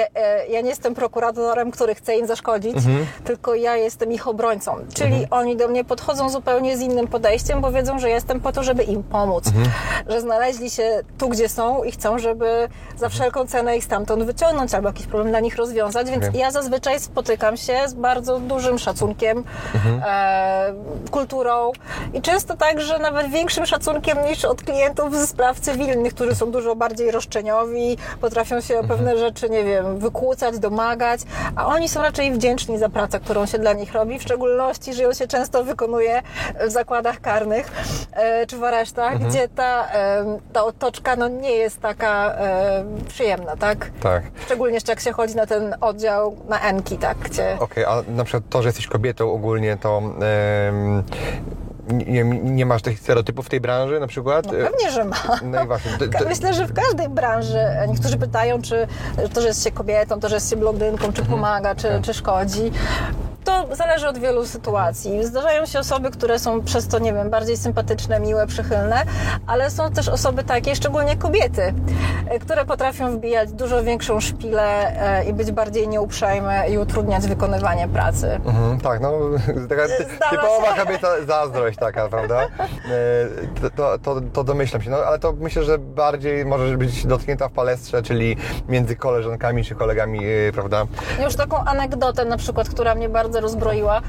ja 0.49 0.61
nie 0.61 0.69
jestem 0.69 0.95
prokuratorem, 0.95 1.70
który 1.71 1.95
chce 1.95 2.15
im 2.17 2.27
zaszkodzić, 2.27 2.75
Mhm. 2.75 3.05
tylko 3.23 3.55
ja 3.55 3.75
jestem 3.75 4.11
ich 4.11 4.27
obrońcą. 4.27 4.75
Czyli 4.93 5.27
oni 5.31 5.57
do 5.57 5.67
mnie 5.67 5.83
podchodzą 5.83 6.29
zupełnie 6.29 6.77
z 6.77 6.81
innym 6.81 7.07
podejściem, 7.07 7.61
bo 7.61 7.71
wiedzą, 7.71 7.99
że 7.99 8.09
jestem 8.09 8.39
po 8.41 8.51
to, 8.51 8.63
żeby 8.63 8.83
im 8.83 9.03
pomóc. 9.03 9.47
Mhm. 9.47 9.65
Że 10.09 10.21
znaleźli 10.21 10.69
się 10.69 11.01
tu, 11.17 11.29
gdzie 11.29 11.49
są 11.49 11.83
i 11.83 11.91
chcą, 11.91 12.19
żeby 12.19 12.67
za 12.97 13.09
wszelką 13.09 13.47
cenę 13.47 13.77
ich 13.77 13.83
stamtąd 13.83 14.23
wyciągnąć 14.23 14.73
albo 14.73 14.87
jakiś 14.89 15.07
problem 15.07 15.29
dla 15.29 15.39
nich 15.39 15.55
rozwiązać. 15.55 16.09
Więc 16.09 16.27
Okej. 16.27 16.39
ja 16.39 16.51
zazwyczaj 16.51 16.99
spotykam 16.99 17.57
się 17.57 17.77
z 17.87 17.93
bardzo 17.93 18.39
dużym 18.39 18.79
szacunkiem, 18.79 19.43
Mhm. 19.75 20.01
e, 20.07 20.73
kulturą 21.11 21.71
i 22.13 22.21
często 22.21 22.57
tak, 22.57 22.81
że 22.81 22.99
nawet 22.99 23.27
większym 23.31 23.65
szacunkiem 23.65 24.17
niż 24.25 24.45
od 24.45 24.61
klientów 24.63 25.15
ze 25.15 25.27
spraw 25.27 25.59
cywilnych, 25.59 26.13
którzy 26.13 26.35
są 26.35 26.51
dużo 26.51 26.75
bardziej 26.75 27.11
roszczeniowi, 27.11 27.97
potrafią 28.21 28.61
się 28.61 28.79
o 28.79 28.83
pewne 28.83 29.17
rzeczy, 29.17 29.49
nie 29.49 29.63
wiem, 29.63 29.99
wykłócać, 29.99 30.59
domagać, 30.59 31.21
a 31.55 31.67
oni 31.67 31.89
są 31.89 32.01
raczej 32.01 32.31
wdzięczni 32.31 32.77
za 32.77 32.89
pracę, 32.89 33.19
którą 33.19 33.45
się 33.45 33.59
dla 33.59 33.73
nich 33.73 33.93
robi, 33.93 34.19
w 34.19 34.23
szczególności, 34.23 34.93
że 34.93 35.03
ją 35.03 35.13
się 35.13 35.27
często 35.27 35.63
wykonuje 35.63 36.21
w 36.67 36.71
zakładach 36.71 37.21
karnych 37.21 37.71
e, 38.13 38.47
czy 38.47 38.57
w 38.57 38.63
aresztach, 38.63 39.19
gdzie 39.19 39.47
ta, 39.47 39.87
e, 39.93 40.39
ta 40.53 40.63
otoczka 40.63 41.15
no, 41.15 41.27
nie 41.27 41.51
jest 41.51 41.81
taka 41.81 42.33
e, 42.33 42.83
przyjemna, 43.07 43.57
tak? 43.57 43.91
Tak. 44.01 44.23
Szczególnie 44.45 44.73
jeszcze 44.73 44.91
jak 44.91 44.99
się 44.99 45.11
chodzi 45.11 45.35
na 45.35 45.45
ten 45.45 45.75
oddział 45.81 46.37
na 46.49 46.61
Enki, 46.61 46.97
tak, 46.97 47.17
gdzie... 47.17 47.57
Okej, 47.59 47.85
a 47.85 48.03
na 48.07 48.23
przykład 48.23 48.43
to, 48.49 48.61
że 48.61 48.69
jesteś 48.69 48.87
kobietą 48.87 49.31
ogólnie, 49.31 49.77
to 49.77 49.97
em, 49.97 51.03
nie, 51.89 52.23
nie 52.43 52.65
masz 52.65 52.81
tych 52.81 52.99
stereotypów 52.99 53.45
w 53.45 53.49
tej 53.49 53.61
branży 53.61 53.99
na 53.99 54.07
przykład? 54.07 54.45
No 54.45 54.51
pewnie, 54.51 54.91
że 54.91 55.05
ma. 55.05 55.15
No 55.43 55.63
i 55.63 55.67
właśnie. 55.67 55.91
Myślę, 56.27 56.53
że 56.53 56.65
w 56.65 56.73
każdej 56.73 57.09
branży 57.09 57.59
e, 57.59 57.87
niektórzy 57.87 58.17
pytają, 58.17 58.61
czy 58.61 58.87
to, 59.33 59.41
że 59.41 59.47
jest 59.47 59.63
się 59.63 59.71
kobietą, 59.71 60.19
to, 60.19 60.29
że 60.29 60.35
jest 60.35 60.49
się 60.49 60.55
blondynką, 60.55 61.05
Mhm. 61.05 61.13
czy 61.13 61.23
pomaga, 61.31 61.75
czy, 61.75 61.87
Tak. 61.87 62.01
czy 62.01 62.13
szkodzi. 62.13 62.71
To 63.43 63.75
zależy 63.75 64.07
od 64.07 64.17
wielu 64.17 64.45
sytuacji. 64.45 65.25
Zdarzają 65.25 65.65
się 65.65 65.79
osoby, 65.79 66.11
które 66.11 66.39
są 66.39 66.61
przez 66.61 66.87
to, 66.87 66.99
nie 66.99 67.13
wiem, 67.13 67.29
bardziej 67.29 67.57
sympatyczne, 67.57 68.19
miłe, 68.19 68.47
przychylne, 68.47 69.03
ale 69.47 69.71
są 69.71 69.91
też 69.91 70.09
osoby 70.09 70.43
takie, 70.43 70.75
szczególnie 70.75 71.17
kobiety, 71.17 71.73
e, 72.29 72.39
które 72.39 72.65
potrafią 72.65 73.11
wbijać 73.17 73.51
dużo 73.51 73.83
większą 73.83 74.19
szpilę 74.19 74.63
e, 75.19 75.25
i 75.25 75.33
być 75.33 75.51
bardziej 75.51 75.87
nieuprzejme 75.87 76.69
i 76.69 76.77
utrudniać 76.77 77.27
wykonywanie 77.27 77.87
pracy. 77.87 78.27
Mhm, 78.45 78.79
tak, 78.79 79.01
no 79.01 79.11
taka 79.69 79.87
ty, 79.87 80.05
typowa 80.29 80.73
kobieta 80.77 81.07
zazdrość 81.27 81.70
taka, 81.77 82.07
prawda? 82.09 82.41
E, 82.41 82.47
To, 83.75 83.99
to, 83.99 84.21
to 84.33 84.43
domyślam 84.43 84.81
się, 84.81 84.89
no 84.89 84.97
ale 84.97 85.19
to 85.19 85.33
myślę, 85.33 85.63
że 85.63 85.77
bardziej 85.77 86.45
może 86.45 86.77
być 86.77 87.05
dotknięta 87.07 87.49
w 87.49 87.51
palestrze, 87.51 88.01
czyli 88.03 88.35
między 88.69 88.95
koleżankami 88.95 89.63
czy 89.63 89.75
kolegami, 89.75 90.19
e, 90.25 90.51
prawda? 90.53 90.85
Już 91.23 91.35
taką 91.35 91.57
anegdotę 91.63 92.25
na 92.25 92.37
przykład, 92.37 92.69
która 92.69 92.95
mnie 92.95 93.09
bardzo 93.09 93.39
rozbroiła. 93.39 94.01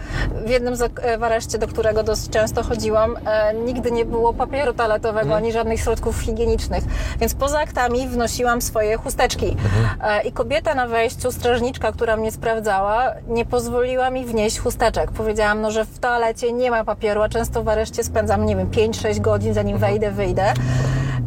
W 0.47 0.49
jednym 0.51 0.75
zak- 0.75 1.01
e, 1.05 1.25
areszcie, 1.25 1.59
do 1.59 1.69
którego 1.69 2.03
dosyć 2.03 2.31
często 2.33 2.63
chodziłam, 2.63 3.17
nigdy 3.65 3.91
nie 3.93 4.05
było 4.05 4.35
papieru 4.35 4.73
toaletowego 4.73 5.35
ani 5.37 5.53
żadnych 5.53 5.81
środków 5.81 6.21
higienicznych. 6.21 6.85
Więc 7.21 7.35
poza 7.35 7.59
aktami 7.61 8.09
wnosiłam 8.09 8.63
swoje 8.63 8.97
chusteczki. 8.97 9.57
E, 10.05 10.23
I 10.23 10.33
kobieta 10.33 10.75
na 10.75 10.87
wejściu, 10.87 11.33
strażniczka, 11.33 11.93
która 11.93 12.17
mnie 12.17 12.33
sprawdzała, 12.33 13.13
nie 13.29 13.45
pozwoliła 13.45 14.11
mi 14.11 14.25
wnieść 14.27 14.59
chusteczek. 14.61 15.11
Powiedziałam, 15.13 15.61
no, 15.61 15.71
że 15.71 15.85
w 15.85 15.99
toalecie 15.99 16.53
nie 16.53 16.71
ma 16.71 16.85
papieru, 16.85 17.23
a 17.23 17.29
często 17.29 17.52
w 17.61 17.69
areszcie 17.69 18.05
spędzam, 18.05 18.47
nie 18.47 18.57
wiem, 18.57 18.71
5-6 18.71 19.21
godzin, 19.21 19.55
zanim 19.55 19.79
wejdę, 19.79 20.11
wyjdę. 20.11 20.55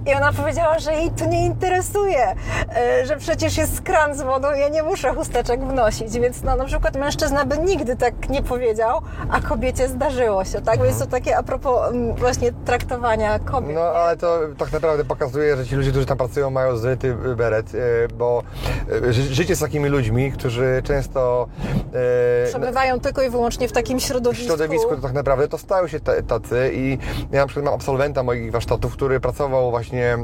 I 0.05 0.13
ona 0.13 0.33
powiedziała, 0.33 0.79
że 0.79 0.93
jej 0.93 1.11
to 1.11 1.25
nie 1.25 1.45
interesuje, 1.45 2.35
e, 2.75 3.05
że 3.05 3.17
przecież 3.17 3.57
jest 3.57 3.81
kran 3.81 4.15
z 4.15 4.21
wodą, 4.21 4.51
ja 4.53 4.69
nie 4.69 4.83
muszę 4.83 5.13
chusteczek 5.13 5.63
wnosić. 5.63 6.19
Więc 6.19 6.43
no, 6.43 6.55
na 6.55 6.65
przykład 6.65 6.95
mężczyzna 6.95 7.45
by 7.45 7.57
nigdy 7.57 7.95
tak 7.95 8.29
nie 8.29 8.41
powiedział, 8.43 9.01
a 9.31 9.41
kobiecie 9.41 9.87
zdarzyło 9.87 10.45
się, 10.45 10.61
tak? 10.61 10.81
Więc 10.83 10.99
to 10.99 11.05
takie 11.05 11.37
a 11.37 11.43
propos 11.43 11.89
mm, 11.91 12.15
właśnie 12.15 12.51
traktowania 12.65 13.39
kobiet. 13.39 13.75
No 13.75 13.81
ale 13.81 14.17
to 14.17 14.39
tak 14.57 14.71
naprawdę 14.71 15.05
pokazuje, 15.05 15.57
że 15.57 15.65
ci 15.65 15.75
ludzie, 15.75 15.89
którzy 15.91 16.05
tam 16.05 16.17
pracują 16.17 16.49
mają 16.49 16.77
zryty 16.77 17.13
beret, 17.13 17.71
e, 17.75 18.07
bo 18.13 18.43
e, 19.09 19.13
ży- 19.13 19.33
życie 19.33 19.55
z 19.55 19.59
takimi 19.59 19.89
ludźmi, 19.89 20.31
którzy 20.31 20.81
często 20.85 21.47
Przebywają 22.49 22.99
tylko 22.99 23.21
i 23.21 23.29
wyłącznie 23.29 23.67
w 23.67 23.71
takim 23.71 23.99
w 23.99 24.03
środowisku. 24.03 24.45
środowisku 24.47 24.95
to 24.95 25.01
tak 25.01 25.13
naprawdę 25.13 25.47
to 25.47 25.57
stają 25.57 25.87
się 25.87 25.99
ta- 25.99 26.21
tacy 26.21 26.71
i 26.73 26.97
ja 27.31 27.41
na 27.41 27.47
przykład 27.47 27.65
mam 27.65 27.73
absolwenta 27.73 28.23
moich 28.23 28.51
warsztatów, 28.51 28.93
który 28.93 29.19
pracował 29.19 29.69
właśnie, 29.71 29.94
e, 30.03 30.17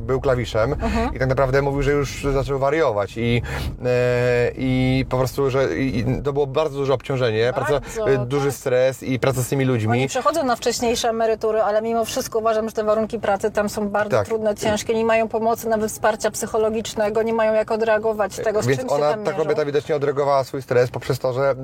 był 0.00 0.20
klawiszem 0.20 0.72
Mhm. 0.72 1.14
i 1.14 1.18
tak 1.18 1.28
naprawdę 1.28 1.62
mówił, 1.62 1.82
że 1.82 1.92
już 1.92 2.26
zaczął 2.34 2.58
wariować 2.58 3.16
i, 3.16 3.42
e, 3.84 4.50
i 4.56 5.04
po 5.08 5.18
prostu, 5.18 5.50
że 5.50 5.76
i, 5.78 6.04
to 6.24 6.32
było 6.32 6.46
bardzo 6.46 6.78
duże 6.78 6.94
obciążenie, 6.94 7.52
praca, 7.54 7.80
Bardzo, 7.80 8.10
e, 8.10 8.26
duży 8.26 8.46
tak. 8.48 8.54
stres 8.56 9.02
i 9.02 9.18
praca 9.18 9.42
z 9.42 9.48
tymi 9.48 9.64
ludźmi. 9.64 9.92
Oni 9.92 10.08
przechodzą 10.08 10.44
na 10.44 10.56
wcześniejsze 10.56 11.08
emerytury, 11.08 11.62
ale 11.62 11.82
mimo 11.82 12.04
wszystko 12.04 12.38
uważam, 12.38 12.68
że 12.68 12.72
te 12.74 12.84
warunki 12.84 13.18
pracy 13.20 13.50
tam 13.50 13.68
są 13.68 13.88
bardzo 13.88 14.16
Tak. 14.16 14.26
trudne, 14.26 14.54
ciężkie, 14.54 14.94
nie 14.94 15.04
mają 15.04 15.28
pomocy, 15.28 15.68
nawet 15.68 15.90
wsparcia 15.90 16.30
psychologicznego, 16.30 17.22
nie 17.22 17.32
mają 17.34 17.54
jak 17.54 17.70
odreagować 17.70 18.34
z 18.34 18.40
tego, 18.42 18.62
z 18.62 18.66
Więc 18.66 18.80
czym 18.80 18.88
się 18.88 18.94
ona, 18.94 19.10
tam 19.10 19.24
ta 19.24 19.30
mierzą. 19.30 19.42
kobieta 19.42 19.64
widocznie 19.64 19.96
odreagowała 19.96 20.44
swój 20.44 20.62
stres 20.62 20.90
poprzez 20.90 21.18
to, 21.18 21.32
że 21.32 21.54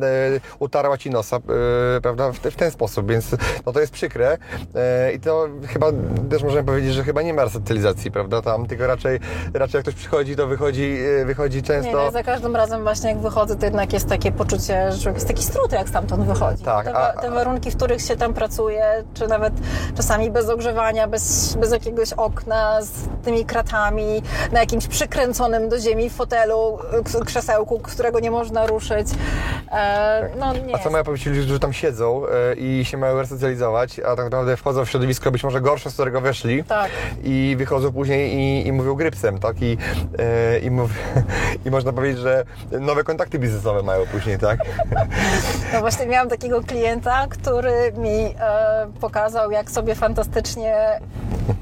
utarła 0.58 0.98
ci 0.98 1.10
nosa, 1.10 1.38
prawda, 2.02 2.32
w, 2.32 2.38
te- 2.38 2.50
w 2.50 2.56
ten 2.56 2.70
sposób, 2.70 3.10
więc 3.10 3.26
no 3.66 3.72
to 3.72 3.80
jest 3.80 3.92
przykre 3.92 4.38
i 5.16 5.20
to 5.20 5.48
chyba 5.68 5.86
też 6.30 6.42
możemy 6.42 6.64
powiedzieć, 6.64 6.92
że 6.94 7.04
chyba 7.04 7.22
nie 7.22 7.31
ma 7.32 7.44
resocjalizacji, 7.44 8.10
prawda, 8.10 8.42
tam, 8.42 8.66
tylko 8.66 8.86
raczej, 8.86 9.20
raczej 9.54 9.78
jak 9.78 9.84
ktoś 9.84 9.94
przychodzi, 9.94 10.36
to 10.36 10.46
wychodzi, 10.46 10.98
e, 11.20 11.24
wychodzi 11.24 11.56
Nie, 11.56 11.62
często... 11.62 12.04
nie, 12.04 12.10
za 12.10 12.22
każdym 12.22 12.56
razem 12.56 12.82
właśnie 12.82 13.10
jak 13.10 13.18
wychodzę, 13.18 13.56
to 13.56 13.64
jednak 13.64 13.92
jest 13.92 14.08
takie 14.08 14.32
poczucie, 14.32 14.92
że 14.92 15.10
jest 15.10 15.28
taki 15.28 15.42
strut, 15.42 15.72
jak 15.72 15.88
stamtąd 15.88 16.24
wychodzi. 16.24 16.64
Tak, 16.64 16.86
te, 16.86 16.94
a- 16.94 17.20
te 17.20 17.30
warunki, 17.30 17.70
w 17.70 17.76
których 17.76 18.02
się 18.02 18.16
tam 18.16 18.34
pracuje, 18.34 19.04
czy 19.14 19.26
nawet 19.26 19.52
czasami 19.96 20.30
bez 20.30 20.48
ogrzewania, 20.48 21.06
bez, 21.08 21.54
bez 21.54 21.72
jakiegoś 21.72 22.12
okna, 22.12 22.82
z 22.82 22.90
tymi 23.24 23.44
kratami, 23.44 24.22
na 24.52 24.60
jakimś 24.60 24.86
przykręconym 24.86 25.68
do 25.68 25.80
ziemi 25.80 26.10
fotelu, 26.10 26.78
krzesełku, 27.26 27.78
którego 27.78 28.20
nie 28.20 28.30
można 28.30 28.66
ruszyć. 28.66 29.08
E, 29.72 30.28
no 30.38 30.52
nie 30.52 30.74
A 30.74 30.78
co 30.78 30.90
mają 30.90 31.04
powiedzieć 31.04 31.26
ludzie, 31.26 31.42
którzy 31.42 31.58
tam 31.58 31.72
siedzą 31.72 32.22
e, 32.26 32.54
i 32.54 32.84
się 32.84 32.96
mają 32.96 33.18
resocjalizować, 33.18 33.98
a 33.98 34.16
tak 34.16 34.24
naprawdę 34.24 34.56
wchodzą 34.56 34.84
w 34.84 34.90
środowisko 34.90 35.30
być 35.30 35.44
może 35.44 35.60
gorsze, 35.60 35.90
z 35.90 35.94
którego 35.94 36.20
weszli 36.20 36.64
Tak. 36.64 36.90
i 37.24 37.54
wychodzą 37.58 37.92
później 37.92 38.34
i, 38.34 38.66
i 38.66 38.72
mówią 38.72 38.94
grypsem, 38.94 39.38
tak? 39.38 39.62
I, 39.62 39.78
e, 40.18 40.58
i, 40.58 40.70
mów, 40.70 40.90
I 41.66 41.70
można 41.70 41.92
powiedzieć, 41.92 42.18
że 42.18 42.44
nowe 42.80 43.04
kontakty 43.04 43.38
biznesowe 43.38 43.82
mają 43.82 44.06
później, 44.06 44.38
tak? 44.38 44.60
No 45.72 45.80
właśnie 45.80 46.06
miałam 46.06 46.28
takiego 46.28 46.62
klienta, 46.62 47.26
który 47.28 47.92
mi 47.96 48.34
pokazał, 49.00 49.50
jak 49.50 49.70
sobie 49.70 49.94
fantastycznie 49.94 51.00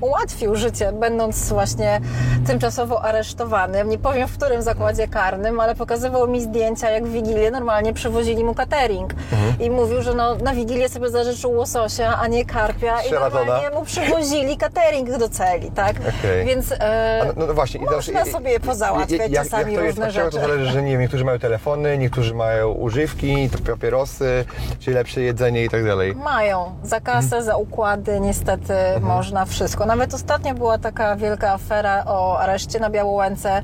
ułatwił 0.01 0.57
życie, 0.57 0.93
będąc 0.93 1.49
właśnie 1.49 2.01
tymczasowo 2.47 3.03
aresztowanym. 3.03 3.89
Nie 3.89 3.99
powiem 3.99 4.29
w 4.29 4.37
którym 4.37 4.63
zakładzie 4.63 5.09
karnym, 5.09 5.61
ale 5.61 5.75
pokazywał 5.75 6.29
mi 6.29 6.41
zdjęcia, 6.41 6.91
jak 6.91 7.07
w 7.07 7.13
Wigilię 7.13 7.51
normalnie 7.51 7.93
przywozili 8.05 8.45
mu 8.45 8.55
catering. 8.55 9.15
I 9.61 9.71
mówił, 9.71 10.03
że 10.03 10.15
no, 10.15 10.35
na 10.35 10.55
Wigilię 10.55 10.89
sobie 10.89 11.09
zażyczył 11.11 11.53
łososia, 11.53 12.19
a 12.23 12.27
nie 12.27 12.45
karpia. 12.45 13.03
I 13.03 13.13
normalnie 13.13 13.71
mu 13.71 13.85
przywozili 13.85 14.57
catering 14.57 15.19
do 15.19 15.29
celi, 15.29 15.71
tak? 15.71 15.97
Okej. 16.19 16.47
Więc 16.47 16.73
e, 16.73 17.21
A 17.23 17.25
No, 17.41 17.47
no 17.47 17.55
właśnie. 17.55 17.81
i 17.81 17.85
teraz- 17.85 17.97
można 18.09 18.23
i- 18.25 18.33
sobie 18.33 18.61
pozałatwiać 18.61 19.31
jak, 19.33 19.45
czasami 19.45 19.73
jak 19.73 19.81
to 19.81 19.87
jest, 19.87 19.99
różne 19.99 20.11
rzeczy. 20.13 20.31
to 20.31 20.41
zależy, 20.41 20.67
że 20.73 20.83
nie 20.83 20.91
wiem, 20.93 21.01
niektórzy 21.01 21.25
mają 21.25 21.39
telefony, 21.39 21.99
niektórzy 21.99 22.35
mają 22.35 22.69
używki, 22.73 23.51
papierosy, 23.67 24.45
czy 24.79 24.91
lepsze 24.91 25.21
jedzenie 25.21 25.65
i 25.65 25.69
tak 25.69 25.85
dalej. 25.87 26.15
Mają. 26.15 26.75
Za 26.83 27.01
kasę, 27.01 27.43
za 27.43 27.57
układy, 27.57 28.21
niestety 28.21 28.75
można 29.01 29.45
wszystko. 29.45 29.87
Nawet 29.87 30.15
ostatnio 30.15 30.55
była 30.55 30.79
taka 30.79 31.17
wielka 31.17 31.53
afera 31.53 32.05
o 32.07 32.39
areszcie 32.39 32.81
na 32.81 32.91
Białołęce, 32.91 33.63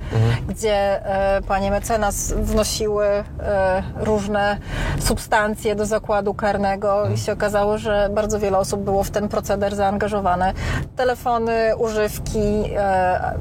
gdzie 0.48 1.06
e, 1.06 1.42
panie 1.42 1.70
mecenas 1.70 2.32
wnosiły 2.32 3.06
e, 3.06 3.24
różne 3.96 4.25
substancje 4.98 5.74
do 5.74 5.86
zakładu 5.86 6.34
karnego 6.34 7.08
i 7.14 7.18
się 7.18 7.32
okazało, 7.32 7.78
że 7.78 8.08
bardzo 8.14 8.38
wiele 8.38 8.58
osób 8.58 8.80
było 8.80 9.04
w 9.04 9.10
ten 9.10 9.28
proceder 9.28 9.76
zaangażowane. 9.76 10.52
Telefony, 10.96 11.76
używki, 11.78 12.64
e, 12.76 13.34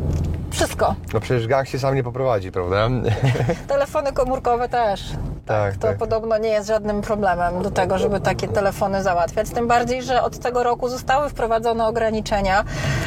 Wszystko. 0.56 0.96
No 1.14 1.20
przecież 1.20 1.48
gang 1.48 1.68
się 1.68 1.80
sam 1.80 1.96
nie 1.96 2.04
poprowadzi, 2.04 2.52
prawda? 2.52 2.90
Telefony 3.68 4.14
komórkowe 4.14 4.70
też. 4.70 5.04
Tak, 5.46 5.74
To 5.78 5.88
tak. 5.88 5.98
podobno 5.98 6.38
nie 6.38 6.50
jest 6.50 6.68
żadnym 6.68 7.02
problemem 7.02 7.62
do 7.62 7.72
tego, 7.72 7.98
żeby 7.98 8.20
takie 8.20 8.48
telefony 8.48 9.04
załatwiać. 9.04 9.50
Tym 9.50 9.68
bardziej, 9.68 10.04
że 10.04 10.24
od 10.24 10.40
tego 10.40 10.64
roku 10.64 10.90
zostały 10.90 11.30
wprowadzone 11.30 11.88
ograniczenia, 11.88 12.64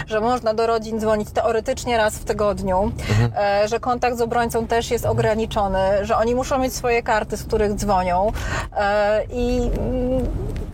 że 0.07 0.21
można 0.21 0.55
do 0.55 0.67
rodzin 0.67 1.01
dzwonić 1.01 1.31
teoretycznie 1.31 1.97
raz 1.97 2.15
w 2.19 2.25
tygodniu, 2.25 2.93
Mhm. 3.11 3.33
e, 3.65 3.69
że 3.69 3.81
kontakt 3.81 4.17
z 4.17 4.21
obrońcą 4.21 4.67
też 4.67 4.91
jest 4.91 5.07
ograniczony, 5.07 5.79
że 6.03 6.17
oni 6.17 6.35
muszą 6.35 6.59
mieć 6.59 6.75
swoje 6.75 7.03
karty, 7.03 7.37
z 7.37 7.43
których 7.45 7.75
dzwonią 7.75 8.33
e, 8.77 9.25
i 9.31 9.71
mm, 9.79 10.27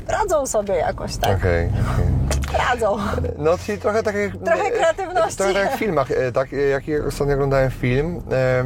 radzą 0.09 0.47
sobie 0.47 0.75
jakoś, 0.75 1.17
tak? 1.17 1.39
Okej. 1.39 1.67
okej. 1.95 2.05
Radzą. 2.71 2.97
No, 3.39 3.59
czyli 3.59 3.79
trochę 3.79 4.03
tak 4.03 4.15
jak... 4.15 4.33
Trochę 4.45 4.71
kreatywności. 4.71 5.37
Trochę 5.37 5.53
tak 5.55 5.63
jak 5.65 5.73
w 5.77 5.79
filmach, 5.79 6.11
e, 6.11 6.33
tak 6.33 6.53
e, 6.53 6.57
jak 6.57 6.89
ja 6.89 6.99
ostatnio 7.09 7.35
oglądałem 7.35 7.71
film, 7.71 8.23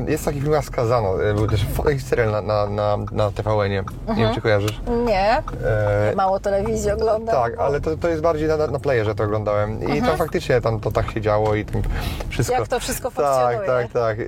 e, 0.07 0.11
jest 0.11 0.25
taki 0.25 0.41
film 0.41 0.63
Skazano, 0.63 1.23
e, 1.25 1.35
był 1.35 1.47
też 1.47 1.67
taki 1.85 2.01
serial 2.01 2.31
na, 2.31 2.43
na, 2.43 2.67
na, 2.67 2.97
na 3.13 3.31
TVN-ie, 3.31 3.85
nie 4.09 4.15
wiem 4.25 4.35
czy 4.35 4.41
kojarzysz. 4.41 4.81
Nie, 5.07 5.43
E, 5.65 6.15
mało 6.17 6.41
telewizji 6.41 6.91
oglądam. 6.91 7.35
tak, 7.35 7.59
ale 7.59 7.81
to, 7.81 7.97
to 7.97 8.09
jest 8.09 8.23
bardziej 8.23 8.49
na, 8.49 8.57
na 8.57 8.79
playerze 8.79 9.15
to 9.15 9.25
oglądałem 9.25 9.95
i 9.97 10.03
tam 10.03 10.17
faktycznie 10.17 10.61
tam 10.61 10.81
to 10.81 10.91
tak 10.91 11.11
się 11.11 11.21
działo 11.21 11.55
i 11.55 11.65
tam 11.65 11.83
wszystko... 12.29 12.55
Jak 12.57 12.69
to 12.69 12.81
wszystko 12.81 13.11
Tak, 13.11 13.27
funkcjonuje. 13.27 13.67
tak, 13.89 13.93
tak. 13.93 14.19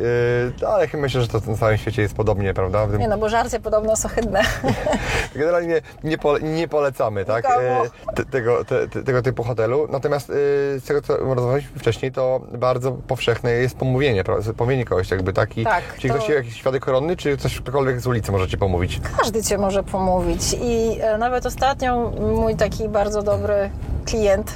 E, 0.63 0.69
ale 0.69 0.89
chyba 0.89 1.01
myślę, 1.01 1.21
że 1.21 1.29
to 1.29 1.41
na 1.47 1.57
całym 1.57 1.77
świecie 1.79 2.03
jest 2.03 2.15
podobnie, 2.15 2.55
prawda? 2.55 2.87
Tym- 2.87 2.99
Nie 3.01 3.09
no, 3.09 3.19
bo 3.19 3.29
żarcie 3.29 3.61
podobno 3.61 3.97
są 3.97 4.09
ohydne. 4.09 4.41
Generalnie 5.35 5.81
nie, 6.05 6.19
pole, 6.19 6.41
nie 6.41 6.69
polecamy 7.01 7.25
tak, 7.25 7.45
e, 7.45 7.83
te, 8.15 8.25
tego, 8.25 8.65
te, 8.65 8.89
te, 8.89 9.03
tego 9.03 9.23
typu 9.23 9.43
hotelu. 9.43 9.87
Natomiast 9.91 10.31
e, 10.31 10.35
z 10.81 10.85
tego, 10.85 11.03
co 11.03 11.17
rozmawialiśmy 11.17 11.79
wcześniej, 11.79 12.13
to 12.13 12.41
bardzo 12.53 12.93
powszechne 12.93 13.51
jest 13.51 13.77
pomówienie, 13.77 14.25
pomówienie 14.57 14.85
kogoś 14.85 15.11
jakby 15.11 15.33
taki. 15.33 15.65
Tak, 15.65 15.97
Czyli 15.99 16.15
to- 16.15 16.19
ktoś 16.19 16.29
jakiś 16.29 16.55
świadek 16.57 16.85
koronny, 16.85 17.17
czy 17.17 17.37
coś 17.37 17.61
ktokolwiek 17.61 18.01
z 18.01 18.07
ulicy 18.07 18.33
możecie 18.33 18.57
pomówić? 18.57 19.01
Każdy 19.19 19.43
cię 19.43 19.59
może 19.59 19.83
pomówić. 19.83 20.43
I 20.63 20.99
e, 21.01 21.19
nawet 21.19 21.47
ostatnio 21.47 22.13
mój 22.21 22.57
taki 22.57 22.89
bardzo 22.89 23.23
dobry 23.23 23.71
klient, 24.07 24.53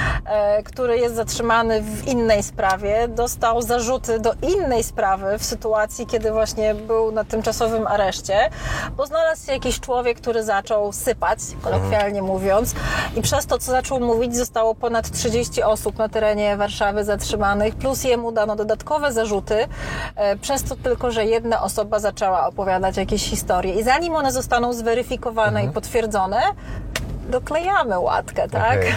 który 0.70 0.98
jest 0.98 1.14
zatrzymany 1.14 1.82
w 1.82 2.08
innej 2.08 2.42
sprawie, 2.42 3.08
dostał 3.08 3.62
zarzuty 3.62 4.20
do 4.20 4.32
innej 4.42 4.84
sprawy 4.84 5.38
w 5.38 5.44
sytuacji, 5.44 6.06
kiedy 6.06 6.32
właśnie 6.32 6.74
był 6.74 7.12
na 7.12 7.24
tymczasowym 7.24 7.86
areszcie, 7.86 8.50
bo 8.96 9.06
znalazł 9.06 9.46
się 9.46 9.52
jakiś 9.52 9.80
człowiek, 9.80 10.20
który 10.20 10.42
zaczął 10.42 10.92
sypać, 10.92 11.38
kolokwialnie 11.76 12.22
mówiąc, 12.22 12.74
i 13.16 13.22
przez 13.22 13.46
to, 13.46 13.58
co 13.58 13.70
zaczął 13.70 14.00
mówić, 14.00 14.36
zostało 14.36 14.74
ponad 14.74 15.10
30 15.10 15.62
osób 15.62 15.98
na 15.98 16.08
terenie 16.08 16.56
Warszawy 16.56 17.04
zatrzymanych, 17.04 17.74
plus 17.74 18.04
jemu 18.04 18.32
dano 18.32 18.56
dodatkowe 18.56 19.12
zarzuty, 19.12 19.68
e, 20.16 20.36
przez 20.36 20.62
to 20.62 20.76
tylko, 20.76 21.10
że 21.10 21.24
jedna 21.24 21.62
osoba 21.62 21.98
zaczęła 21.98 22.46
opowiadać 22.46 22.96
jakieś 22.96 23.30
historie. 23.30 23.74
I 23.74 23.82
zanim 23.82 24.14
one 24.14 24.32
zostaną 24.32 24.72
zweryfikowane 24.72 25.64
i 25.64 25.68
potwierdzone, 25.68 26.40
doklejamy 27.28 27.98
łatkę, 27.98 28.48
tak? 28.48 28.78
Okej. 28.78 28.92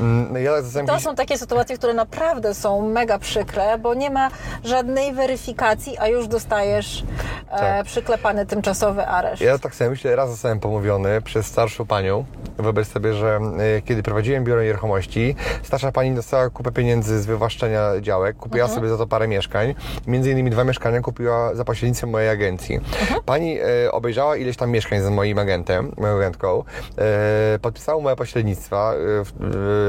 Mm, 0.00 0.44
Ja 0.44 0.52
To 0.86 1.00
są 1.00 1.14
takie 1.14 1.38
sytuacje, 1.38 1.76
które 1.78 1.94
naprawdę 1.94 2.54
są 2.54 2.88
mega 2.88 3.18
przykre, 3.18 3.78
bo 3.78 3.94
nie 3.94 4.10
ma 4.10 4.28
żadnej 4.64 5.12
weryfikacji, 5.12 5.98
a 5.98 6.08
już 6.08 6.28
dostajesz 6.28 7.04
e, 7.50 7.58
Tak. 7.58 7.86
przyklepany 7.86 8.46
tymczasowy 8.46 9.06
areszt. 9.06 9.42
Ja 9.42 9.58
tak 9.58 9.74
sobie 9.74 9.90
myślę, 9.90 10.16
raz 10.16 10.30
zostałem 10.30 10.60
pomówiony 10.60 11.20
przez 11.22 11.46
starszą 11.46 11.86
panią. 11.86 12.24
Wyobraź 12.58 12.86
sobie, 12.86 13.14
że 13.14 13.40
e, 13.76 13.82
kiedy 13.82 14.02
prowadziłem 14.02 14.44
biuro 14.44 14.62
nieruchomości, 14.62 15.36
starsza 15.62 15.92
pani 15.92 16.14
dostała 16.14 16.50
kupę 16.50 16.72
pieniędzy 16.72 17.22
z 17.22 17.26
wywłaszczenia 17.26 17.90
działek, 18.00 18.36
kupiła 18.36 18.68
sobie 18.68 18.88
za 18.88 18.96
to 18.96 19.06
parę 19.06 19.28
mieszkań. 19.28 19.74
Między 20.06 20.30
innymi 20.30 20.50
dwa 20.50 20.64
mieszkania 20.64 21.00
kupiła 21.00 21.54
za 21.54 21.64
pośrednictwem 21.64 22.10
mojej 22.10 22.28
agencji. 22.28 22.80
Pani 23.26 23.58
e, 23.60 23.92
obejrzała 23.92 24.36
ileś 24.36 24.56
tam 24.56 24.70
mieszkań 24.70 25.00
z 25.00 25.08
moim 25.08 25.38
agentem, 25.38 25.92
moją 25.98 26.16
agentką, 26.16 26.64
e, 26.98 27.58
podpisała 27.62 27.98
umowę 27.98 28.16
pośrednictwa, 28.16 28.92
w- 29.24 29.32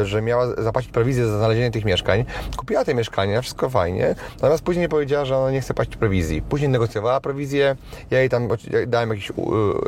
e, 0.01 0.05
że 0.05 0.21
miała 0.21 0.47
zapłacić 0.57 0.91
prowizję 0.91 1.27
za 1.27 1.37
znalezienie 1.37 1.71
tych 1.71 1.85
mieszkań. 1.85 2.25
Kupiła 2.57 2.85
te 2.85 2.93
mieszkania, 2.95 3.41
wszystko 3.41 3.69
fajnie, 3.69 4.15
natomiast 4.35 4.63
później 4.63 4.89
powiedziała, 4.89 5.25
że 5.25 5.37
ona 5.37 5.51
nie 5.51 5.61
chce 5.61 5.73
płacić 5.73 5.95
prowizji. 5.97 6.41
Później 6.41 6.69
negocjowała 6.69 7.21
prowizję, 7.21 7.75
ja 8.11 8.19
jej 8.19 8.29
tam 8.29 8.47
dałem 8.87 9.09
jakiś, 9.09 9.31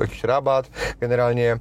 jakiś 0.02 0.24
rabat 0.24 0.70
generalnie. 1.02 1.52
E, 1.52 1.58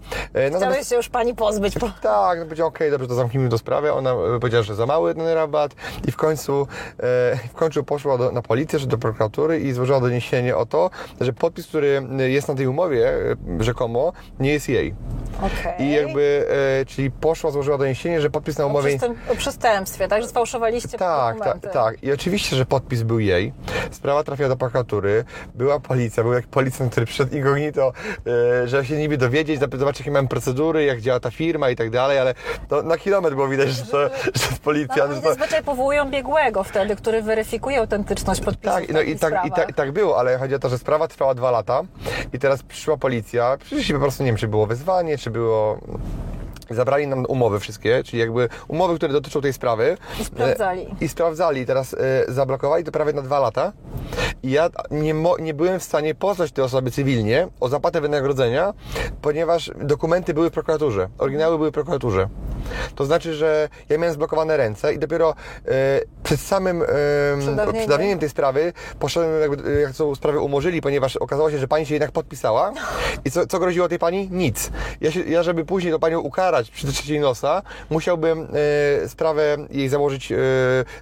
natomiast- 0.51 0.57
Chciałeś 0.73 0.89
się 0.89 0.97
już 0.97 1.09
pani 1.09 1.35
pozbyć. 1.35 1.75
Po... 1.79 1.91
tak, 2.03 2.39
no 2.39 2.45
powiedział, 2.45 2.69
okej, 2.69 2.91
dobrze, 2.91 3.07
to 3.09 3.15
zamknijmy 3.15 3.49
tę 3.49 3.59
sprawę. 3.59 3.93
Ona 3.93 4.15
powiedziała, 4.41 4.63
że 4.63 4.75
za 4.75 4.87
mały 4.87 5.15
ten 5.15 5.29
rabat 5.29 5.75
i 6.09 6.13
w 6.13 6.17
końcu, 6.17 6.67
w 7.53 7.55
końcu 7.55 7.85
poszła 7.85 8.19
do, 8.19 8.33
na 8.33 8.43
policję 8.43 8.79
czy 8.79 8.87
do 8.87 8.99
prokuratury 8.99 9.61
i 9.61 9.73
złożyła 9.73 10.01
doniesienie 10.01 10.57
o 10.57 10.67
to, 10.67 10.91
że 11.21 11.33
podpis, 11.33 11.67
który 11.67 12.03
jest 12.19 12.49
na 12.49 12.55
tej 12.55 12.67
umowie 12.67 13.13
rzekomo, 13.61 14.13
nie 14.41 14.53
jest 14.53 14.69
jej. 14.69 14.95
Okej. 15.39 15.87
I 15.87 15.93
jakby, 15.93 16.47
e, 16.81 16.85
czyli 16.87 17.11
poszła, 17.11 17.51
złożyła 17.51 17.79
doniesienie, 17.79 18.21
że 18.21 18.31
podpis 18.31 18.59
na 18.59 18.65
O, 18.65 18.69
umowie... 18.69 18.99
o 19.33 19.35
przestępstwie, 19.37 20.09
tak? 20.09 20.23
Że 20.23 20.29
sfałszowaliście 20.29 20.99
Tak, 20.99 21.35
dokumenty. 21.39 21.61
tak, 21.69 21.73
tak. 21.73 22.03
I 22.03 22.13
oczywiście, 22.13 22.57
że 22.57 22.67
podpis 22.67 23.03
był 23.03 23.21
jej. 23.21 23.53
Sprawa 23.91 24.25
trafiła 24.25 24.49
do 24.49 24.57
prokuratury. 24.57 25.25
Była 25.55 25.81
policja, 25.81 26.23
był 26.23 26.33
jak 26.33 26.47
policjant, 26.47 26.93
który 26.93 27.07
przyszedł 27.07 27.37
incognito, 27.37 27.93
e, 28.63 28.69
że 28.69 28.85
się 28.87 28.97
niby 28.97 29.17
dowiedzieć, 29.19 29.61
zobaczyć 29.61 30.01
jakie 30.01 30.11
mamy 30.11 30.29
procedury, 30.29 30.85
jak 30.85 31.01
działa 31.01 31.21
ta 31.21 31.31
firma 31.31 31.71
i 31.71 31.77
tak 31.77 31.91
dalej, 31.91 32.19
ale 32.19 32.35
to 32.69 32.83
na 32.83 32.99
kilometr 32.99 33.35
było 33.37 33.49
widać, 33.49 33.69
że 33.71 33.83
to, 33.83 34.03
że 34.09 34.09
to 34.09 34.51
No, 34.51 34.57
policjant. 34.65 35.03
oni 35.03 35.15
że 35.15 35.21
to, 35.23 35.29
zazwyczaj 35.29 35.63
powołują 35.63 36.11
biegłego 36.11 36.65
wtedy, 36.65 36.97
który 36.97 37.23
weryfikuje 37.23 37.79
autentyczność 37.79 38.41
podpisów 38.41 38.75
tak, 38.81 38.89
no 38.93 39.01
i 39.01 39.17
tak, 39.19 39.35
i, 39.47 39.51
tak, 39.51 39.71
i 39.71 39.75
tak 39.75 39.93
było, 39.93 40.19
ale 40.19 40.39
chodzi 40.39 40.55
o 40.55 40.59
to, 40.59 40.69
że 40.69 40.79
sprawa 40.79 41.09
trwała 41.09 41.35
dwa 41.35 41.51
lata 41.51 41.83
i 42.33 42.39
teraz 42.39 42.63
przyszła 42.63 42.97
policja, 42.97 43.57
przyszli 43.65 43.95
po 43.95 44.01
prostu, 44.01 44.23
nie 44.23 44.27
wiem, 44.31 44.37
czy 44.37 44.49
było 44.49 44.67
wezwanie, 44.67 45.19
czy 45.23 45.31
było... 45.31 45.79
Zabrali 46.71 47.07
nam 47.07 47.25
umowy 47.29 47.61
wszystkie, 47.61 48.03
czyli 48.05 48.19
jakby 48.21 48.49
umowy, 48.69 48.97
które 48.97 49.13
dotyczą 49.13 49.41
tej 49.41 49.53
sprawy. 49.53 49.97
I 50.21 50.25
sprawdzali. 50.25 50.83
E, 50.83 51.05
I 51.05 51.09
sprawdzali. 51.09 51.67
Teraz 51.67 51.95
e, 51.95 51.99
zablokowali 52.33 52.85
to 52.85 52.93
prawie 52.93 53.13
na 53.13 53.23
dwa 53.23 53.39
lata. 53.41 53.73
I 54.43 54.51
ja 54.51 54.71
nie, 54.91 55.15
mo- 55.15 55.39
nie 55.39 55.55
byłem 55.55 55.81
w 55.81 55.83
stanie 55.83 56.15
pozwać 56.15 56.53
tej 56.53 56.65
osoby 56.65 56.91
cywilnie 56.91 57.49
o 57.61 57.69
zapłatę 57.69 58.01
wynagrodzenia, 58.01 58.75
ponieważ 59.23 59.71
dokumenty 59.81 60.35
były 60.35 60.51
w 60.51 60.53
prokuraturze. 60.53 61.09
Oryginały 61.19 61.57
były 61.59 61.71
w 61.71 61.75
prokuraturze. 61.75 62.29
To 62.95 63.05
znaczy, 63.05 63.35
że 63.35 63.69
ja 63.89 63.99
miałem 63.99 64.15
zblokowane 64.15 64.57
ręce 64.57 64.95
i 64.95 64.99
dopiero 64.99 65.35
e, 65.67 65.73
przed 66.23 66.41
samym 66.41 66.83
e, 66.83 66.87
Przedawnieniem. 67.73 68.19
tej 68.19 68.29
sprawy 68.29 68.73
poszedłem, 68.99 69.41
jakby, 69.41 69.81
jak 69.81 69.93
tą 69.95 70.15
sprawę 70.15 70.41
umorzyli, 70.41 70.81
ponieważ 70.81 71.17
okazało 71.17 71.51
się, 71.51 71.59
że 71.59 71.69
pani 71.69 71.87
się 71.87 71.95
jednak 71.95 72.13
podpisała. 72.13 72.73
I 73.25 73.31
co, 73.31 73.47
co 73.47 73.59
groziło 73.59 73.89
tej 73.89 73.99
pani? 73.99 74.29
Nic. 74.31 74.71
Ja, 75.01 75.11
się, 75.11 75.21
ja 75.21 75.43
żeby 75.43 75.65
później 75.65 75.93
to 75.93 75.99
panią 75.99 76.21
ukarać 76.21 76.52
przy 76.63 76.87
trzeciej 76.87 77.21
nosa, 77.21 77.63
musiałbym 77.91 78.49
e, 79.05 79.09
sprawę 79.09 79.57
jej 79.71 79.89
założyć 79.89 80.33
e, 80.33 80.37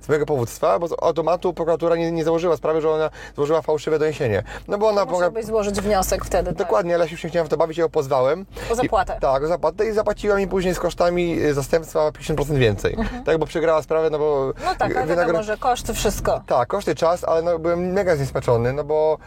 z 0.00 0.08
mojego 0.08 0.26
powództwa, 0.26 0.78
bo 0.78 0.88
z 0.88 0.92
automatu 1.02 1.54
prokuratura 1.54 1.96
nie, 1.96 2.12
nie 2.12 2.24
założyła 2.24 2.56
sprawy, 2.56 2.80
że 2.80 2.90
ona 2.90 3.10
złożyła 3.36 3.62
fałszywe 3.62 3.98
doniesienie. 3.98 4.42
No 4.68 4.78
bo 4.78 4.88
ona. 4.88 5.04
Musiałbyś 5.04 5.44
złożyć 5.44 5.80
wniosek 5.80 6.24
wtedy. 6.24 6.50
Tak. 6.50 6.58
Dokładnie, 6.58 6.94
ale 6.94 7.04
ja 7.04 7.08
się 7.08 7.12
już 7.14 7.24
nie 7.24 7.30
chciałem 7.30 7.46
w 7.46 7.50
to 7.50 7.56
bawić, 7.56 7.78
ja 7.78 7.82
ją 7.82 7.88
pozwałem. 7.88 8.46
O 8.72 8.74
zapłatę. 8.74 9.14
I, 9.18 9.20
tak, 9.20 9.42
o 9.42 9.46
zapłatę 9.46 9.86
i 9.86 9.92
zapłaciła 9.92 10.36
mi 10.36 10.48
później 10.48 10.74
z 10.74 10.78
kosztami 10.78 11.42
y, 11.42 11.54
zastępstwa 11.54 12.10
50% 12.10 12.54
więcej. 12.56 12.96
Tak, 13.24 13.38
bo 13.38 13.46
przegrała 13.46 13.82
sprawę, 13.82 14.10
no 14.10 14.18
bo... 14.18 14.46
Mhm. 14.48 14.66
No 14.66 14.74
tak, 14.78 14.96
ale 14.96 15.06
wynagro- 15.06 15.18
wiadomo, 15.18 15.42
że 15.42 15.56
koszty, 15.56 15.94
wszystko. 15.94 16.40
tak, 16.46 16.68
koszty, 16.68 16.94
czas, 16.94 17.24
ale 17.24 17.42
no, 17.42 17.58
byłem 17.58 17.92
mega 17.92 18.16
zniesmaczony, 18.16 18.72
no 18.72 18.84
bo 18.84 19.18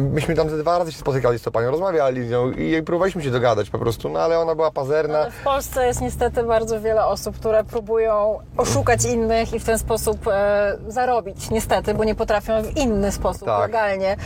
myśmy 0.00 0.34
tam 0.34 0.50
ze 0.50 0.58
dwa 0.58 0.78
razy 0.78 0.92
się 0.92 0.98
spotykali 0.98 1.38
z 1.38 1.42
tą 1.42 1.50
panią, 1.50 1.70
rozmawiali 1.70 2.26
z 2.26 2.30
nią 2.30 2.50
i 2.50 2.82
próbowaliśmy 2.82 3.22
się 3.22 3.30
dogadać 3.30 3.70
po 3.70 3.78
prostu, 3.78 4.08
no 4.08 4.20
ale 4.20 4.38
ona 4.38 4.54
była 4.54 4.70
pazerna. 4.70 5.18
Ale 5.18 5.30
w 5.30 5.42
Polsce 5.44 5.69
jest 5.76 6.00
niestety 6.00 6.42
bardzo 6.42 6.80
wiele 6.80 7.06
osób, 7.06 7.36
które 7.36 7.64
próbują 7.64 8.38
oszukać 8.56 9.04
innych 9.04 9.52
i 9.54 9.60
w 9.60 9.64
ten 9.64 9.78
sposób 9.78 10.26
e, 10.28 10.76
zarobić, 10.88 11.50
niestety, 11.50 11.94
bo 11.94 12.04
nie 12.04 12.14
potrafią 12.14 12.62
w 12.62 12.76
inny 12.76 13.12
sposób 13.12 13.46
Tak. 13.48 13.60
legalnie 13.60 14.16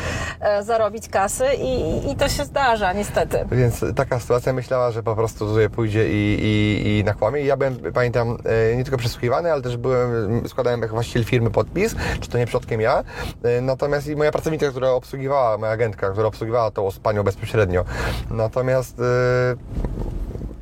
e, 0.40 0.62
zarobić 0.62 1.08
kasy 1.08 1.44
i, 1.58 2.10
i 2.12 2.16
to 2.16 2.28
się 2.28 2.44
zdarza, 2.44 2.92
niestety. 2.92 3.44
Więc 3.52 3.84
taka 3.96 4.20
sytuacja 4.20 4.52
myślała, 4.52 4.90
że 4.90 5.02
po 5.02 5.14
prostu 5.16 5.46
tutaj 5.46 5.70
pójdzie 5.70 6.08
i, 6.08 6.38
i, 6.42 6.98
i 6.98 7.04
nakłamie. 7.04 7.40
Ja 7.40 7.56
byłem, 7.56 7.76
pamiętam, 7.94 8.38
e, 8.72 8.76
nie 8.76 8.84
tylko 8.84 8.98
przesłuchiwany, 8.98 9.52
ale 9.52 9.62
też 9.62 9.76
byłem, 9.76 10.48
składałem 10.48 10.82
jako 10.82 10.94
właściciel 10.94 11.24
firmy 11.24 11.50
podpis, 11.50 11.94
czy 12.20 12.28
to 12.30 12.38
nie 12.38 12.46
przypadkiem 12.46 12.80
ja. 12.80 13.04
E, 13.42 13.60
Natomiast 13.60 14.06
i 14.08 14.16
moja 14.16 14.32
pracownica, 14.32 14.66
która 14.70 14.90
obsługiwała, 14.90 15.58
moja 15.58 15.72
agentka, 15.72 16.10
która 16.10 16.26
obsługiwała 16.28 16.70
tą 16.70 16.88
panią 17.02 17.22
bezpośrednio. 17.22 17.84
Natomiast 18.30 19.00
e, 19.00 19.02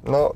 no, 0.05 0.33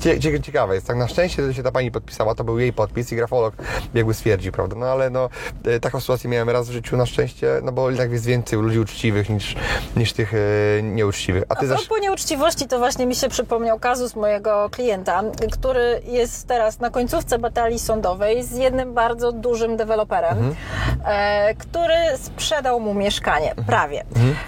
cie, 0.00 0.20
cie, 0.20 0.40
ciekawe 0.40 0.74
jest, 0.74 0.86
tak 0.86 0.96
na 0.96 1.08
szczęście 1.08 1.42
że 1.42 1.54
się 1.54 1.62
ta 1.62 1.72
pani 1.72 1.90
podpisała, 1.90 2.34
to 2.34 2.44
był 2.44 2.58
jej 2.58 2.72
podpis 2.72 3.12
i 3.12 3.16
grafolog 3.16 3.54
biegły 3.94 4.14
stwierdził, 4.14 4.52
prawda, 4.52 4.76
no 4.76 4.86
ale 4.86 5.10
no, 5.10 5.28
e, 5.64 5.80
taką 5.80 6.00
sytuację 6.00 6.30
miałem 6.30 6.50
raz 6.50 6.68
w 6.68 6.72
życiu 6.72 6.96
na 6.96 7.06
szczęście, 7.06 7.60
no 7.62 7.72
bo 7.72 7.90
jednak 7.90 8.12
jest 8.12 8.26
więcej 8.26 8.58
ludzi 8.58 8.78
uczciwych 8.78 9.30
niż, 9.30 9.56
niż 9.96 10.12
tych 10.12 10.34
e, 10.34 10.82
nieuczciwych. 10.82 11.44
A 11.48 11.56
ty 11.56 11.66
zaś... 11.66 11.86
propos 11.86 12.02
nieuczciwości, 12.02 12.68
to 12.68 12.78
właśnie 12.78 13.06
mi 13.06 13.14
się 13.14 13.28
przypomniał 13.28 13.78
kazus 13.78 14.16
mojego 14.16 14.70
klienta, 14.70 15.22
który 15.52 16.02
jest 16.04 16.48
teraz 16.48 16.80
na 16.80 16.90
końcówce 16.90 17.38
batalii 17.38 17.78
sądowej 17.78 18.42
z 18.42 18.52
jednym 18.52 18.94
bardzo 18.94 19.32
dużym 19.32 19.76
deweloperem, 19.76 20.54
e, 21.04 21.54
który 21.54 21.94
sprzedał 22.16 22.80
mu 22.80 22.94
mieszkanie, 22.94 23.54
prawie. 23.66 24.04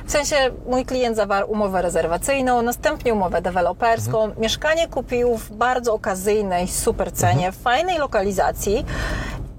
W 0.06 0.12
sensie 0.12 0.36
mój 0.66 0.84
klient 0.84 1.16
zawarł 1.16 1.50
umowę 1.50 1.82
rezerwacyjną, 1.82 2.62
następnie 2.62 3.12
umowę 3.12 3.42
deweloperską. 3.42 4.25
Mieszkanie 4.38 4.88
kupił 4.88 5.36
w 5.36 5.50
bardzo 5.50 5.94
okazyjnej, 5.94 6.68
super 6.68 7.12
cenie, 7.12 7.52
w 7.52 7.56
fajnej 7.56 7.98
lokalizacji. 7.98 8.84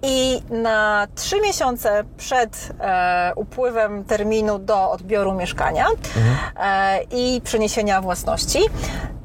I 0.01 0.41
na 0.49 1.07
trzy 1.15 1.41
miesiące 1.41 2.03
przed 2.18 2.70
e, 2.80 3.32
upływem 3.36 4.03
terminu 4.03 4.59
do 4.59 4.91
odbioru 4.91 5.34
mieszkania 5.34 5.86
e, 6.59 6.99
i 7.11 7.41
przeniesienia 7.43 8.01
własności, 8.01 8.59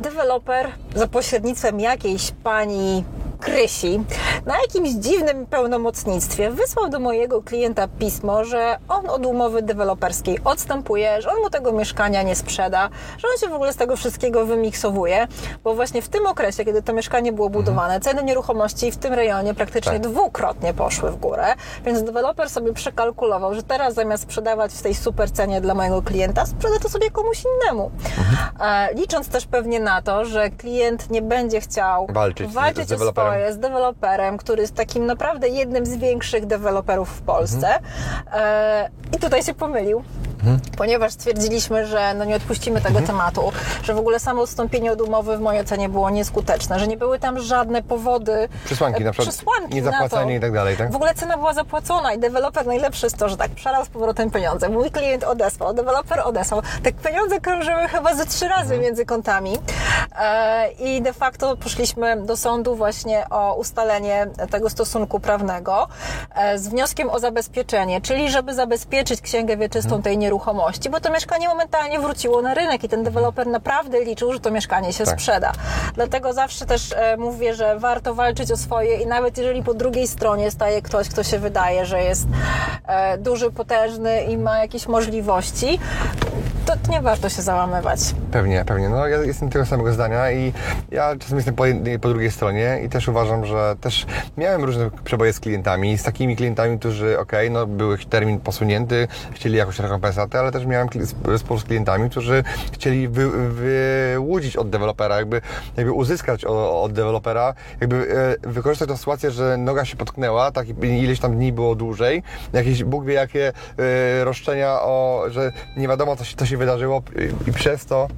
deweloper 0.00 0.68
za 0.94 1.06
pośrednictwem 1.06 1.80
jakiejś 1.80 2.32
pani 2.44 3.04
Krysi 3.42 4.00
na 4.46 4.54
jakimś 4.60 4.90
dziwnym 4.90 5.46
pełnomocnictwie 5.46 6.50
wysłał 6.50 6.88
do 6.88 6.98
mojego 7.00 7.42
klienta 7.42 7.88
pismo, 7.88 8.44
że 8.44 8.78
on 8.88 9.10
od 9.10 9.26
umowy 9.26 9.62
deweloperskiej 9.62 10.38
odstępuje, 10.44 11.22
że 11.22 11.30
on 11.30 11.40
mu 11.40 11.50
tego 11.50 11.72
mieszkania 11.72 12.22
nie 12.22 12.34
sprzeda, 12.36 12.88
że 13.18 13.28
on 13.28 13.38
się 13.40 13.48
w 13.48 13.52
ogóle 13.54 13.72
z 13.72 13.76
tego 13.76 13.96
wszystkiego 13.96 14.46
wymiksowuje, 14.46 15.26
bo 15.64 15.74
właśnie 15.74 16.02
w 16.02 16.08
tym 16.08 16.26
okresie, 16.26 16.64
kiedy 16.64 16.82
to 16.82 16.92
mieszkanie 16.92 17.32
było 17.32 17.50
budowane, 17.50 18.00
ceny 18.00 18.22
nieruchomości 18.24 18.92
w 18.92 18.96
tym 18.96 19.12
rejonie 19.12 19.54
praktycznie 19.54 19.92
Tak. 19.92 20.00
dwukrotnie 20.02 20.74
poszły 20.74 21.10
w 21.10 21.16
górę, 21.16 21.54
więc 21.84 22.02
deweloper 22.02 22.50
sobie 22.50 22.72
przekalkulował, 22.72 23.54
że 23.54 23.62
teraz 23.62 23.94
zamiast 23.94 24.22
sprzedawać 24.22 24.72
w 24.72 24.82
tej 24.82 24.94
super 24.94 25.30
cenie 25.30 25.60
dla 25.60 25.74
mojego 25.74 26.02
klienta, 26.02 26.46
sprzeda 26.46 26.78
to 26.78 26.88
sobie 26.88 27.10
komuś 27.10 27.42
innemu. 27.44 27.90
E, 28.60 28.94
licząc 28.94 29.28
też 29.28 29.46
pewnie 29.46 29.80
na 29.80 30.02
to, 30.02 30.24
że 30.24 30.50
klient 30.50 31.10
nie 31.10 31.22
będzie 31.22 31.60
chciał 31.60 32.06
Walczyć 32.10 32.50
z- 32.50 32.54
walczyć 32.54 32.86
z 32.86 32.88
deweloperem. 32.88 33.31
Z 33.50 33.58
deweloperem, 33.58 34.36
który 34.36 34.62
jest 34.62 34.74
takim 34.74 35.06
naprawdę 35.06 35.48
jednym 35.48 35.86
z 35.86 35.96
większych 35.96 36.46
deweloperów 36.46 37.08
w 37.08 37.22
Polsce. 37.22 37.68
E, 38.32 38.90
I 39.16 39.18
tutaj 39.18 39.42
się 39.42 39.54
pomylił. 39.54 40.02
Ponieważ 40.76 41.12
stwierdziliśmy, 41.12 41.86
że 41.86 42.14
no 42.14 42.24
nie 42.24 42.36
odpuścimy 42.36 42.80
tego 42.80 43.00
tematu, 43.00 43.52
że 43.82 43.94
w 43.94 43.98
ogóle 43.98 44.20
samo 44.20 44.42
odstąpienie 44.42 44.92
od 44.92 45.00
umowy 45.00 45.36
w 45.36 45.40
mojej 45.40 45.62
ocenie 45.62 45.88
było 45.88 46.10
nieskuteczne, 46.10 46.78
że 46.78 46.88
nie 46.88 46.96
były 46.96 47.18
tam 47.18 47.40
żadne 47.40 47.82
powody, 47.82 48.48
Przesłanki, 48.64 49.02
e, 49.02 49.04
na 49.04 49.12
przykład 49.12 49.34
przesłanki 49.34 49.74
niezapłacenie 49.74 50.36
i 50.36 50.40
tak 50.40 50.52
dalej, 50.52 50.76
tak? 50.76 50.92
W 50.92 50.96
ogóle 50.96 51.14
cena 51.14 51.36
była 51.36 51.52
zapłacona 51.54 52.12
i 52.12 52.18
deweloper 52.18 52.66
najlepszy 52.66 53.06
jest 53.06 53.16
to, 53.16 53.28
że 53.28 53.36
tak 53.36 53.50
przelał 53.50 53.84
z 53.84 53.88
powrotem 53.88 54.30
pieniądze. 54.30 54.68
Mój 54.68 54.90
klient 54.90 55.24
odesłał, 55.24 55.74
deweloper 55.74 56.20
odesłał. 56.20 56.62
Te 56.82 56.92
pieniądze 56.92 57.40
krążyły 57.40 57.88
chyba 57.88 58.14
ze 58.14 58.26
trzy 58.26 58.48
razy 58.48 58.78
między 58.78 59.06
kontami 59.06 59.58
e, 60.18 60.68
i 60.72 61.02
de 61.02 61.12
facto 61.12 61.56
poszliśmy 61.56 62.22
do 62.22 62.36
sądu 62.36 62.74
właśnie 62.76 63.28
o 63.30 63.54
ustalenie 63.54 64.26
tego 64.50 64.70
stosunku 64.70 65.20
prawnego 65.20 65.88
e, 66.34 66.58
z 66.58 66.68
wnioskiem 66.68 67.10
o 67.10 67.18
zabezpieczenie, 67.18 68.00
czyli 68.00 68.30
żeby 68.30 68.54
zabezpieczyć 68.54 69.20
księgę 69.20 69.56
wieczystą 69.56 70.02
tej 70.02 70.18
nieruchomości, 70.18 70.31
bo 70.90 71.00
to 71.00 71.10
mieszkanie 71.10 71.48
momentalnie 71.48 72.00
wróciło 72.00 72.42
na 72.42 72.54
rynek 72.54 72.84
i 72.84 72.88
ten 72.88 73.02
deweloper 73.02 73.46
naprawdę 73.46 74.04
liczył, 74.04 74.32
że 74.32 74.40
to 74.40 74.50
mieszkanie 74.50 74.92
się 74.92 75.04
Tak. 75.04 75.14
sprzeda. 75.14 75.52
Dlatego 75.94 76.32
zawsze 76.32 76.66
też 76.66 76.92
e, 76.92 77.16
mówię, 77.16 77.54
że 77.54 77.78
warto 77.78 78.14
walczyć 78.14 78.52
o 78.52 78.56
swoje 78.56 78.96
i 78.96 79.06
nawet 79.06 79.38
jeżeli 79.38 79.62
po 79.62 79.74
drugiej 79.74 80.08
stronie 80.08 80.50
staje 80.50 80.82
ktoś, 80.82 81.08
kto 81.08 81.22
się 81.22 81.38
wydaje, 81.38 81.86
że 81.86 82.02
jest 82.02 82.26
e, 82.86 83.18
duży, 83.18 83.50
potężny 83.50 84.22
i 84.22 84.38
ma 84.38 84.58
jakieś 84.58 84.86
możliwości, 84.86 85.78
to, 86.66 86.92
nie 86.92 87.00
warto 87.02 87.28
się 87.28 87.42
załamywać. 87.42 88.00
Pewnie, 88.32 88.64
pewnie. 88.64 88.88
No 88.88 89.06
ja 89.06 89.18
jestem 89.18 89.50
tego 89.50 89.66
samego 89.66 89.92
zdania 89.92 90.30
i 90.32 90.52
ja 90.90 91.16
czasem 91.16 91.36
jestem 91.36 91.54
po, 91.54 91.64
po 92.00 92.08
drugiej 92.08 92.30
stronie 92.30 92.80
i 92.84 92.88
też 92.88 93.08
uważam, 93.08 93.46
że 93.46 93.76
też 93.80 94.06
miałem 94.36 94.64
różne 94.64 94.90
przeboje 95.04 95.32
z 95.32 95.40
klientami, 95.40 95.98
z 95.98 96.02
takimi 96.02 96.36
klientami, 96.36 96.78
którzy 96.78 97.18
okej, 97.18 97.50
no 97.50 97.66
był 97.66 97.96
termin 97.98 98.40
posunięty, 98.40 99.08
chcieli 99.32 99.56
jakąś 99.56 99.78
rekompensatę, 99.78 100.21
ale 100.32 100.52
też 100.52 100.66
miałem 100.66 100.88
spór 101.36 101.60
z 101.60 101.64
klientami, 101.64 102.10
którzy 102.10 102.44
chcieli 102.72 103.08
wy, 103.08 103.30
wyłudzić 103.50 104.56
od 104.56 104.70
dewelopera, 104.70 105.16
jakby, 105.16 105.40
jakby 105.76 105.92
uzyskać 105.92 106.44
od 106.44 106.92
dewelopera, 106.92 107.54
jakby 107.80 107.96
e, 108.42 108.48
wykorzystać 108.48 108.88
tę 108.88 108.96
sytuację, 108.96 109.30
że 109.30 109.56
noga 109.56 109.84
się 109.84 109.96
potknęła, 109.96 110.50
tak 110.50 110.66
ileś 110.82 111.20
tam 111.20 111.36
dni 111.36 111.52
było 111.52 111.74
dłużej, 111.74 112.22
jakieś 112.52 112.84
Bóg 112.84 113.04
wie 113.04 113.14
jakie 113.14 113.52
e, 113.78 114.24
roszczenia 114.24 114.80
o, 114.80 115.24
że 115.28 115.52
nie 115.76 115.88
wiadomo 115.88 116.16
co 116.16 116.24
się, 116.24 116.36
co 116.36 116.46
się 116.46 116.56
wydarzyło 116.56 117.02
i 117.46 117.52
przez 117.52 117.86
to 117.86 118.08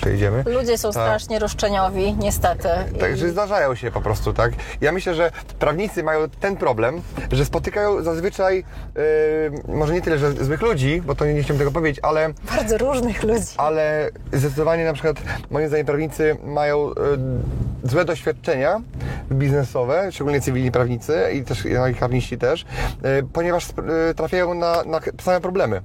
przejdziemy. 0.00 0.44
Ludzie 0.46 0.78
są 0.78 0.92
Tak. 0.92 1.02
strasznie 1.02 1.38
roszczeniowi, 1.38 2.14
niestety. 2.18 2.68
Także 3.00 3.28
zdarzają 3.30 3.74
się 3.74 3.90
po 3.90 4.00
prostu, 4.00 4.32
tak? 4.32 4.52
Ja 4.80 4.92
myślę, 4.92 5.14
że 5.14 5.30
prawnicy 5.58 6.02
mają 6.02 6.28
ten 6.28 6.56
problem, 6.56 7.02
że 7.32 7.44
spotykają 7.44 8.02
zazwyczaj, 8.02 8.64
yy, 9.66 9.74
może 9.74 9.92
nie 9.94 10.02
tyle, 10.02 10.18
że 10.18 10.32
złych 10.32 10.62
ludzi, 10.62 11.02
bo 11.06 11.14
to 11.14 11.26
nie 11.26 11.42
chciałem 11.42 11.58
tego 11.58 11.70
powiedzieć, 11.70 12.00
ale, 12.04 12.32
bardzo 12.56 12.78
różnych 12.78 13.22
ludzi. 13.22 13.46
ale 13.56 14.10
zdecydowanie 14.32 14.84
na 14.84 14.92
przykład, 14.92 15.16
moim 15.50 15.68
zdaniem 15.68 15.86
prawnicy 15.86 16.36
mają 16.44 16.88
yy, 16.88 16.94
złe 17.84 18.04
doświadczenia 18.04 18.80
biznesowe, 19.32 20.12
szczególnie 20.12 20.40
cywilni 20.40 20.72
prawnicy 20.72 21.18
i 21.34 21.42
też 21.42 21.64
no, 21.74 21.88
i 21.88 21.94
karniści 21.94 22.38
też, 22.38 22.66
yy, 23.02 23.22
ponieważ 23.32 23.68
yy, 24.08 24.14
trafiają 24.14 24.54
na, 24.54 24.82
na 24.84 25.00
same 25.20 25.40
problemy. 25.40 25.82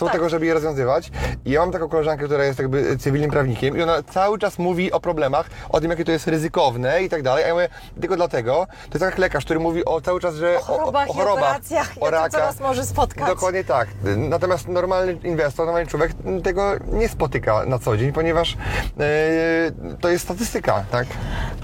Są 0.00 0.06
Tak. 0.06 0.12
tego, 0.14 0.28
żeby 0.28 0.46
je 0.46 0.54
rozwiązywać. 0.54 1.10
I 1.44 1.50
ja 1.50 1.60
mam 1.60 1.72
taką 1.72 1.88
koleżankę, 1.88 2.24
która 2.24 2.44
jest 2.44 2.58
jakby 2.58 2.96
cywilnym 2.98 3.30
prawnikiem 3.30 3.76
i 3.76 3.82
ona 3.82 4.02
cały 4.02 4.38
czas 4.38 4.58
mówi 4.58 4.92
o 4.92 5.00
problemach, 5.00 5.50
o 5.68 5.80
tym, 5.80 5.90
jakie 5.90 6.04
to 6.04 6.12
jest 6.12 6.26
ryzykowne 6.26 7.02
i 7.02 7.08
tak 7.08 7.22
dalej. 7.22 7.44
A 7.44 7.46
ja 7.46 7.54
mówię, 7.54 7.68
tylko 8.00 8.16
dlatego, 8.16 8.66
to 8.66 8.88
jest 8.88 9.00
tak 9.00 9.10
jak 9.10 9.18
lekarz, 9.18 9.44
który 9.44 9.60
mówi 9.60 9.84
o 9.84 10.00
cały 10.00 10.20
czas, 10.20 10.34
że 10.34 10.56
O 10.58 10.60
chorobach 10.62 11.08
i 11.08 11.20
operacjach 11.20 11.96
i 11.96 12.00
o 12.00 12.10
tym, 12.10 12.30
co 12.30 12.38
nas 12.38 12.60
może 12.60 12.86
spotkać. 12.86 13.26
Dokładnie 13.26 13.64
tak. 13.64 13.88
Natomiast 14.16 14.68
normalny 14.68 15.12
inwestor, 15.12 15.66
normalny 15.66 15.90
człowiek 15.90 16.12
tego 16.44 16.72
nie 16.92 17.08
spotyka 17.08 17.64
na 17.66 17.78
co 17.78 17.96
dzień, 17.96 18.12
ponieważ 18.12 18.56
e, 19.00 19.96
to 20.00 20.08
jest 20.08 20.24
statystyka, 20.24 20.84
tak? 20.90 21.06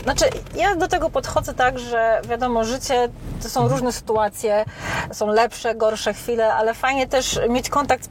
Znaczy, 0.03 0.25
ja 0.55 0.77
do 0.77 0.89
tego 0.89 1.11
podchodzę 1.11 1.55
tak, 1.55 1.79
że 1.79 2.21
wiadomo, 2.29 2.65
życie 2.65 3.09
to 3.43 3.49
są 3.49 3.69
różne 3.69 3.93
sytuacje, 3.93 4.65
są 5.13 5.27
lepsze, 5.27 5.75
gorsze 5.75 6.15
chwile, 6.15 6.55
ale 6.55 6.75
fajnie 6.75 7.07
też 7.07 7.41
mieć 7.49 7.69
kontakt 7.71 8.05
z 8.05 8.09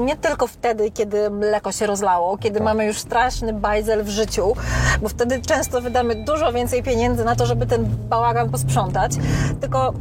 nie 0.00 0.16
tylko 0.16 0.46
wtedy, 0.46 0.90
kiedy 0.90 1.30
mleko 1.30 1.72
się 1.72 1.86
rozlało, 1.86 2.38
kiedy 2.38 2.60
mamy 2.60 2.86
już 2.86 2.98
straszny 2.98 3.52
bajzel 3.52 4.04
w 4.04 4.08
życiu, 4.08 4.54
bo 5.02 5.08
wtedy 5.08 5.40
często 5.40 5.80
wydamy 5.80 6.24
dużo 6.24 6.52
więcej 6.52 6.82
pieniędzy 6.82 7.24
na 7.24 7.36
to, 7.36 7.46
żeby 7.46 7.66
ten 7.66 7.84
bałagan 8.08 8.50
posprzątać, 8.50 9.12
tylko 9.60 9.94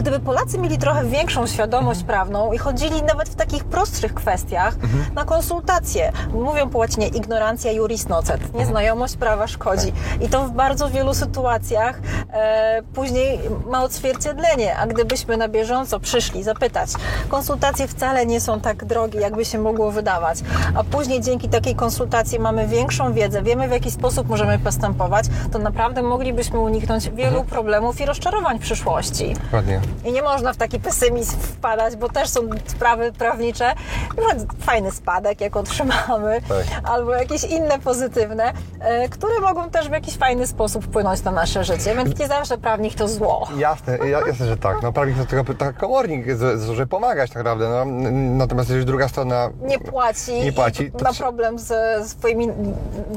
gdyby 0.00 0.20
Polacy 0.20 0.58
mieli 0.58 0.78
trochę 0.78 1.04
większą 1.04 1.46
świadomość 1.46 2.02
prawną 2.02 2.52
i 2.52 2.58
chodzili 2.58 3.02
nawet 3.02 3.28
w 3.28 3.34
takich 3.34 3.64
prostszych 3.64 4.14
kwestiach 4.14 4.76
na 5.14 5.24
konsultacje. 5.24 6.12
Mówią 6.32 6.68
po 6.68 6.78
łacinie 6.78 7.08
ignorancja 7.08 7.72
juris 7.72 8.08
nocet. 8.08 8.54
Nieznajomość 8.54 9.16
prawa 9.16 9.46
szkodzi. 9.46 9.92
I 10.20 10.28
to 10.28 10.44
w 10.44 10.50
bardzo 10.50 10.90
wielu 10.90 11.14
sytuacjach 11.14 12.00
e, 12.32 12.82
później 12.94 13.38
ma 13.66 13.84
odzwierciedlenie. 13.84 14.76
A 14.76 14.86
gdybyśmy 14.86 15.36
na 15.36 15.48
bieżąco 15.48 16.00
przyszli 16.00 16.42
zapytać, 16.42 16.90
konsultacje 17.28 17.88
wcale 17.88 18.26
nie 18.26 18.40
są 18.40 18.60
tak 18.60 18.84
drogie, 18.84 18.99
jakby 19.08 19.44
się 19.44 19.58
mogło 19.58 19.90
wydawać. 19.92 20.38
A 20.74 20.84
później 20.84 21.20
dzięki 21.20 21.48
takiej 21.48 21.74
konsultacji 21.74 22.38
mamy 22.38 22.66
większą 22.68 23.12
wiedzę, 23.12 23.42
wiemy 23.42 23.68
w 23.68 23.70
jaki 23.70 23.90
sposób 23.90 24.28
możemy 24.28 24.58
postępować, 24.58 25.24
to 25.52 25.58
naprawdę 25.58 26.02
moglibyśmy 26.02 26.58
uniknąć 26.58 27.10
wielu 27.10 27.44
problemów 27.44 28.00
i 28.00 28.06
rozczarowań 28.06 28.58
w 28.58 28.62
przyszłości. 28.62 29.34
Dokładnie. 29.44 29.80
I 30.04 30.12
nie 30.12 30.22
można 30.22 30.52
w 30.52 30.56
taki 30.56 30.80
pesymizm 30.80 31.36
wpadać, 31.38 31.96
bo 31.96 32.08
też 32.08 32.28
są 32.28 32.40
sprawy 32.66 33.12
prawnicze. 33.12 33.74
Przykład 34.08 34.36
Fajny 34.60 34.90
spadek, 34.90 35.40
jak 35.40 35.56
otrzymamy, 35.56 36.40
Tak. 36.48 36.64
albo 36.84 37.12
jakieś 37.12 37.44
inne 37.44 37.78
pozytywne, 37.78 38.52
e, 38.80 39.08
które 39.08 39.40
mogą 39.40 39.70
też 39.70 39.88
w 39.88 39.92
jakiś 39.92 40.16
fajny 40.16 40.46
sposób 40.46 40.84
wpłynąć 40.84 41.22
na 41.24 41.30
nasze 41.30 41.64
życie. 41.64 41.94
Więc 41.94 42.18
nie 42.18 42.28
zawsze 42.28 42.58
prawnik 42.58 42.94
to 42.94 43.08
zło. 43.08 43.48
Jasne, 43.56 43.98
ja- 43.98 44.26
jasne, 44.26 44.46
że 44.46 44.56
tak. 44.56 44.82
No 44.82 44.92
prawnik 44.92 45.16
to 45.18 45.24
tylko 45.24 45.54
tak 45.54 45.76
komornik, 45.76 46.26
żeby 46.66 46.86
pomagać 46.86 47.30
tak 47.30 47.36
naprawdę. 47.44 47.68
No. 47.68 47.84
Natomiast 48.12 48.68
jeżeli 48.70 48.86
druga 48.90 49.08
strona 49.08 49.50
Nie 49.62 49.78
płaci, 49.78 50.32
Nie 50.32 50.52
płaci, 50.52 50.92
to 50.92 51.04
ma 51.04 51.12
problem 51.14 51.58
ze 51.58 52.08
swoimi 52.08 52.48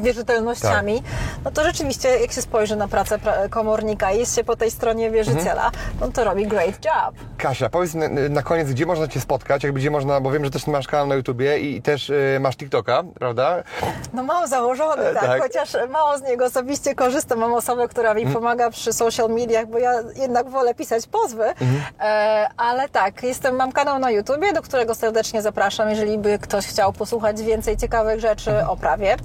wierzytelnościami, 0.04 1.02
Tak. 1.02 1.12
no 1.46 1.52
to 1.52 1.64
rzeczywiście, 1.64 2.10
jak 2.20 2.32
się 2.32 2.42
spojrzy 2.42 2.76
na 2.76 2.88
pracę 2.88 3.18
pra- 3.18 3.50
komornika 3.50 4.12
i 4.12 4.20
jest 4.20 4.36
się 4.36 4.44
po 4.44 4.56
tej 4.56 4.72
stronie 4.72 5.12
wierzyciela, 5.12 5.66
Mhm. 5.66 5.74
no 6.02 6.08
to 6.08 6.24
robi 6.24 6.48
great 6.48 6.86
job. 6.86 7.16
Kasia, 7.38 7.70
powiedz 7.70 7.94
na, 7.94 8.08
na 8.30 8.42
koniec, 8.42 8.70
gdzie 8.70 8.86
można 8.86 9.08
Cię 9.08 9.22
spotkać, 9.22 9.64
jakby 9.64 9.80
gdzie 9.80 9.92
można, 9.92 10.22
bo 10.22 10.32
wiem, 10.32 10.46
że 10.46 10.52
też 10.52 10.68
masz 10.68 10.88
kanał 10.88 11.08
na 11.08 11.16
YouTubie 11.16 11.60
i 11.60 11.82
też 11.82 12.10
y, 12.10 12.38
masz 12.42 12.56
TikToka, 12.58 13.04
prawda? 13.20 13.64
No 14.14 14.24
mam 14.24 14.48
założony, 14.48 15.04
E, 15.04 15.14
tak, 15.14 15.24
tak. 15.26 15.42
chociaż 15.42 15.70
mało 15.90 16.18
z 16.18 16.22
niego 16.22 16.46
osobiście 16.46 16.96
korzystam. 16.96 17.40
Mam 17.40 17.54
osobę, 17.54 17.88
która 17.88 18.14
mi 18.14 18.28
pomaga 18.28 18.70
przy 18.70 18.94
social 18.94 19.30
mediach, 19.30 19.68
bo 19.68 19.78
ja 19.78 19.92
jednak 20.16 20.50
wolę 20.50 20.74
pisać 20.76 21.08
pozwy. 21.08 21.44
E, 22.00 22.48
ale 22.58 22.90
tak, 22.90 23.24
jestem, 23.24 23.56
mam 23.56 23.72
kanał 23.72 24.00
na 24.00 24.12
YouTubie, 24.12 24.54
do 24.54 24.62
którego 24.62 24.96
serdecznie 24.96 25.42
zapraszam, 25.42 25.62
jeżeli 25.89 26.18
by 26.18 26.39
ktoś 26.39 26.68
chciał 26.68 26.93
posłuchać 26.93 27.41
więcej 27.41 27.78
ciekawych 27.78 28.20
rzeczy 28.20 28.66
o 28.68 28.78
prawie. 28.78 29.16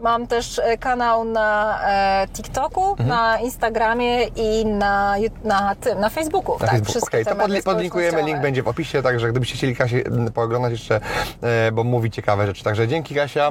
Mam 0.00 0.26
też 0.26 0.58
e, 0.58 0.78
kanał 0.78 1.24
na 1.24 1.80
e, 2.22 2.28
TikToku, 2.28 2.96
na 2.98 3.38
Instagramie 3.38 4.24
i 4.24 4.66
na, 4.66 5.14
na 5.44 5.74
tym, 5.74 6.00
na 6.00 6.08
Facebooku. 6.08 6.58
Na 6.60 6.66
tak. 6.66 6.84
Facebooku. 6.84 7.10
te 7.10 7.24
to 7.24 7.34
podli- 7.34 7.62
podlinkujemy, 7.62 8.22
link 8.22 8.40
będzie 8.40 8.62
w 8.62 8.68
opisie, 8.68 9.02
także 9.02 9.28
gdybyście 9.30 9.54
chcieli 9.56 9.76
Kasię 9.76 10.02
m, 10.06 10.32
pooglądać 10.32 10.72
jeszcze, 10.72 11.00
e, 11.42 11.72
bo 11.72 11.84
mówi 11.84 12.10
ciekawe 12.10 12.46
rzeczy. 12.46 12.64
Także 12.64 12.88
dzięki 12.88 13.14
Kasia. 13.14 13.50